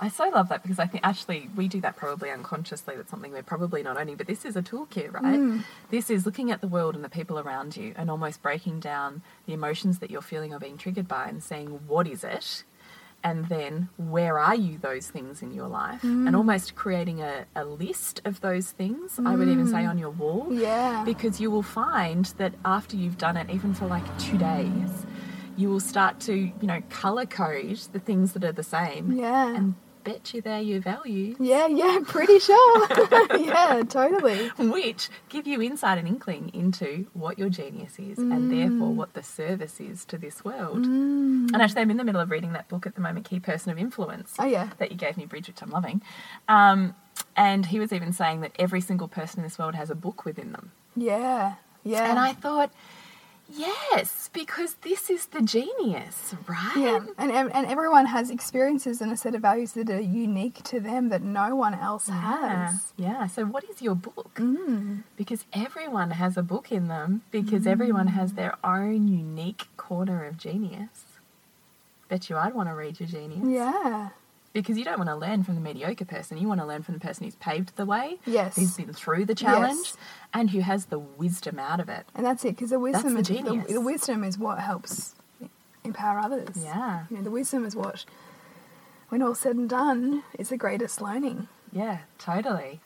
I 0.00 0.08
so 0.08 0.28
love 0.30 0.48
that 0.48 0.62
because 0.62 0.78
I 0.78 0.86
think 0.86 1.04
actually 1.04 1.48
we 1.54 1.68
do 1.68 1.80
that 1.82 1.96
probably 1.96 2.30
unconsciously. 2.30 2.96
That's 2.96 3.10
something 3.10 3.32
we're 3.32 3.42
probably 3.42 3.82
not 3.82 3.96
owning, 3.96 4.16
but 4.16 4.26
this 4.26 4.44
is 4.44 4.56
a 4.56 4.62
toolkit, 4.62 5.12
right? 5.12 5.38
Mm. 5.38 5.64
This 5.90 6.10
is 6.10 6.26
looking 6.26 6.50
at 6.50 6.60
the 6.60 6.68
world 6.68 6.96
and 6.96 7.04
the 7.04 7.08
people 7.08 7.38
around 7.38 7.76
you 7.76 7.94
and 7.96 8.10
almost 8.10 8.42
breaking 8.42 8.80
down 8.80 9.22
the 9.46 9.52
emotions 9.52 10.00
that 10.00 10.10
you're 10.10 10.22
feeling 10.22 10.52
or 10.52 10.58
being 10.58 10.76
triggered 10.76 11.06
by 11.06 11.28
and 11.28 11.42
saying, 11.42 11.68
what 11.86 12.08
is 12.08 12.24
it? 12.24 12.64
And 13.24 13.48
then 13.48 13.88
where 13.96 14.38
are 14.38 14.54
you 14.56 14.78
those 14.78 15.08
things 15.08 15.42
in 15.42 15.52
your 15.52 15.68
life? 15.68 16.02
Mm. 16.02 16.26
And 16.26 16.34
almost 16.34 16.74
creating 16.74 17.20
a, 17.20 17.46
a 17.54 17.64
list 17.64 18.20
of 18.24 18.40
those 18.40 18.72
things, 18.72 19.20
I 19.24 19.36
would 19.36 19.48
even 19.48 19.68
say 19.68 19.84
on 19.84 19.98
your 19.98 20.10
wall. 20.10 20.46
Mm. 20.50 20.60
yeah 20.60 21.04
Because 21.04 21.40
you 21.40 21.50
will 21.50 21.62
find 21.62 22.24
that 22.38 22.54
after 22.64 22.96
you've 22.96 23.18
done 23.18 23.36
it, 23.36 23.48
even 23.50 23.74
for 23.74 23.86
like 23.86 24.04
two 24.18 24.38
days, 24.38 25.06
you 25.56 25.68
will 25.70 25.80
start 25.80 26.20
to, 26.20 26.34
you 26.34 26.52
know, 26.62 26.82
color 26.90 27.26
code 27.26 27.78
the 27.92 28.00
things 28.00 28.32
that 28.32 28.44
are 28.44 28.52
the 28.52 28.62
same. 28.62 29.12
Yeah. 29.12 29.54
And 29.54 29.74
bet 30.04 30.34
you 30.34 30.40
they're 30.42 30.60
your 30.60 30.80
value, 30.80 31.36
yeah 31.38 31.68
yeah 31.68 32.00
pretty 32.04 32.40
sure 32.40 32.88
yeah 33.38 33.84
totally 33.88 34.48
which 34.58 35.08
give 35.28 35.46
you 35.46 35.62
insight 35.62 35.96
and 35.96 36.08
inkling 36.08 36.50
into 36.52 37.06
what 37.12 37.38
your 37.38 37.48
genius 37.48 38.00
is 38.00 38.18
and 38.18 38.50
therefore 38.50 38.92
what 38.92 39.14
the 39.14 39.22
service 39.22 39.78
is 39.78 40.04
to 40.04 40.18
this 40.18 40.44
world. 40.44 40.84
And 40.84 41.54
actually, 41.54 41.82
I'm 41.82 41.90
in 41.92 41.98
the 41.98 42.04
middle 42.04 42.20
of 42.20 42.32
reading 42.32 42.52
that 42.54 42.66
book 42.68 42.84
at 42.84 42.96
the 42.96 43.00
moment, 43.00 43.26
Key 43.26 43.38
Person 43.38 43.70
of 43.70 43.78
Influence, 43.78 44.34
oh 44.40 44.44
yeah 44.44 44.70
that 44.78 44.90
you 44.90 44.96
gave 44.96 45.16
me, 45.16 45.24
Bridget, 45.24 45.54
which 45.54 45.62
I'm 45.62 45.70
loving. 45.70 46.02
Um, 46.48 46.96
and 47.36 47.66
he 47.66 47.78
was 47.78 47.92
even 47.92 48.12
saying 48.12 48.40
that 48.40 48.52
every 48.58 48.80
single 48.80 49.06
person 49.06 49.38
in 49.38 49.44
this 49.44 49.56
world 49.56 49.76
has 49.76 49.88
a 49.88 49.94
book 49.94 50.24
within 50.24 50.50
them. 50.50 50.72
yeah 50.96 51.54
yeah 51.84 52.10
And 52.10 52.18
I 52.18 52.32
thought, 52.32 52.72
yes, 53.52 54.30
because 54.32 54.74
this 54.82 55.10
is 55.10 55.26
the 55.26 55.42
genius, 55.42 56.34
right? 56.48 56.72
Yeah, 56.76 57.00
and 57.18 57.30
and 57.32 57.66
everyone 57.66 58.06
has 58.06 58.30
experiences 58.30 59.00
and 59.00 59.12
a 59.12 59.16
set 59.16 59.34
of 59.34 59.42
values 59.42 59.72
that 59.72 59.90
are 59.90 60.00
unique 60.00 60.62
to 60.64 60.80
them 60.80 61.08
that 61.10 61.22
no 61.22 61.54
one 61.56 61.74
else 61.74 62.08
Yeah. 62.08 62.66
has. 62.66 62.92
Yeah. 62.96 63.26
So, 63.26 63.44
what 63.44 63.64
is 63.64 63.82
your 63.82 63.94
book? 63.94 64.34
Mm. 64.36 65.02
Because 65.16 65.44
everyone 65.52 66.10
has 66.12 66.36
a 66.36 66.42
book 66.42 66.72
in 66.72 66.88
them, 66.88 67.22
because 67.30 67.66
everyone 67.66 68.08
has 68.08 68.32
their 68.34 68.54
own 68.64 69.08
unique 69.08 69.66
corner 69.76 70.24
of 70.24 70.36
genius. 70.38 71.04
Bet 72.08 72.28
you 72.28 72.36
I'd 72.36 72.54
want 72.54 72.68
to 72.68 72.74
read 72.74 73.00
your 73.00 73.08
genius. 73.08 73.40
Yeah, 73.46 74.10
because 74.52 74.76
you 74.78 74.84
don't 74.84 74.98
want 74.98 75.08
to 75.08 75.16
learn 75.16 75.42
from 75.44 75.54
the 75.54 75.60
mediocre 75.60 76.04
person. 76.04 76.36
You 76.38 76.48
want 76.48 76.60
to 76.60 76.66
learn 76.66 76.82
from 76.82 76.94
the 76.94 77.00
person 77.00 77.24
who's 77.24 77.36
paved 77.36 77.76
the 77.76 77.86
way, 77.86 78.18
Yes. 78.26 78.56
who's 78.56 78.76
been 78.76 78.92
through 78.92 79.24
the 79.24 79.34
challenge, 79.34 79.78
Yes. 79.84 79.96
and 80.34 80.50
who 80.50 80.60
has 80.60 80.86
the 80.86 80.98
wisdom 80.98 81.58
out 81.58 81.80
of 81.80 81.88
it. 81.88 82.06
And 82.14 82.24
that's 82.26 82.44
it, 82.44 82.56
because 82.56 82.70
the 82.70 82.78
wisdom 82.78 83.14
the 83.14 83.20
is 83.20 83.28
the, 83.28 83.64
the 83.74 83.80
wisdom 83.80 84.24
is 84.24 84.38
what 84.38 84.58
helps 84.58 85.14
empower 85.84 86.18
others. 86.18 86.56
Yeah. 86.62 87.04
You 87.10 87.16
know, 87.18 87.22
the 87.22 87.30
wisdom 87.30 87.64
is 87.64 87.74
what, 87.74 88.04
when 89.08 89.22
all 89.22 89.34
said 89.34 89.56
and 89.56 89.68
done, 89.68 90.22
is 90.38 90.48
the 90.50 90.56
greatest 90.56 91.00
learning. 91.00 91.48
Yeah, 91.72 91.98
totally. 92.18 92.80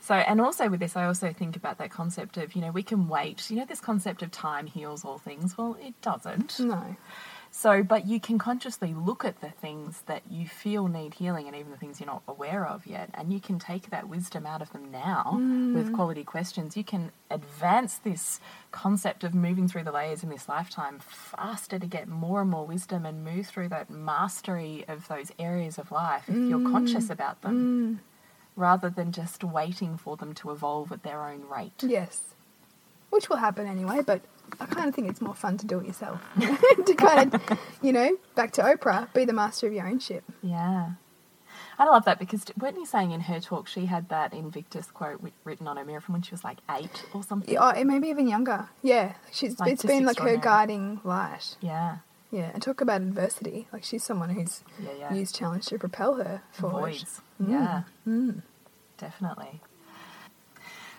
So, 0.00 0.14
and 0.14 0.40
also 0.40 0.68
with 0.68 0.78
this, 0.78 0.94
I 0.96 1.04
also 1.06 1.32
think 1.32 1.56
about 1.56 1.78
that 1.78 1.90
concept 1.90 2.36
of, 2.36 2.54
you 2.54 2.60
know, 2.60 2.70
we 2.70 2.84
can 2.84 3.08
wait. 3.08 3.50
You 3.50 3.56
know, 3.56 3.64
this 3.64 3.80
concept 3.80 4.22
of 4.22 4.30
time 4.30 4.66
heals 4.68 5.04
all 5.04 5.18
things. 5.18 5.58
Well, 5.58 5.76
it 5.82 6.00
doesn't. 6.02 6.60
No. 6.60 6.96
So, 7.50 7.82
but 7.82 8.06
you 8.06 8.20
can 8.20 8.38
consciously 8.38 8.94
look 8.94 9.24
at 9.24 9.40
the 9.40 9.50
things 9.50 10.02
that 10.06 10.22
you 10.30 10.46
feel 10.46 10.86
need 10.86 11.14
healing 11.14 11.46
and 11.46 11.56
even 11.56 11.70
the 11.70 11.78
things 11.78 11.98
you're 11.98 12.06
not 12.06 12.22
aware 12.28 12.66
of 12.66 12.86
yet, 12.86 13.10
and 13.14 13.32
you 13.32 13.40
can 13.40 13.58
take 13.58 13.90
that 13.90 14.08
wisdom 14.08 14.46
out 14.46 14.62
of 14.62 14.72
them 14.72 14.90
now 14.90 15.32
with 15.32 15.88
mm. 15.88 15.94
quality 15.94 16.24
questions. 16.24 16.76
You 16.76 16.84
can 16.84 17.10
advance 17.30 17.98
this 17.98 18.38
concept 18.70 19.24
of 19.24 19.34
moving 19.34 19.66
through 19.66 19.84
the 19.84 19.92
layers 19.92 20.22
in 20.22 20.28
this 20.28 20.48
lifetime 20.48 20.98
faster 21.00 21.78
to 21.78 21.86
get 21.86 22.06
more 22.06 22.42
and 22.42 22.50
more 22.50 22.66
wisdom 22.66 23.06
and 23.06 23.24
move 23.24 23.46
through 23.46 23.70
that 23.70 23.90
mastery 23.90 24.84
of 24.86 25.08
those 25.08 25.32
areas 25.38 25.78
of 25.78 25.90
life 25.90 26.28
if 26.28 26.34
you're 26.34 26.60
mm. 26.60 26.70
conscious 26.70 27.10
about 27.10 27.40
them 27.42 27.98
mm. 27.98 27.98
rather 28.56 28.90
than 28.90 29.10
just 29.10 29.42
waiting 29.42 29.96
for 29.96 30.16
them 30.16 30.34
to 30.34 30.50
evolve 30.50 30.92
at 30.92 31.02
their 31.02 31.26
own 31.26 31.42
rate. 31.50 31.82
Yes. 31.82 32.22
Which 33.10 33.30
will 33.30 33.38
happen 33.38 33.66
anyway, 33.66 34.02
but 34.04 34.20
I 34.60 34.66
kind 34.66 34.88
of 34.88 34.94
think 34.94 35.08
it's 35.08 35.20
more 35.20 35.34
fun 35.34 35.56
to 35.58 35.66
do 35.66 35.78
it 35.80 35.86
yourself. 35.86 36.20
to 36.86 36.94
kind 36.94 37.34
of, 37.34 37.58
you 37.82 37.92
know, 37.92 38.16
back 38.34 38.52
to 38.52 38.62
Oprah, 38.62 39.12
be 39.12 39.24
the 39.24 39.32
master 39.32 39.66
of 39.66 39.72
your 39.72 39.86
own 39.86 39.98
ship. 39.98 40.24
Yeah. 40.42 40.90
I 41.78 41.84
love 41.84 42.04
that 42.06 42.18
because 42.18 42.44
weren't 42.60 42.76
you 42.76 42.86
saying 42.86 43.12
in 43.12 43.20
her 43.22 43.38
talk 43.40 43.68
she 43.68 43.86
had 43.86 44.08
that 44.08 44.32
Invictus 44.34 44.86
quote 44.90 45.20
written 45.44 45.68
on 45.68 45.76
her 45.76 45.84
mirror 45.84 46.00
from 46.00 46.14
when 46.14 46.22
she 46.22 46.32
was 46.32 46.42
like 46.42 46.58
eight 46.70 47.04
or 47.14 47.22
something? 47.22 47.52
Yeah, 47.52 47.72
Oh, 47.76 47.84
maybe 47.84 48.08
even 48.08 48.26
younger. 48.26 48.68
Yeah. 48.82 49.14
She's, 49.32 49.58
Like, 49.60 49.72
it's 49.72 49.84
been 49.84 50.04
like 50.04 50.18
her 50.18 50.36
guiding 50.36 51.00
light. 51.04 51.56
Yeah. 51.60 51.98
Yeah. 52.30 52.50
And 52.52 52.62
talk 52.62 52.80
about 52.80 53.00
adversity. 53.00 53.68
Like 53.72 53.84
she's 53.84 54.02
someone 54.04 54.30
who's 54.30 54.62
Yeah, 54.82 54.90
yeah. 54.98 55.14
used 55.14 55.34
challenge 55.36 55.66
to 55.66 55.78
propel 55.78 56.14
her 56.14 56.42
forward. 56.52 56.94
Voids. 56.94 57.20
Mm. 57.42 57.50
Yeah. 57.50 57.82
Mm. 58.06 58.42
Definitely. 58.98 59.60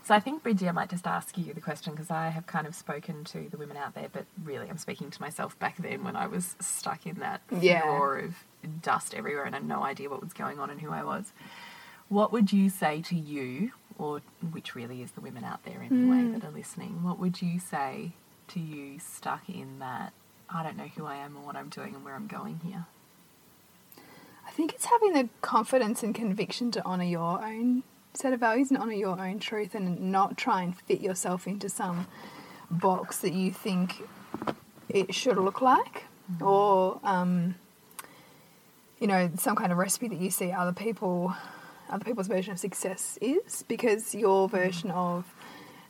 So 0.10 0.16
I 0.16 0.20
think, 0.20 0.42
Bridgie, 0.42 0.68
I 0.68 0.72
might 0.72 0.90
just 0.90 1.06
ask 1.06 1.38
you 1.38 1.54
the 1.54 1.62
question 1.62 1.94
because 1.94 2.10
I 2.10 2.30
have 2.30 2.48
kind 2.48 2.66
of 2.66 2.74
spoken 2.74 3.24
to 3.26 3.48
the 3.48 3.58
women 3.58 3.78
out 3.78 3.94
there, 3.94 4.08
but 4.12 4.26
really 4.44 4.68
I'm 4.68 4.80
speaking 4.80 5.12
to 5.12 5.22
myself 5.22 5.60
back 5.60 5.78
then 5.78 6.04
when 6.04 6.16
I 6.16 6.26
was 6.26 6.56
stuck 6.60 7.06
in 7.06 7.20
that 7.20 7.42
Yeah. 7.62 7.84
furor 7.84 8.18
of 8.18 8.44
dust 8.82 9.14
everywhere 9.14 9.44
and 9.44 9.54
I 9.54 9.60
had 9.60 9.68
no 9.68 9.84
idea 9.84 10.10
what 10.10 10.24
was 10.24 10.34
going 10.34 10.58
on 10.58 10.72
and 10.72 10.82
who 10.82 10.90
I 10.90 11.04
was. 11.04 11.32
What 12.08 12.32
would 12.32 12.52
you 12.52 12.72
say 12.72 13.04
to 13.04 13.16
you, 13.16 13.74
or 14.00 14.24
which 14.52 14.74
really 14.74 15.04
is 15.04 15.12
the 15.12 15.22
women 15.22 15.44
out 15.44 15.64
there 15.64 15.80
anyway 15.80 16.24
hmm. 16.24 16.34
that 16.34 16.44
are 16.44 16.50
listening, 16.50 17.04
what 17.04 17.20
would 17.20 17.40
you 17.44 17.60
say 17.60 18.14
to 18.48 18.60
you 18.60 18.98
stuck 18.98 19.48
in 19.48 19.78
that 19.78 20.14
I 20.50 20.64
don't 20.64 20.76
know 20.76 20.90
who 20.98 21.06
I 21.06 21.18
am 21.18 21.38
or 21.38 21.46
what 21.46 21.56
I'm 21.56 21.70
doing 21.70 21.94
and 21.94 22.04
where 22.04 22.16
I'm 22.16 22.26
going 22.26 22.62
here? 22.66 22.88
I 24.48 24.50
think 24.50 24.74
it's 24.74 24.86
having 24.86 25.14
the 25.14 25.30
confidence 25.44 26.02
and 26.02 26.16
conviction 26.16 26.72
to 26.72 26.84
honour 26.84 27.04
your 27.04 27.46
own 27.46 27.84
set 28.14 28.34
of 28.34 28.40
values 28.40 28.70
and 28.70 28.80
honour 28.80 28.94
your 28.94 29.20
own 29.20 29.40
truth 29.40 29.76
and 29.76 30.12
not 30.12 30.38
try 30.38 30.64
and 30.64 30.76
fit 30.76 31.02
yourself 31.02 31.48
into 31.48 31.70
some 31.70 32.08
box 32.70 33.20
that 33.20 33.34
you 33.34 33.52
think 33.52 34.04
it 34.90 35.14
should 35.14 35.38
look 35.38 35.62
like 35.62 36.06
mm. 36.32 36.46
or 36.46 37.00
um, 37.04 37.56
you 39.00 39.08
know 39.08 39.30
some 39.38 39.56
kind 39.56 39.72
of 39.72 39.78
recipe 39.78 40.08
that 40.08 40.20
you 40.20 40.30
see 40.30 40.52
other 40.52 40.74
people 40.74 41.34
other 41.90 42.04
people's 42.04 42.28
version 42.28 42.54
of 42.54 42.60
success 42.60 43.18
is 43.22 43.64
because 43.68 44.14
your 44.14 44.48
mm. 44.48 44.52
version 44.52 44.92
of 44.92 45.26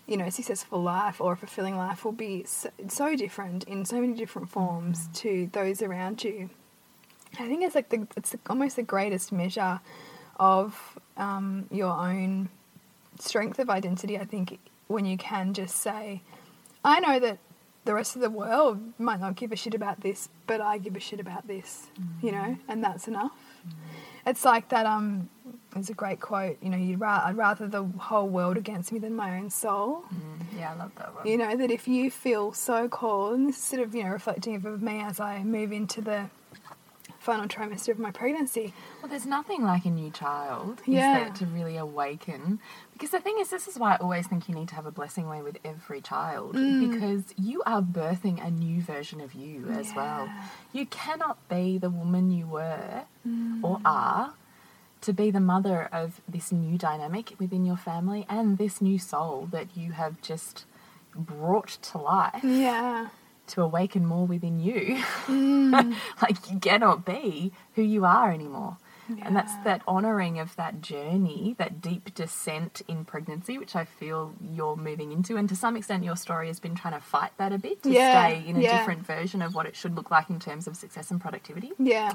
you 0.10 0.18
know, 0.18 0.26
a 0.26 0.32
successful 0.32 0.82
life 0.82 1.22
or 1.22 1.34
a 1.34 1.38
fulfilling 1.38 1.78
life 1.78 2.04
will 2.04 2.12
be 2.12 2.44
so, 2.44 2.72
so 2.88 3.16
different 3.16 3.64
in 3.66 3.86
so 3.86 4.02
many 4.02 4.16
different 4.16 4.48
mm. 4.48 4.52
forms 4.52 5.08
to 5.14 5.48
those 5.54 5.84
around 5.84 6.24
you. 6.24 6.50
I 7.34 7.48
think 7.48 7.64
it's 7.64 7.76
like 7.76 7.90
the 7.90 8.08
it's 8.18 8.36
almost 8.50 8.76
the 8.76 8.82
greatest 8.82 9.32
measure 9.32 9.80
of 10.40 10.98
um, 11.20 11.66
your 11.70 11.92
own 11.92 12.50
strength 13.20 13.60
of 13.60 13.70
identity. 13.70 14.18
I 14.18 14.26
think 14.26 14.58
when 14.88 15.06
you 15.06 15.18
can 15.18 15.54
just 15.54 15.76
say, 15.76 16.22
I 16.84 17.00
know 17.00 17.20
that 17.20 17.38
the 17.86 17.94
rest 17.94 18.16
of 18.16 18.22
the 18.22 18.30
world 18.30 18.80
might 18.98 19.20
not 19.20 19.36
give 19.36 19.52
a 19.52 19.56
shit 19.56 19.74
about 19.74 20.02
this, 20.02 20.30
but 20.48 20.62
I 20.62 20.78
give 20.78 20.96
a 20.96 21.00
shit 21.00 21.20
about 21.20 21.48
this, 21.48 21.88
you 22.22 22.32
know, 22.32 22.58
and 22.68 22.84
that's 22.84 23.08
enough. 23.08 23.32
It's 24.26 24.46
like 24.46 24.70
that. 24.70 24.86
Um, 24.86 25.30
it's 25.76 25.90
a 25.90 25.94
great 25.94 26.20
quote. 26.20 26.58
You 26.62 26.70
know, 26.70 26.78
you'd 26.78 27.00
ra- 27.00 27.24
I'd 27.26 27.38
rather 27.38 27.68
the 27.68 27.84
whole 27.84 28.28
world 28.28 28.58
against 28.58 28.92
me 28.92 29.00
than 29.00 29.16
my 29.16 29.38
own 29.38 29.50
soul. 29.50 30.04
Yeah, 30.58 30.74
I 30.74 30.76
love 30.76 30.92
that 30.98 31.16
one. 31.16 31.28
You 31.28 31.38
know, 31.38 31.56
that 31.56 31.72
if 31.72 31.88
you 31.88 32.12
feel 32.12 32.54
so 32.54 32.88
called, 32.90 33.36
and 33.36 33.50
this 33.50 33.58
is 33.58 33.64
sort 33.64 33.82
of, 33.82 33.96
you 33.96 34.04
know, 34.04 34.10
reflecting 34.10 34.56
of 34.56 34.82
me 34.82 35.02
as 35.02 35.20
I 35.20 35.44
move 35.44 35.72
into 35.72 36.02
the 36.02 36.30
final 37.20 37.48
trimester 37.48 37.90
of 37.90 38.00
my 38.00 38.12
pregnancy. 38.12 38.74
Well, 39.02 39.10
there's 39.10 39.26
nothing 39.26 39.62
like 39.64 39.86
a 39.86 39.90
new 39.90 40.10
child, 40.10 40.82
Yeah. 40.86 41.18
is 41.18 41.24
there, 41.38 41.48
to 41.48 41.54
really 41.54 41.78
awaken? 41.78 42.60
Because 42.94 43.10
the 43.12 43.20
thing 43.20 43.36
is, 43.40 43.50
this 43.50 43.68
is 43.68 43.78
why 43.78 43.94
I 43.94 43.98
always 43.98 44.28
think 44.28 44.48
you 44.50 44.56
need 44.56 44.70
to 44.70 44.76
have 44.76 44.86
a 44.86 44.92
blessing 44.92 45.28
way 45.30 45.42
with 45.42 45.58
every 45.66 46.02
child, 46.02 46.56
Mm. 46.56 46.90
because 46.90 47.34
you 47.38 47.62
are 47.66 47.82
birthing 47.82 48.44
a 48.46 48.50
new 48.50 48.82
version 48.82 49.20
of 49.22 49.34
you 49.34 49.68
as 49.70 49.94
well. 49.94 50.30
You 50.72 50.86
cannot 50.86 51.38
be 51.50 51.78
the 51.78 51.90
woman 51.90 52.32
you 52.32 52.48
were 52.48 53.04
Mm. 53.28 53.64
or 53.64 53.80
are 53.86 54.34
to 55.02 55.14
be 55.14 55.30
the 55.32 55.40
mother 55.40 55.88
of 55.92 56.22
this 56.28 56.52
new 56.52 56.78
dynamic 56.78 57.34
within 57.40 57.66
your 57.66 57.78
family 57.78 58.26
and 58.30 58.58
this 58.58 58.82
new 58.82 58.98
soul 59.00 59.48
that 59.52 59.76
you 59.76 59.92
have 59.94 60.22
just 60.22 60.66
brought 61.16 61.70
to 61.82 61.98
life 61.98 62.44
Yeah. 62.44 63.08
To 63.50 63.62
awaken 63.62 64.06
more 64.06 64.26
within 64.26 64.60
you. 64.60 65.04
Mm. 65.28 65.96
like 66.22 66.50
you 66.52 66.60
cannot 66.60 67.06
be 67.06 67.52
who 67.76 67.82
you 67.82 68.06
are 68.06 68.32
anymore. 68.32 68.78
And 69.24 69.36
that's 69.36 69.56
that 69.64 69.82
honoring 69.88 70.38
of 70.40 70.56
that 70.56 70.82
journey, 70.82 71.56
that 71.58 71.82
deep 71.82 72.14
descent 72.14 72.82
in 72.88 73.06
pregnancy, 73.06 73.58
which 73.58 73.76
I 73.76 73.86
feel 73.86 74.34
you're 74.40 74.76
moving 74.76 75.12
into. 75.12 75.36
And 75.36 75.50
to 75.50 75.56
some 75.56 75.76
extent, 75.76 76.04
your 76.04 76.16
story 76.16 76.48
has 76.48 76.60
been 76.60 76.76
trying 76.76 76.94
to 76.94 77.00
fight 77.00 77.32
that 77.38 77.52
a 77.52 77.58
bit 77.58 77.82
to 77.84 77.90
Yeah, 77.90 78.28
stay 78.28 78.48
in 78.48 78.58
a 78.58 78.60
yeah. 78.60 78.78
different 78.78 79.06
version 79.06 79.42
of 79.42 79.56
what 79.56 79.66
it 79.66 79.76
should 79.76 79.96
look 79.96 80.12
like 80.12 80.30
in 80.30 80.40
terms 80.40 80.68
of 80.68 80.78
success 80.78 81.10
and 81.10 81.20
productivity. 81.20 81.72
Yeah. 81.80 82.14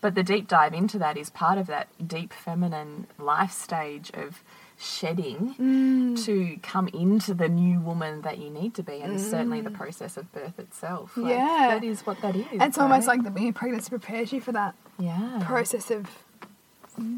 But 0.00 0.14
the 0.14 0.22
deep 0.22 0.48
dive 0.48 0.72
into 0.72 0.98
that 0.98 1.16
is 1.16 1.30
part 1.30 1.58
of 1.58 1.66
that 1.66 1.88
deep 2.06 2.32
feminine 2.32 3.06
life 3.18 3.52
stage 3.52 4.10
of 4.14 4.42
shedding 4.80 5.54
Mm. 5.58 6.24
to 6.24 6.56
come 6.62 6.88
into 6.88 7.34
the 7.34 7.48
new 7.48 7.80
woman 7.80 8.22
that 8.22 8.38
you 8.38 8.48
need 8.50 8.72
to 8.74 8.82
be. 8.82 9.00
And 9.00 9.20
certainly 9.20 9.60
the 9.60 9.70
process 9.70 10.16
of 10.16 10.32
birth 10.32 10.58
itself. 10.58 11.16
Like, 11.16 11.34
Mm. 11.34 11.36
Yeah. 11.36 11.68
That 11.74 11.84
is 11.84 12.06
what 12.06 12.20
that 12.22 12.34
is. 12.34 12.46
It's 12.52 12.78
almost 12.78 13.06
like 13.06 13.22
the 13.22 13.30
being 13.30 13.52
pregnancy 13.52 13.90
prepares 13.90 14.32
you 14.32 14.40
for 14.40 14.52
that 14.52 14.74
yeah. 14.98 15.42
process 15.44 15.90
of 15.90 16.08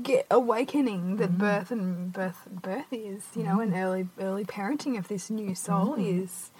get 0.03 0.27
awakening 0.31 1.17
that 1.17 1.39
birth 1.39 1.71
and 1.71 2.13
birth 2.13 2.47
birth 2.51 2.87
is, 2.93 3.23
you 3.35 3.43
know, 3.43 3.61
and 3.61 3.73
early 3.75 4.09
early 4.21 4.45
parenting 4.45 4.99
of 4.99 5.09
this 5.09 5.31
new 5.31 5.55
soul 5.55 5.95
is. 5.95 6.51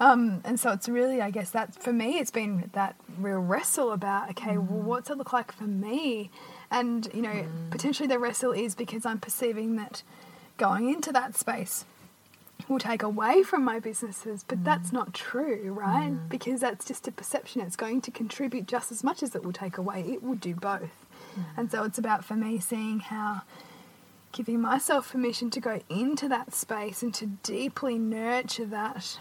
Um, 0.00 0.40
and 0.44 0.58
so 0.58 0.72
it's 0.72 0.88
really, 0.88 1.20
I 1.20 1.30
guess 1.30 1.50
that 1.50 1.80
for 1.80 1.92
me, 1.92 2.18
it's 2.18 2.30
been 2.32 2.70
that 2.72 2.96
real 3.18 3.38
wrestle 3.38 3.92
about, 3.92 4.30
okay, 4.30 4.58
well, 4.58 4.80
what's 4.82 5.10
it 5.10 5.16
look 5.16 5.32
like 5.32 5.52
for 5.52 5.64
me? 5.64 6.30
And, 6.72 7.08
you 7.14 7.22
know, 7.22 7.46
potentially 7.70 8.08
the 8.08 8.18
wrestle 8.18 8.50
is 8.52 8.74
because 8.74 9.06
I'm 9.06 9.20
perceiving 9.20 9.76
that 9.76 10.02
going 10.62 10.88
into 10.90 11.10
that 11.12 11.36
space 11.36 11.84
will 12.68 12.78
take 12.78 13.02
away 13.02 13.42
from 13.42 13.64
my 13.64 13.80
businesses, 13.80 14.44
but 14.46 14.62
that's 14.62 14.92
not 14.92 15.12
true, 15.12 15.72
right? 15.76 16.12
Because 16.28 16.60
that's 16.60 16.84
just 16.84 17.08
a 17.08 17.12
perception. 17.12 17.60
It's 17.62 17.74
going 17.74 18.00
to 18.02 18.10
contribute 18.12 18.66
just 18.68 18.92
as 18.92 19.02
much 19.02 19.22
as 19.24 19.34
it 19.34 19.42
will 19.44 19.52
take 19.52 19.76
away. 19.76 20.02
It 20.06 20.22
will 20.22 20.36
do 20.36 20.54
both. 20.54 20.94
And 21.56 21.70
so 21.70 21.82
it's 21.82 21.98
about 21.98 22.24
for 22.24 22.34
me 22.36 22.60
seeing 22.60 23.00
how 23.00 23.42
giving 24.30 24.60
myself 24.60 25.10
permission 25.10 25.50
to 25.50 25.60
go 25.60 25.80
into 25.88 26.28
that 26.28 26.54
space 26.54 27.02
and 27.02 27.12
to 27.14 27.26
deeply 27.42 27.98
nurture 27.98 28.66
that. 28.66 29.18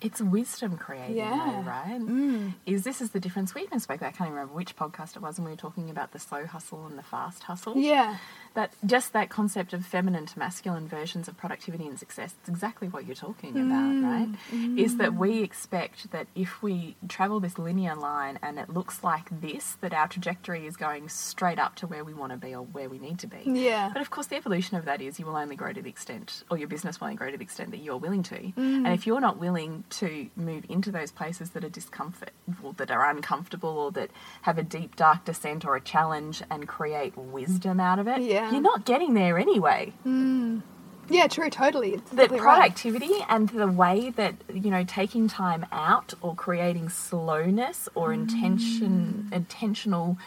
It's 0.00 0.20
wisdom 0.20 0.76
creating, 0.76 1.16
Yeah. 1.16 1.30
though, 1.64 1.68
right? 1.70 2.00
Mm. 2.00 2.54
Is 2.66 2.84
this 2.84 3.00
is 3.00 3.10
the 3.10 3.18
difference? 3.20 3.54
We 3.54 3.62
even 3.62 3.80
spoke 3.80 3.96
about, 3.96 4.08
I 4.08 4.12
can't 4.12 4.28
even 4.28 4.34
remember 4.34 4.54
which 4.54 4.76
podcast 4.76 5.16
it 5.16 5.22
was, 5.22 5.38
and 5.38 5.44
we 5.46 5.50
were 5.52 5.56
talking 5.56 5.88
about 5.90 6.12
the 6.12 6.18
slow 6.18 6.44
hustle 6.46 6.86
and 6.86 6.96
the 6.98 7.02
fast 7.02 7.44
hustle. 7.44 7.76
Yeah. 7.78 8.18
That 8.56 8.72
just 8.84 9.12
that 9.12 9.28
concept 9.28 9.72
of 9.72 9.84
feminine 9.86 10.26
to 10.26 10.38
masculine 10.38 10.88
versions 10.88 11.28
of 11.28 11.36
productivity 11.36 11.86
and 11.86 11.98
success 11.98 12.34
it's 12.40 12.48
exactly 12.48 12.88
what 12.88 13.06
you're 13.06 13.14
talking 13.14 13.50
about 13.50 13.92
mm. 13.92 14.02
right? 14.02 14.28
Mm. 14.50 14.78
Is 14.78 14.96
that 14.96 15.14
we 15.14 15.42
expect 15.42 16.10
that 16.10 16.26
if 16.34 16.62
we 16.62 16.96
travel 17.06 17.38
this 17.38 17.58
linear 17.58 17.94
line 17.94 18.38
and 18.42 18.58
it 18.58 18.70
looks 18.70 19.04
like 19.04 19.28
this 19.40 19.76
that 19.82 19.92
our 19.92 20.08
trajectory 20.08 20.66
is 20.66 20.76
going 20.76 21.08
straight 21.08 21.58
up 21.58 21.76
to 21.76 21.86
where 21.86 22.02
we 22.02 22.14
want 22.14 22.32
to 22.32 22.38
be 22.38 22.54
or 22.54 22.62
where 22.62 22.88
we 22.88 22.98
need 22.98 23.18
to 23.20 23.26
be. 23.26 23.42
Yeah. 23.44 23.90
but 23.92 24.00
of 24.00 24.10
course 24.10 24.26
the 24.26 24.36
evolution 24.36 24.76
of 24.76 24.86
that 24.86 25.00
is 25.00 25.20
you 25.20 25.26
will 25.26 25.36
only 25.36 25.54
grow 25.54 25.72
to 25.72 25.82
the 25.82 25.90
extent 25.90 26.42
or 26.50 26.58
your 26.58 26.68
business 26.68 27.00
will 27.00 27.06
only 27.06 27.16
grow 27.16 27.30
to 27.30 27.36
the 27.36 27.44
extent 27.44 27.70
that 27.70 27.78
you're 27.78 27.98
willing 27.98 28.22
to. 28.24 28.38
Mm. 28.38 28.56
And 28.56 28.88
if 28.88 29.06
you're 29.06 29.20
not 29.20 29.38
willing 29.38 29.84
to 29.90 30.28
move 30.34 30.64
into 30.68 30.90
those 30.90 31.10
places 31.10 31.50
that 31.50 31.62
are 31.62 31.68
discomfort 31.68 32.30
or 32.62 32.72
that 32.74 32.90
are 32.90 33.08
uncomfortable 33.10 33.78
or 33.78 33.92
that 33.92 34.10
have 34.42 34.56
a 34.56 34.62
deep 34.62 34.96
dark 34.96 35.24
descent 35.26 35.64
or 35.64 35.76
a 35.76 35.80
challenge 35.80 36.42
and 36.50 36.66
create 36.66 37.16
wisdom 37.16 37.80
out 37.80 37.98
of 37.98 38.08
it 38.08 38.22
Yeah. 38.22 38.45
You're 38.52 38.62
not 38.62 38.84
getting 38.84 39.14
there 39.14 39.38
anyway. 39.38 39.92
Hmm. 40.02 40.60
Yeah, 41.08 41.28
true, 41.28 41.50
totally. 41.50 41.94
It's 41.94 42.10
that 42.10 42.24
exactly 42.24 42.40
right. 42.40 42.58
productivity 42.58 43.14
and 43.28 43.48
the 43.50 43.68
way 43.68 44.10
that 44.10 44.34
you 44.52 44.70
know 44.70 44.84
taking 44.84 45.28
time 45.28 45.66
out 45.70 46.14
or 46.20 46.34
creating 46.34 46.88
slowness 46.88 47.88
or 47.94 48.12
hmm. 48.12 48.22
intention 48.22 49.28
intentional 49.32 50.18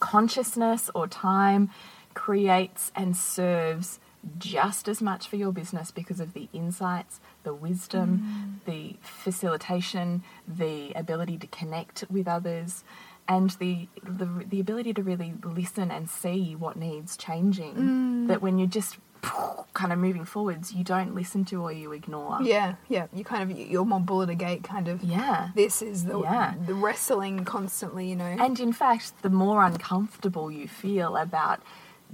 consciousness 0.00 0.90
or 0.94 1.06
time 1.06 1.70
creates 2.14 2.92
and 2.94 3.16
serves 3.16 3.98
just 4.38 4.88
as 4.88 5.02
much 5.02 5.28
for 5.28 5.36
your 5.36 5.52
business 5.52 5.90
because 5.90 6.20
of 6.20 6.32
the 6.32 6.48
insights 6.52 7.20
the 7.42 7.52
wisdom 7.52 8.18
hmm. 8.18 8.70
the 8.70 8.96
facilitation 9.02 10.22
the 10.48 10.92
ability 10.94 11.36
to 11.36 11.46
connect 11.48 12.04
with 12.10 12.26
others 12.26 12.84
and 13.28 13.50
the, 13.52 13.88
the 14.02 14.26
the 14.48 14.60
ability 14.60 14.92
to 14.94 15.02
really 15.02 15.34
listen 15.42 15.90
and 15.90 16.10
see 16.10 16.54
what 16.54 16.76
needs 16.76 17.16
changing 17.16 17.74
mm. 17.74 18.28
that 18.28 18.42
when 18.42 18.58
you're 18.58 18.68
just 18.68 18.98
kind 19.74 19.92
of 19.92 19.98
moving 19.98 20.24
forwards, 20.24 20.72
you 20.72 20.84
don't 20.84 21.14
listen 21.14 21.44
to 21.46 21.62
or 21.62 21.72
you 21.72 21.92
ignore. 21.92 22.38
Yeah, 22.42 22.74
yeah. 22.88 23.06
You 23.12 23.24
kind 23.24 23.50
of 23.50 23.58
you're 23.58 23.84
more 23.84 24.00
bullet 24.00 24.30
a 24.30 24.34
gate 24.34 24.62
kind 24.62 24.88
of. 24.88 25.02
Yeah. 25.02 25.50
This 25.54 25.82
is 25.82 26.04
the 26.04 26.20
Yeah. 26.20 26.54
the 26.66 26.74
wrestling 26.74 27.44
constantly, 27.44 28.08
you 28.08 28.16
know. 28.16 28.24
And 28.24 28.58
in 28.60 28.72
fact, 28.72 29.22
the 29.22 29.30
more 29.30 29.64
uncomfortable 29.64 30.50
you 30.50 30.68
feel 30.68 31.16
about 31.16 31.60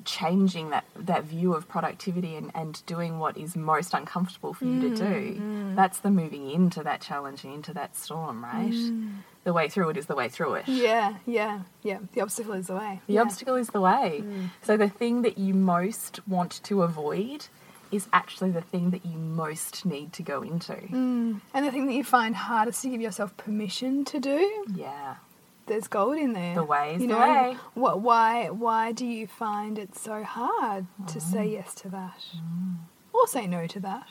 changing 0.04 0.70
that, 0.70 0.84
that 0.96 1.24
view 1.24 1.52
of 1.52 1.68
productivity 1.68 2.34
and, 2.34 2.50
and 2.54 2.82
doing 2.86 3.18
what 3.18 3.36
is 3.36 3.56
most 3.56 3.92
uncomfortable 3.92 4.54
for 4.54 4.64
you 4.64 4.80
to 4.80 4.96
do, 4.96 5.04
mm, 5.04 5.40
mm. 5.40 5.76
that's 5.76 5.98
the 6.00 6.10
moving 6.10 6.50
into 6.50 6.82
that 6.82 7.00
challenge 7.02 7.44
and 7.44 7.52
into 7.52 7.74
that 7.74 7.94
storm, 7.96 8.42
right? 8.42 8.72
The 9.44 9.52
way 9.54 9.68
through 9.70 9.88
it 9.90 9.96
is 9.96 10.06
the 10.06 10.14
way 10.14 10.28
through 10.28 10.54
it. 10.54 10.68
yeah, 10.68 11.14
yeah, 11.26 11.60
yeah. 11.82 11.98
The 12.12 12.20
obstacle 12.20 12.52
is 12.52 12.66
the 12.66 12.74
way. 12.74 13.00
The 13.06 13.14
yeah. 13.14 13.22
obstacle 13.22 13.54
is 13.56 13.68
the 13.68 13.80
way. 13.80 14.22
Mm. 14.22 14.50
So 14.62 14.76
the 14.76 14.88
thing 14.90 15.22
that 15.22 15.38
you 15.38 15.54
most 15.54 16.20
want 16.28 16.62
to 16.64 16.82
avoid 16.82 17.46
is 17.90 18.06
actually 18.12 18.50
the 18.50 18.60
thing 18.60 18.90
that 18.90 19.04
you 19.04 19.16
most 19.18 19.84
need 19.86 20.12
to 20.12 20.22
go 20.22 20.42
into. 20.42 20.74
Mm. 20.74 21.40
And 21.54 21.66
the 21.66 21.70
thing 21.72 21.86
that 21.86 21.94
you 21.94 22.04
find 22.04 22.36
hardest 22.36 22.82
to 22.82 22.90
give 22.90 23.00
yourself 23.00 23.34
permission 23.38 24.04
to 24.04 24.20
do, 24.20 24.64
Yeah. 24.74 25.16
there's 25.66 25.88
gold 25.88 26.18
in 26.18 26.34
there. 26.34 26.54
The 26.54 26.62
way 26.64 26.94
is 26.96 27.00
you 27.02 27.08
the 27.08 27.14
know, 27.14 27.20
way. 27.20 27.56
What? 27.74 28.00
Why? 28.00 28.50
Why 28.50 28.92
do 28.92 29.06
you 29.06 29.26
find 29.26 29.78
it 29.78 29.96
so 29.96 30.22
hard 30.22 30.86
to 31.08 31.18
mm. 31.18 31.22
say 31.22 31.46
Mm. 31.48 31.52
yes 31.52 31.74
to 31.76 31.88
that, 31.88 32.22
or 33.14 33.26
say 33.26 33.46
no 33.46 33.66
to 33.66 33.80
that? 33.80 34.06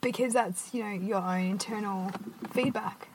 Because 0.00 0.34
that's 0.34 0.72
you 0.74 0.84
know 0.84 0.90
your 0.90 1.18
own 1.22 1.40
internal 1.46 2.12
feedback. 2.52 3.08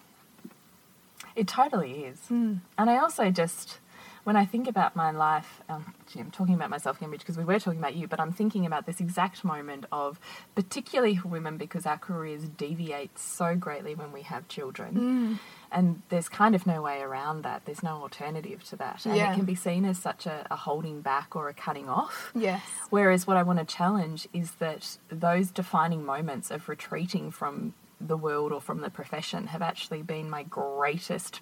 It 1.36 1.48
totally 1.48 2.06
is. 2.06 2.20
And 2.30 2.62
I 2.78 2.98
also 2.98 3.30
just, 3.32 3.80
when 4.24 4.36
I 4.36 4.46
think 4.46 4.68
about 4.68 4.96
my 4.96 5.12
life, 5.12 5.62
um, 5.70 5.94
gee, 6.12 6.20
I'm 6.20 6.32
talking 6.32 6.54
about 6.56 6.70
myself, 6.70 7.00
Cambridge, 7.00 7.22
because 7.22 7.38
we 7.38 7.44
were 7.44 7.60
talking 7.60 7.80
about 7.80 7.96
you, 7.96 8.08
but 8.08 8.20
I'm 8.20 8.32
thinking 8.32 8.66
about 8.66 8.86
this 8.86 9.00
exact 9.00 9.44
moment 9.44 9.86
of, 9.92 10.20
particularly 10.56 11.16
for 11.16 11.28
women, 11.30 11.58
because 11.58 11.86
our 11.86 11.98
careers 11.98 12.44
deviate 12.50 13.18
so 13.18 13.56
greatly 13.56 13.96
when 13.96 14.12
we 14.12 14.22
have 14.24 14.48
children. 14.48 15.40
And 15.72 16.02
there's 16.10 16.28
kind 16.28 16.54
of 16.54 16.68
no 16.68 16.82
way 16.82 17.00
around 17.00 17.44
that. 17.44 17.64
There's 17.66 17.82
no 17.82 18.02
alternative 18.02 18.62
to 18.66 18.76
that. 18.76 19.06
And 19.06 19.16
Yeah. 19.16 19.32
it 19.32 19.36
can 19.36 19.46
be 19.46 19.56
seen 19.56 19.86
as 19.86 19.98
such 19.98 20.26
a, 20.26 20.46
a 20.52 20.58
holding 20.58 21.00
back 21.02 21.34
or 21.36 21.48
a 21.48 21.54
cutting 21.54 21.88
off. 21.88 22.32
Yes. 22.36 22.62
Whereas 22.90 23.26
what 23.26 23.38
I 23.38 23.44
want 23.44 23.60
to 23.60 23.66
challenge 23.66 24.28
is 24.34 24.52
that 24.56 24.98
those 25.10 25.50
defining 25.50 26.04
moments 26.06 26.52
of 26.52 26.68
retreating 26.68 27.32
from 27.32 27.74
the 28.08 28.18
world 28.18 28.52
or 28.52 28.62
from 28.62 28.82
the 28.82 28.90
profession 28.90 29.48
have 29.48 29.62
actually 29.62 30.02
been 30.02 30.30
my 30.30 30.44
greatest 30.44 31.42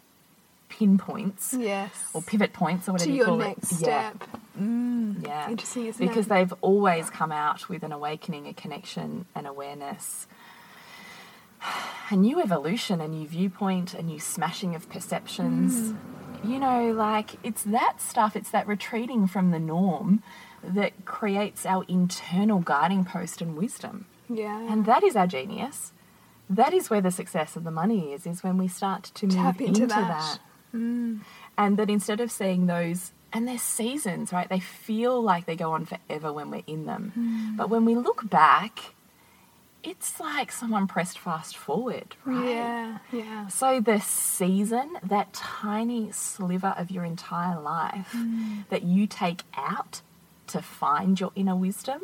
pinpoints 0.70 1.54
Yes. 1.58 1.90
or 2.14 2.22
pivot 2.22 2.54
points 2.54 2.88
or 2.88 2.92
whatever 2.94 3.08
to 3.10 3.12
you 3.12 3.18
your 3.18 3.26
call 3.26 3.38
next 3.38 3.72
it. 3.72 3.82
Yeah. 3.88 4.12
step. 4.12 4.28
Mm. 4.60 5.26
Yeah. 5.26 5.50
Interesting, 5.50 5.86
isn't 5.88 6.08
because 6.08 6.28
it? 6.28 6.30
they've 6.30 6.54
always 6.62 7.10
come 7.10 7.32
out 7.32 7.70
with 7.70 7.82
an 7.84 7.92
awakening, 7.92 8.48
a 8.48 8.54
connection, 8.54 9.26
an 9.34 9.46
awareness, 9.48 10.28
a 12.12 12.16
new 12.16 12.40
evolution, 12.42 13.02
a 13.02 13.08
new 13.08 13.28
viewpoint, 13.28 13.94
a 13.94 14.02
new 14.02 14.20
smashing 14.20 14.76
of 14.76 14.90
perceptions. 14.90 15.92
Mm. 15.94 15.98
You 16.50 16.60
know, 16.60 16.92
like 16.94 17.32
it's 17.44 17.64
that 17.64 18.00
stuff, 18.00 18.36
it's 18.36 18.52
that 18.52 18.66
retreating 18.68 19.28
from 19.28 19.52
the 19.52 19.60
norm 19.60 20.24
that 20.64 21.06
creates 21.06 21.66
our 21.66 21.84
internal 21.88 22.60
guiding 22.60 23.04
post 23.06 23.42
and 23.42 23.58
wisdom. 23.58 24.06
Yeah. 24.30 24.72
And 24.72 24.86
that 24.86 25.04
is 25.04 25.16
our 25.16 25.28
genius. 25.28 25.92
That 26.50 26.74
is 26.74 26.90
where 26.90 27.02
the 27.02 27.12
success 27.12 27.56
of 27.56 27.64
the 27.64 27.72
money 27.72 28.14
is, 28.14 28.26
is 28.26 28.44
when 28.44 28.58
we 28.58 28.68
start 28.68 29.04
to 29.16 29.28
move 29.28 29.36
Tap 29.36 29.62
into 29.62 29.84
into, 29.84 29.96
that. 29.96 30.40
Mm. 30.74 31.20
And 31.58 31.78
that 31.78 31.90
instead 31.90 32.20
of 32.22 32.32
seeing 32.32 32.66
those, 32.66 33.12
and 33.32 33.48
there's 33.48 33.62
seasons, 33.62 34.34
right? 34.34 34.50
They 34.50 34.60
feel 34.60 35.22
like 35.22 35.46
they 35.46 35.56
go 35.56 35.74
on 35.74 35.86
forever 35.86 36.34
when 36.34 36.50
we're 36.50 36.64
in 36.66 36.86
them. 36.86 37.14
Mm. 37.18 37.58
But 37.58 37.70
when 37.70 37.86
we 37.86 37.96
look 37.96 38.28
back, 38.30 38.96
it's 39.84 40.20
like 40.20 40.52
someone 40.52 40.88
pressed 40.88 41.20
fast 41.20 41.56
forward, 41.56 42.16
right? 42.26 42.50
Yeah. 42.50 42.98
Yeah. 43.12 43.48
So 43.48 43.80
the 43.80 44.00
season, 44.00 44.98
that 45.04 45.32
tiny 45.34 46.12
sliver 46.12 46.74
of 46.78 46.92
your 46.92 47.04
entire 47.06 47.60
life 47.62 48.12
Mm. 48.16 48.68
that 48.70 48.84
you 48.84 49.08
take 49.08 49.44
out 49.56 50.02
to 50.50 50.62
find 50.62 51.20
your 51.20 51.32
inner 51.36 51.56
wisdom, 51.56 52.00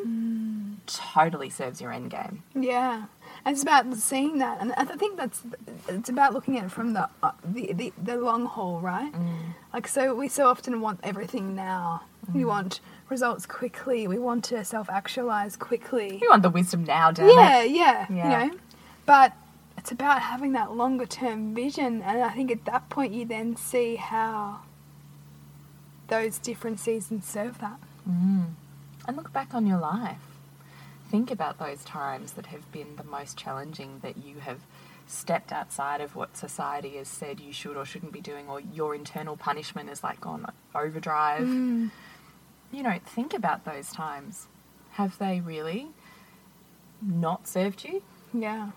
Mm. 0.85 1.13
totally 1.13 1.49
serves 1.49 1.79
your 1.81 1.91
end 1.91 2.09
game. 2.11 2.43
Yeah, 2.53 3.05
and 3.43 3.53
it's 3.53 3.63
about 3.63 3.93
seeing 3.95 4.37
that, 4.39 4.59
and 4.61 4.73
I 4.77 4.83
think 4.85 5.17
that's 5.17 5.43
it's 5.87 6.09
about 6.09 6.33
looking 6.33 6.57
at 6.57 6.65
it 6.65 6.71
from 6.71 6.93
the 6.93 7.09
uh, 7.23 7.31
the, 7.43 7.73
the 7.73 7.93
the 8.01 8.15
long 8.17 8.45
haul, 8.45 8.79
right? 8.81 9.13
Like 9.73 9.87
so, 9.87 10.15
we 10.15 10.27
so 10.27 10.47
often 10.47 10.81
want 10.81 10.99
everything 11.03 11.55
now. 11.55 12.01
We 12.33 12.43
want 12.45 12.79
results 13.09 13.45
quickly. 13.45 14.07
We 14.07 14.17
want 14.17 14.43
to 14.45 14.63
self 14.65 14.89
actualize 14.89 15.55
quickly. 15.55 16.17
We 16.21 16.27
want 16.27 16.41
the 16.43 16.49
wisdom 16.49 16.83
now, 16.83 17.11
damn 17.11 17.29
Yeah, 17.29 17.59
it. 17.61 17.71
yeah, 17.71 18.05
Yeah. 18.09 18.23
you 18.23 18.29
know, 18.49 18.55
but 19.05 19.33
it's 19.77 19.91
about 19.91 20.21
having 20.21 20.53
that 20.53 20.71
longer 20.75 21.05
term 21.05 21.53
vision, 21.53 22.01
and 22.01 22.23
I 22.23 22.29
think 22.29 22.49
at 22.51 22.65
that 22.65 22.89
point 22.89 23.13
you 23.13 23.25
then 23.25 23.55
see 23.55 23.95
how 23.97 24.61
those 26.07 26.37
different 26.37 26.79
seasons 26.79 27.25
serve 27.25 27.59
that. 27.59 27.79
Mm. 28.09 28.53
And 29.07 29.17
look 29.17 29.31
back 29.33 29.53
on 29.53 29.65
your 29.67 29.79
life. 29.79 30.17
Think 31.09 31.29
about 31.31 31.59
those 31.59 31.83
times 31.83 32.33
that 32.33 32.47
have 32.47 32.71
been 32.71 32.95
the 32.95 33.03
most 33.03 33.37
challenging 33.37 33.99
that 34.01 34.17
you 34.17 34.39
have 34.39 34.59
stepped 35.07 35.51
outside 35.51 36.01
of 36.01 36.15
what 36.15 36.35
society 36.35 36.97
has 36.97 37.07
said 37.07 37.39
you 37.39 37.53
should 37.53 37.77
or 37.77 37.85
shouldn't 37.85 38.11
be 38.11 38.21
doing, 38.21 38.47
or 38.49 38.59
your 38.59 38.95
internal 38.95 39.37
punishment 39.37 39.89
has 39.89 40.03
like 40.03 40.19
gone 40.19 40.51
overdrive. 40.73 41.43
Mm. 41.43 41.91
You 42.71 42.83
know, 42.83 42.97
think 43.05 43.33
about 43.33 43.65
those 43.65 43.91
times. 43.91 44.47
Have 44.93 45.17
they 45.19 45.41
really 45.41 45.89
not 47.01 47.47
served 47.47 47.83
you? 47.83 48.01
Yeah, 48.33 48.71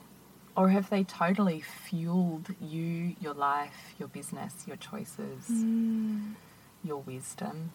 Or 0.55 0.69
have 0.69 0.91
they 0.91 1.05
totally 1.05 1.61
fueled 1.61 2.49
you, 2.61 3.15
your 3.21 3.35
life, 3.35 3.95
your 3.99 4.09
business, 4.09 4.55
your 4.67 4.77
choices, 4.77 5.49
mm. 5.51 6.35
your 6.85 6.99
wisdom? 6.99 7.71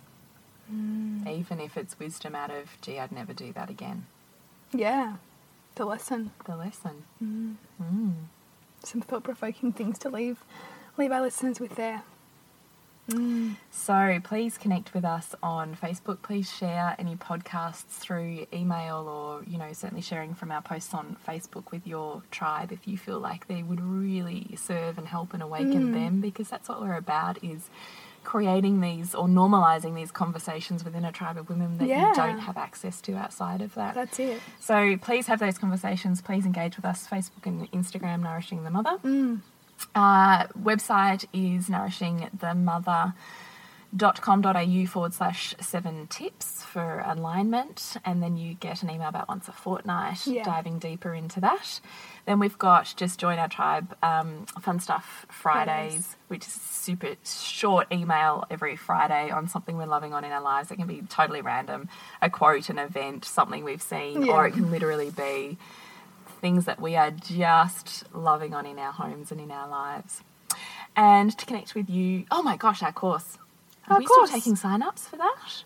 Mm. 0.71 1.27
Even 1.27 1.59
if 1.59 1.77
it's 1.77 1.97
wisdom 1.99 2.35
out 2.35 2.51
of, 2.51 2.77
gee, 2.81 2.99
I'd 2.99 3.11
never 3.11 3.33
do 3.33 3.51
that 3.53 3.69
again. 3.69 4.05
yeah, 4.71 5.15
the 5.75 5.85
lesson. 5.85 6.31
The 6.45 6.55
lesson. 6.55 7.03
Mm. 7.23 7.55
Mm. 7.81 8.13
some 8.83 9.01
thought 9.01 9.23
provoking 9.23 9.71
things 9.73 9.97
to 9.99 10.09
leave 10.09 10.43
leave 10.97 11.11
our 11.11 11.21
listeners 11.21 11.59
with 11.59 11.75
there. 11.75 12.03
So 13.69 14.19
please 14.23 14.57
connect 14.57 14.93
with 14.93 15.03
us 15.03 15.35
on 15.43 15.75
Facebook. 15.75 16.21
Please 16.21 16.49
share 16.49 16.95
any 16.97 17.17
podcasts 17.17 17.83
through 17.89 18.47
email 18.53 19.09
or, 19.09 19.43
you 19.45 19.57
know, 19.57 19.73
certainly 19.73 20.01
sharing 20.01 20.33
from 20.33 20.51
our 20.51 20.61
posts 20.61 20.93
on 20.93 21.17
Facebook 21.27 21.71
with 21.71 21.85
your 21.85 22.23
tribe 22.31 22.71
if 22.71 22.87
you 22.87 22.97
feel 22.97 23.19
like 23.19 23.47
they 23.47 23.61
would 23.61 23.81
really 23.81 24.55
serve 24.55 24.97
and 24.97 25.07
help 25.07 25.33
and 25.33 25.43
awaken 25.43 25.91
them 25.91 26.21
because 26.21 26.47
that's 26.47 26.69
what 26.69 26.79
we're 26.79 26.95
about 26.95 27.43
is 27.43 27.69
creating 28.23 28.81
these 28.81 29.13
or 29.15 29.27
normalizing 29.27 29.95
these 29.95 30.11
conversations 30.11 30.83
within 30.83 31.05
a 31.05 31.11
tribe 31.11 31.37
of 31.37 31.49
women 31.49 31.77
that 31.77 31.87
Yeah. 31.87 32.09
you 32.09 32.15
don't 32.15 32.39
have 32.39 32.57
access 32.57 33.01
to 33.01 33.15
outside 33.15 33.61
of 33.61 33.73
that. 33.75 33.93
That's 33.95 34.19
it. 34.19 34.41
So 34.59 34.97
please 34.97 35.27
have 35.27 35.39
those 35.39 35.57
conversations. 35.57 36.21
Please 36.21 36.45
engage 36.45 36.75
with 36.75 36.85
us. 36.85 37.07
Facebook 37.07 37.45
and 37.45 37.71
Instagram, 37.71 38.21
Nourishing 38.23 38.63
the 38.63 38.71
Mother. 38.71 38.97
Uh, 39.95 40.47
website 40.47 41.25
is 41.33 41.67
nourishingthemother.com.au. 41.69 43.13
wellnesscouch.com.au 43.97 44.85
forward 44.87 45.13
slash 45.13 45.55
seven 45.59 46.07
tips 46.07 46.63
for 46.63 47.03
alignment, 47.05 47.95
and 48.03 48.21
then 48.23 48.37
you 48.37 48.55
get 48.55 48.83
an 48.83 48.89
email 48.89 49.07
about 49.09 49.27
once 49.27 49.47
a 49.47 49.51
fortnight 49.51 50.25
Yeah. 50.25 50.43
diving 50.43 50.79
deeper 50.79 51.13
into 51.13 51.39
that. 51.41 51.79
Then 52.25 52.39
we've 52.39 52.57
got 52.57 52.93
just 52.97 53.19
join 53.19 53.37
our 53.39 53.47
tribe 53.47 53.95
um, 54.01 54.45
fun 54.61 54.79
stuff 54.79 55.25
Fridays, 55.29 55.93
Fridays. 55.93 56.15
which 56.29 56.47
is 56.47 56.53
super 56.53 57.15
short 57.25 57.87
email 57.91 58.45
every 58.49 58.75
Friday 58.75 59.29
on 59.29 59.47
something 59.47 59.77
we're 59.77 59.85
loving 59.85 60.13
on 60.13 60.23
in 60.23 60.31
our 60.31 60.41
lives. 60.41 60.71
It 60.71 60.77
can 60.77 60.87
be 60.87 61.01
totally 61.09 61.41
random, 61.41 61.89
a 62.21 62.29
quote, 62.29 62.69
an 62.69 62.79
event, 62.79 63.25
something 63.25 63.63
we've 63.63 63.81
seen, 63.81 64.29
or 64.29 64.47
it 64.47 64.51
can 64.53 64.71
literally 64.71 65.11
be 65.11 65.57
things 66.41 66.65
that 66.65 66.79
we 66.81 66.95
are 66.95 67.11
just 67.11 68.03
loving 68.13 68.53
on 68.53 68.65
in 68.65 68.77
our 68.79 68.91
homes 68.91 69.31
and 69.31 69.39
in 69.39 69.51
our 69.51 69.67
lives. 69.67 70.21
And 70.95 71.35
to 71.37 71.45
connect 71.45 71.73
with 71.75 71.89
you, 71.89 72.25
oh 72.31 72.43
my 72.43 72.55
gosh, 72.57 72.83
our 72.83 72.91
course. 72.91 73.37
Are 73.89 73.99
we 73.99 74.05
course. 74.05 74.29
still 74.29 74.39
taking 74.39 74.55
sign-ups 74.55 75.07
for 75.07 75.17
that? 75.17 75.63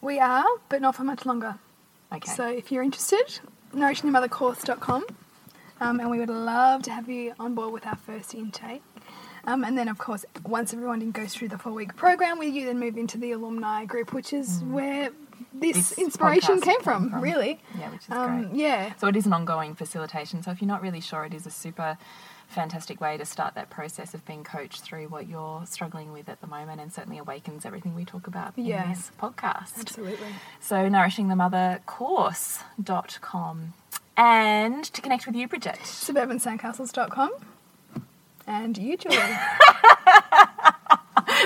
We 0.00 0.18
are, 0.18 0.44
but 0.68 0.80
not 0.80 0.94
for 0.96 1.04
much 1.04 1.24
longer. 1.26 1.56
Okay. 2.12 2.30
So 2.30 2.46
if 2.48 2.70
you're 2.70 2.82
interested, 2.82 3.40
nourishingthemothercourse.com. 3.74 5.04
Um, 5.80 6.00
and 6.00 6.10
we 6.10 6.18
would 6.18 6.28
love 6.30 6.82
to 6.84 6.92
have 6.92 7.08
you 7.08 7.34
on 7.38 7.54
board 7.54 7.72
with 7.72 7.86
our 7.86 7.96
first 7.96 8.34
intake. 8.34 8.82
Um, 9.46 9.64
and 9.64 9.76
then, 9.76 9.88
of 9.88 9.98
course, 9.98 10.24
once 10.46 10.72
everyone 10.72 11.10
goes 11.10 11.34
through 11.34 11.48
the 11.48 11.58
four 11.58 11.72
week 11.72 11.96
program 11.96 12.38
with 12.38 12.54
you, 12.54 12.64
then 12.64 12.78
move 12.78 12.96
into 12.96 13.18
the 13.18 13.32
alumni 13.32 13.84
group, 13.84 14.12
which 14.12 14.32
is 14.32 14.62
where 14.64 15.10
this, 15.10 15.14
Mm. 15.54 15.72
This 15.72 15.92
inspiration 15.98 16.60
came 16.60 16.74
came 16.76 16.82
from, 16.82 17.10
from. 17.10 17.20
really. 17.20 17.60
yeah, 17.78 17.90
which 17.90 18.02
is 18.04 18.10
Um, 18.10 18.42
great. 18.48 18.54
yeah. 18.54 18.92
So 18.98 19.08
it 19.08 19.16
is 19.16 19.26
an 19.26 19.32
ongoing 19.32 19.74
facilitation. 19.74 20.42
So 20.42 20.50
if 20.52 20.60
you're 20.62 20.68
not 20.68 20.80
really 20.80 21.00
sure, 21.00 21.24
it 21.24 21.34
is 21.34 21.44
a 21.46 21.50
super 21.50 21.98
fantastic 22.48 23.00
way 23.00 23.16
to 23.16 23.24
start 23.24 23.54
that 23.54 23.70
process 23.70 24.14
of 24.14 24.24
being 24.26 24.44
coached 24.44 24.82
through 24.82 25.06
what 25.08 25.28
you're 25.28 25.62
struggling 25.66 26.12
with 26.12 26.28
at 26.28 26.40
the 26.40 26.46
moment 26.46 26.80
and 26.80 26.92
certainly 26.92 27.18
awakens 27.18 27.64
everything 27.66 27.94
we 27.94 28.04
talk 28.04 28.26
about 28.26 28.52
Yeah. 28.56 28.84
in 28.84 28.90
this 28.90 29.10
podcast. 29.20 29.78
Absolutely. 29.78 30.28
So 30.60 30.88
nourishingthemothercourse.com. 30.88 33.72
And 34.16 34.84
to 34.84 35.02
connect 35.02 35.26
with 35.26 35.34
you, 35.34 35.48
Bridget. 35.48 35.78
Suburbansandcastles.com. 35.82 37.32
And 38.46 38.78
you, 38.78 38.96
Julie. 38.96 39.16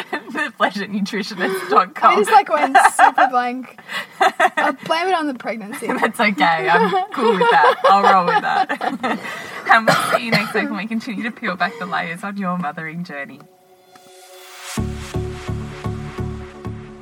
thepleasurenutritionist.com. 0.03 2.12
I 2.12 2.16
just 2.16 2.30
like 2.30 2.49
went 2.49 2.76
super 2.94 3.28
blank. 3.28 3.78
I'll 4.20 4.72
blame 4.72 5.09
it 5.09 5.14
on 5.14 5.26
the 5.26 5.34
pregnancy. 5.34 5.86
That's 6.01 6.20
okay. 6.20 6.68
I'm 6.68 7.12
cool 7.12 7.32
with 7.32 7.40
that. 7.40 7.80
I'll 7.84 8.03
roll 8.03 8.26
with 8.26 8.42
that. 8.42 8.80
and 9.70 9.86
we'll 9.86 10.18
see 10.18 10.26
you 10.26 10.30
next 10.30 10.55
week 10.55 10.64
when 10.64 10.76
we 10.76 10.86
continue 10.86 11.22
to 11.24 11.30
peel 11.30 11.57
back 11.57 11.72
the 11.78 11.86
layers 11.86 12.24
on 12.24 12.36
your 12.36 12.59
mothering 12.59 13.05
journey. 13.05 13.40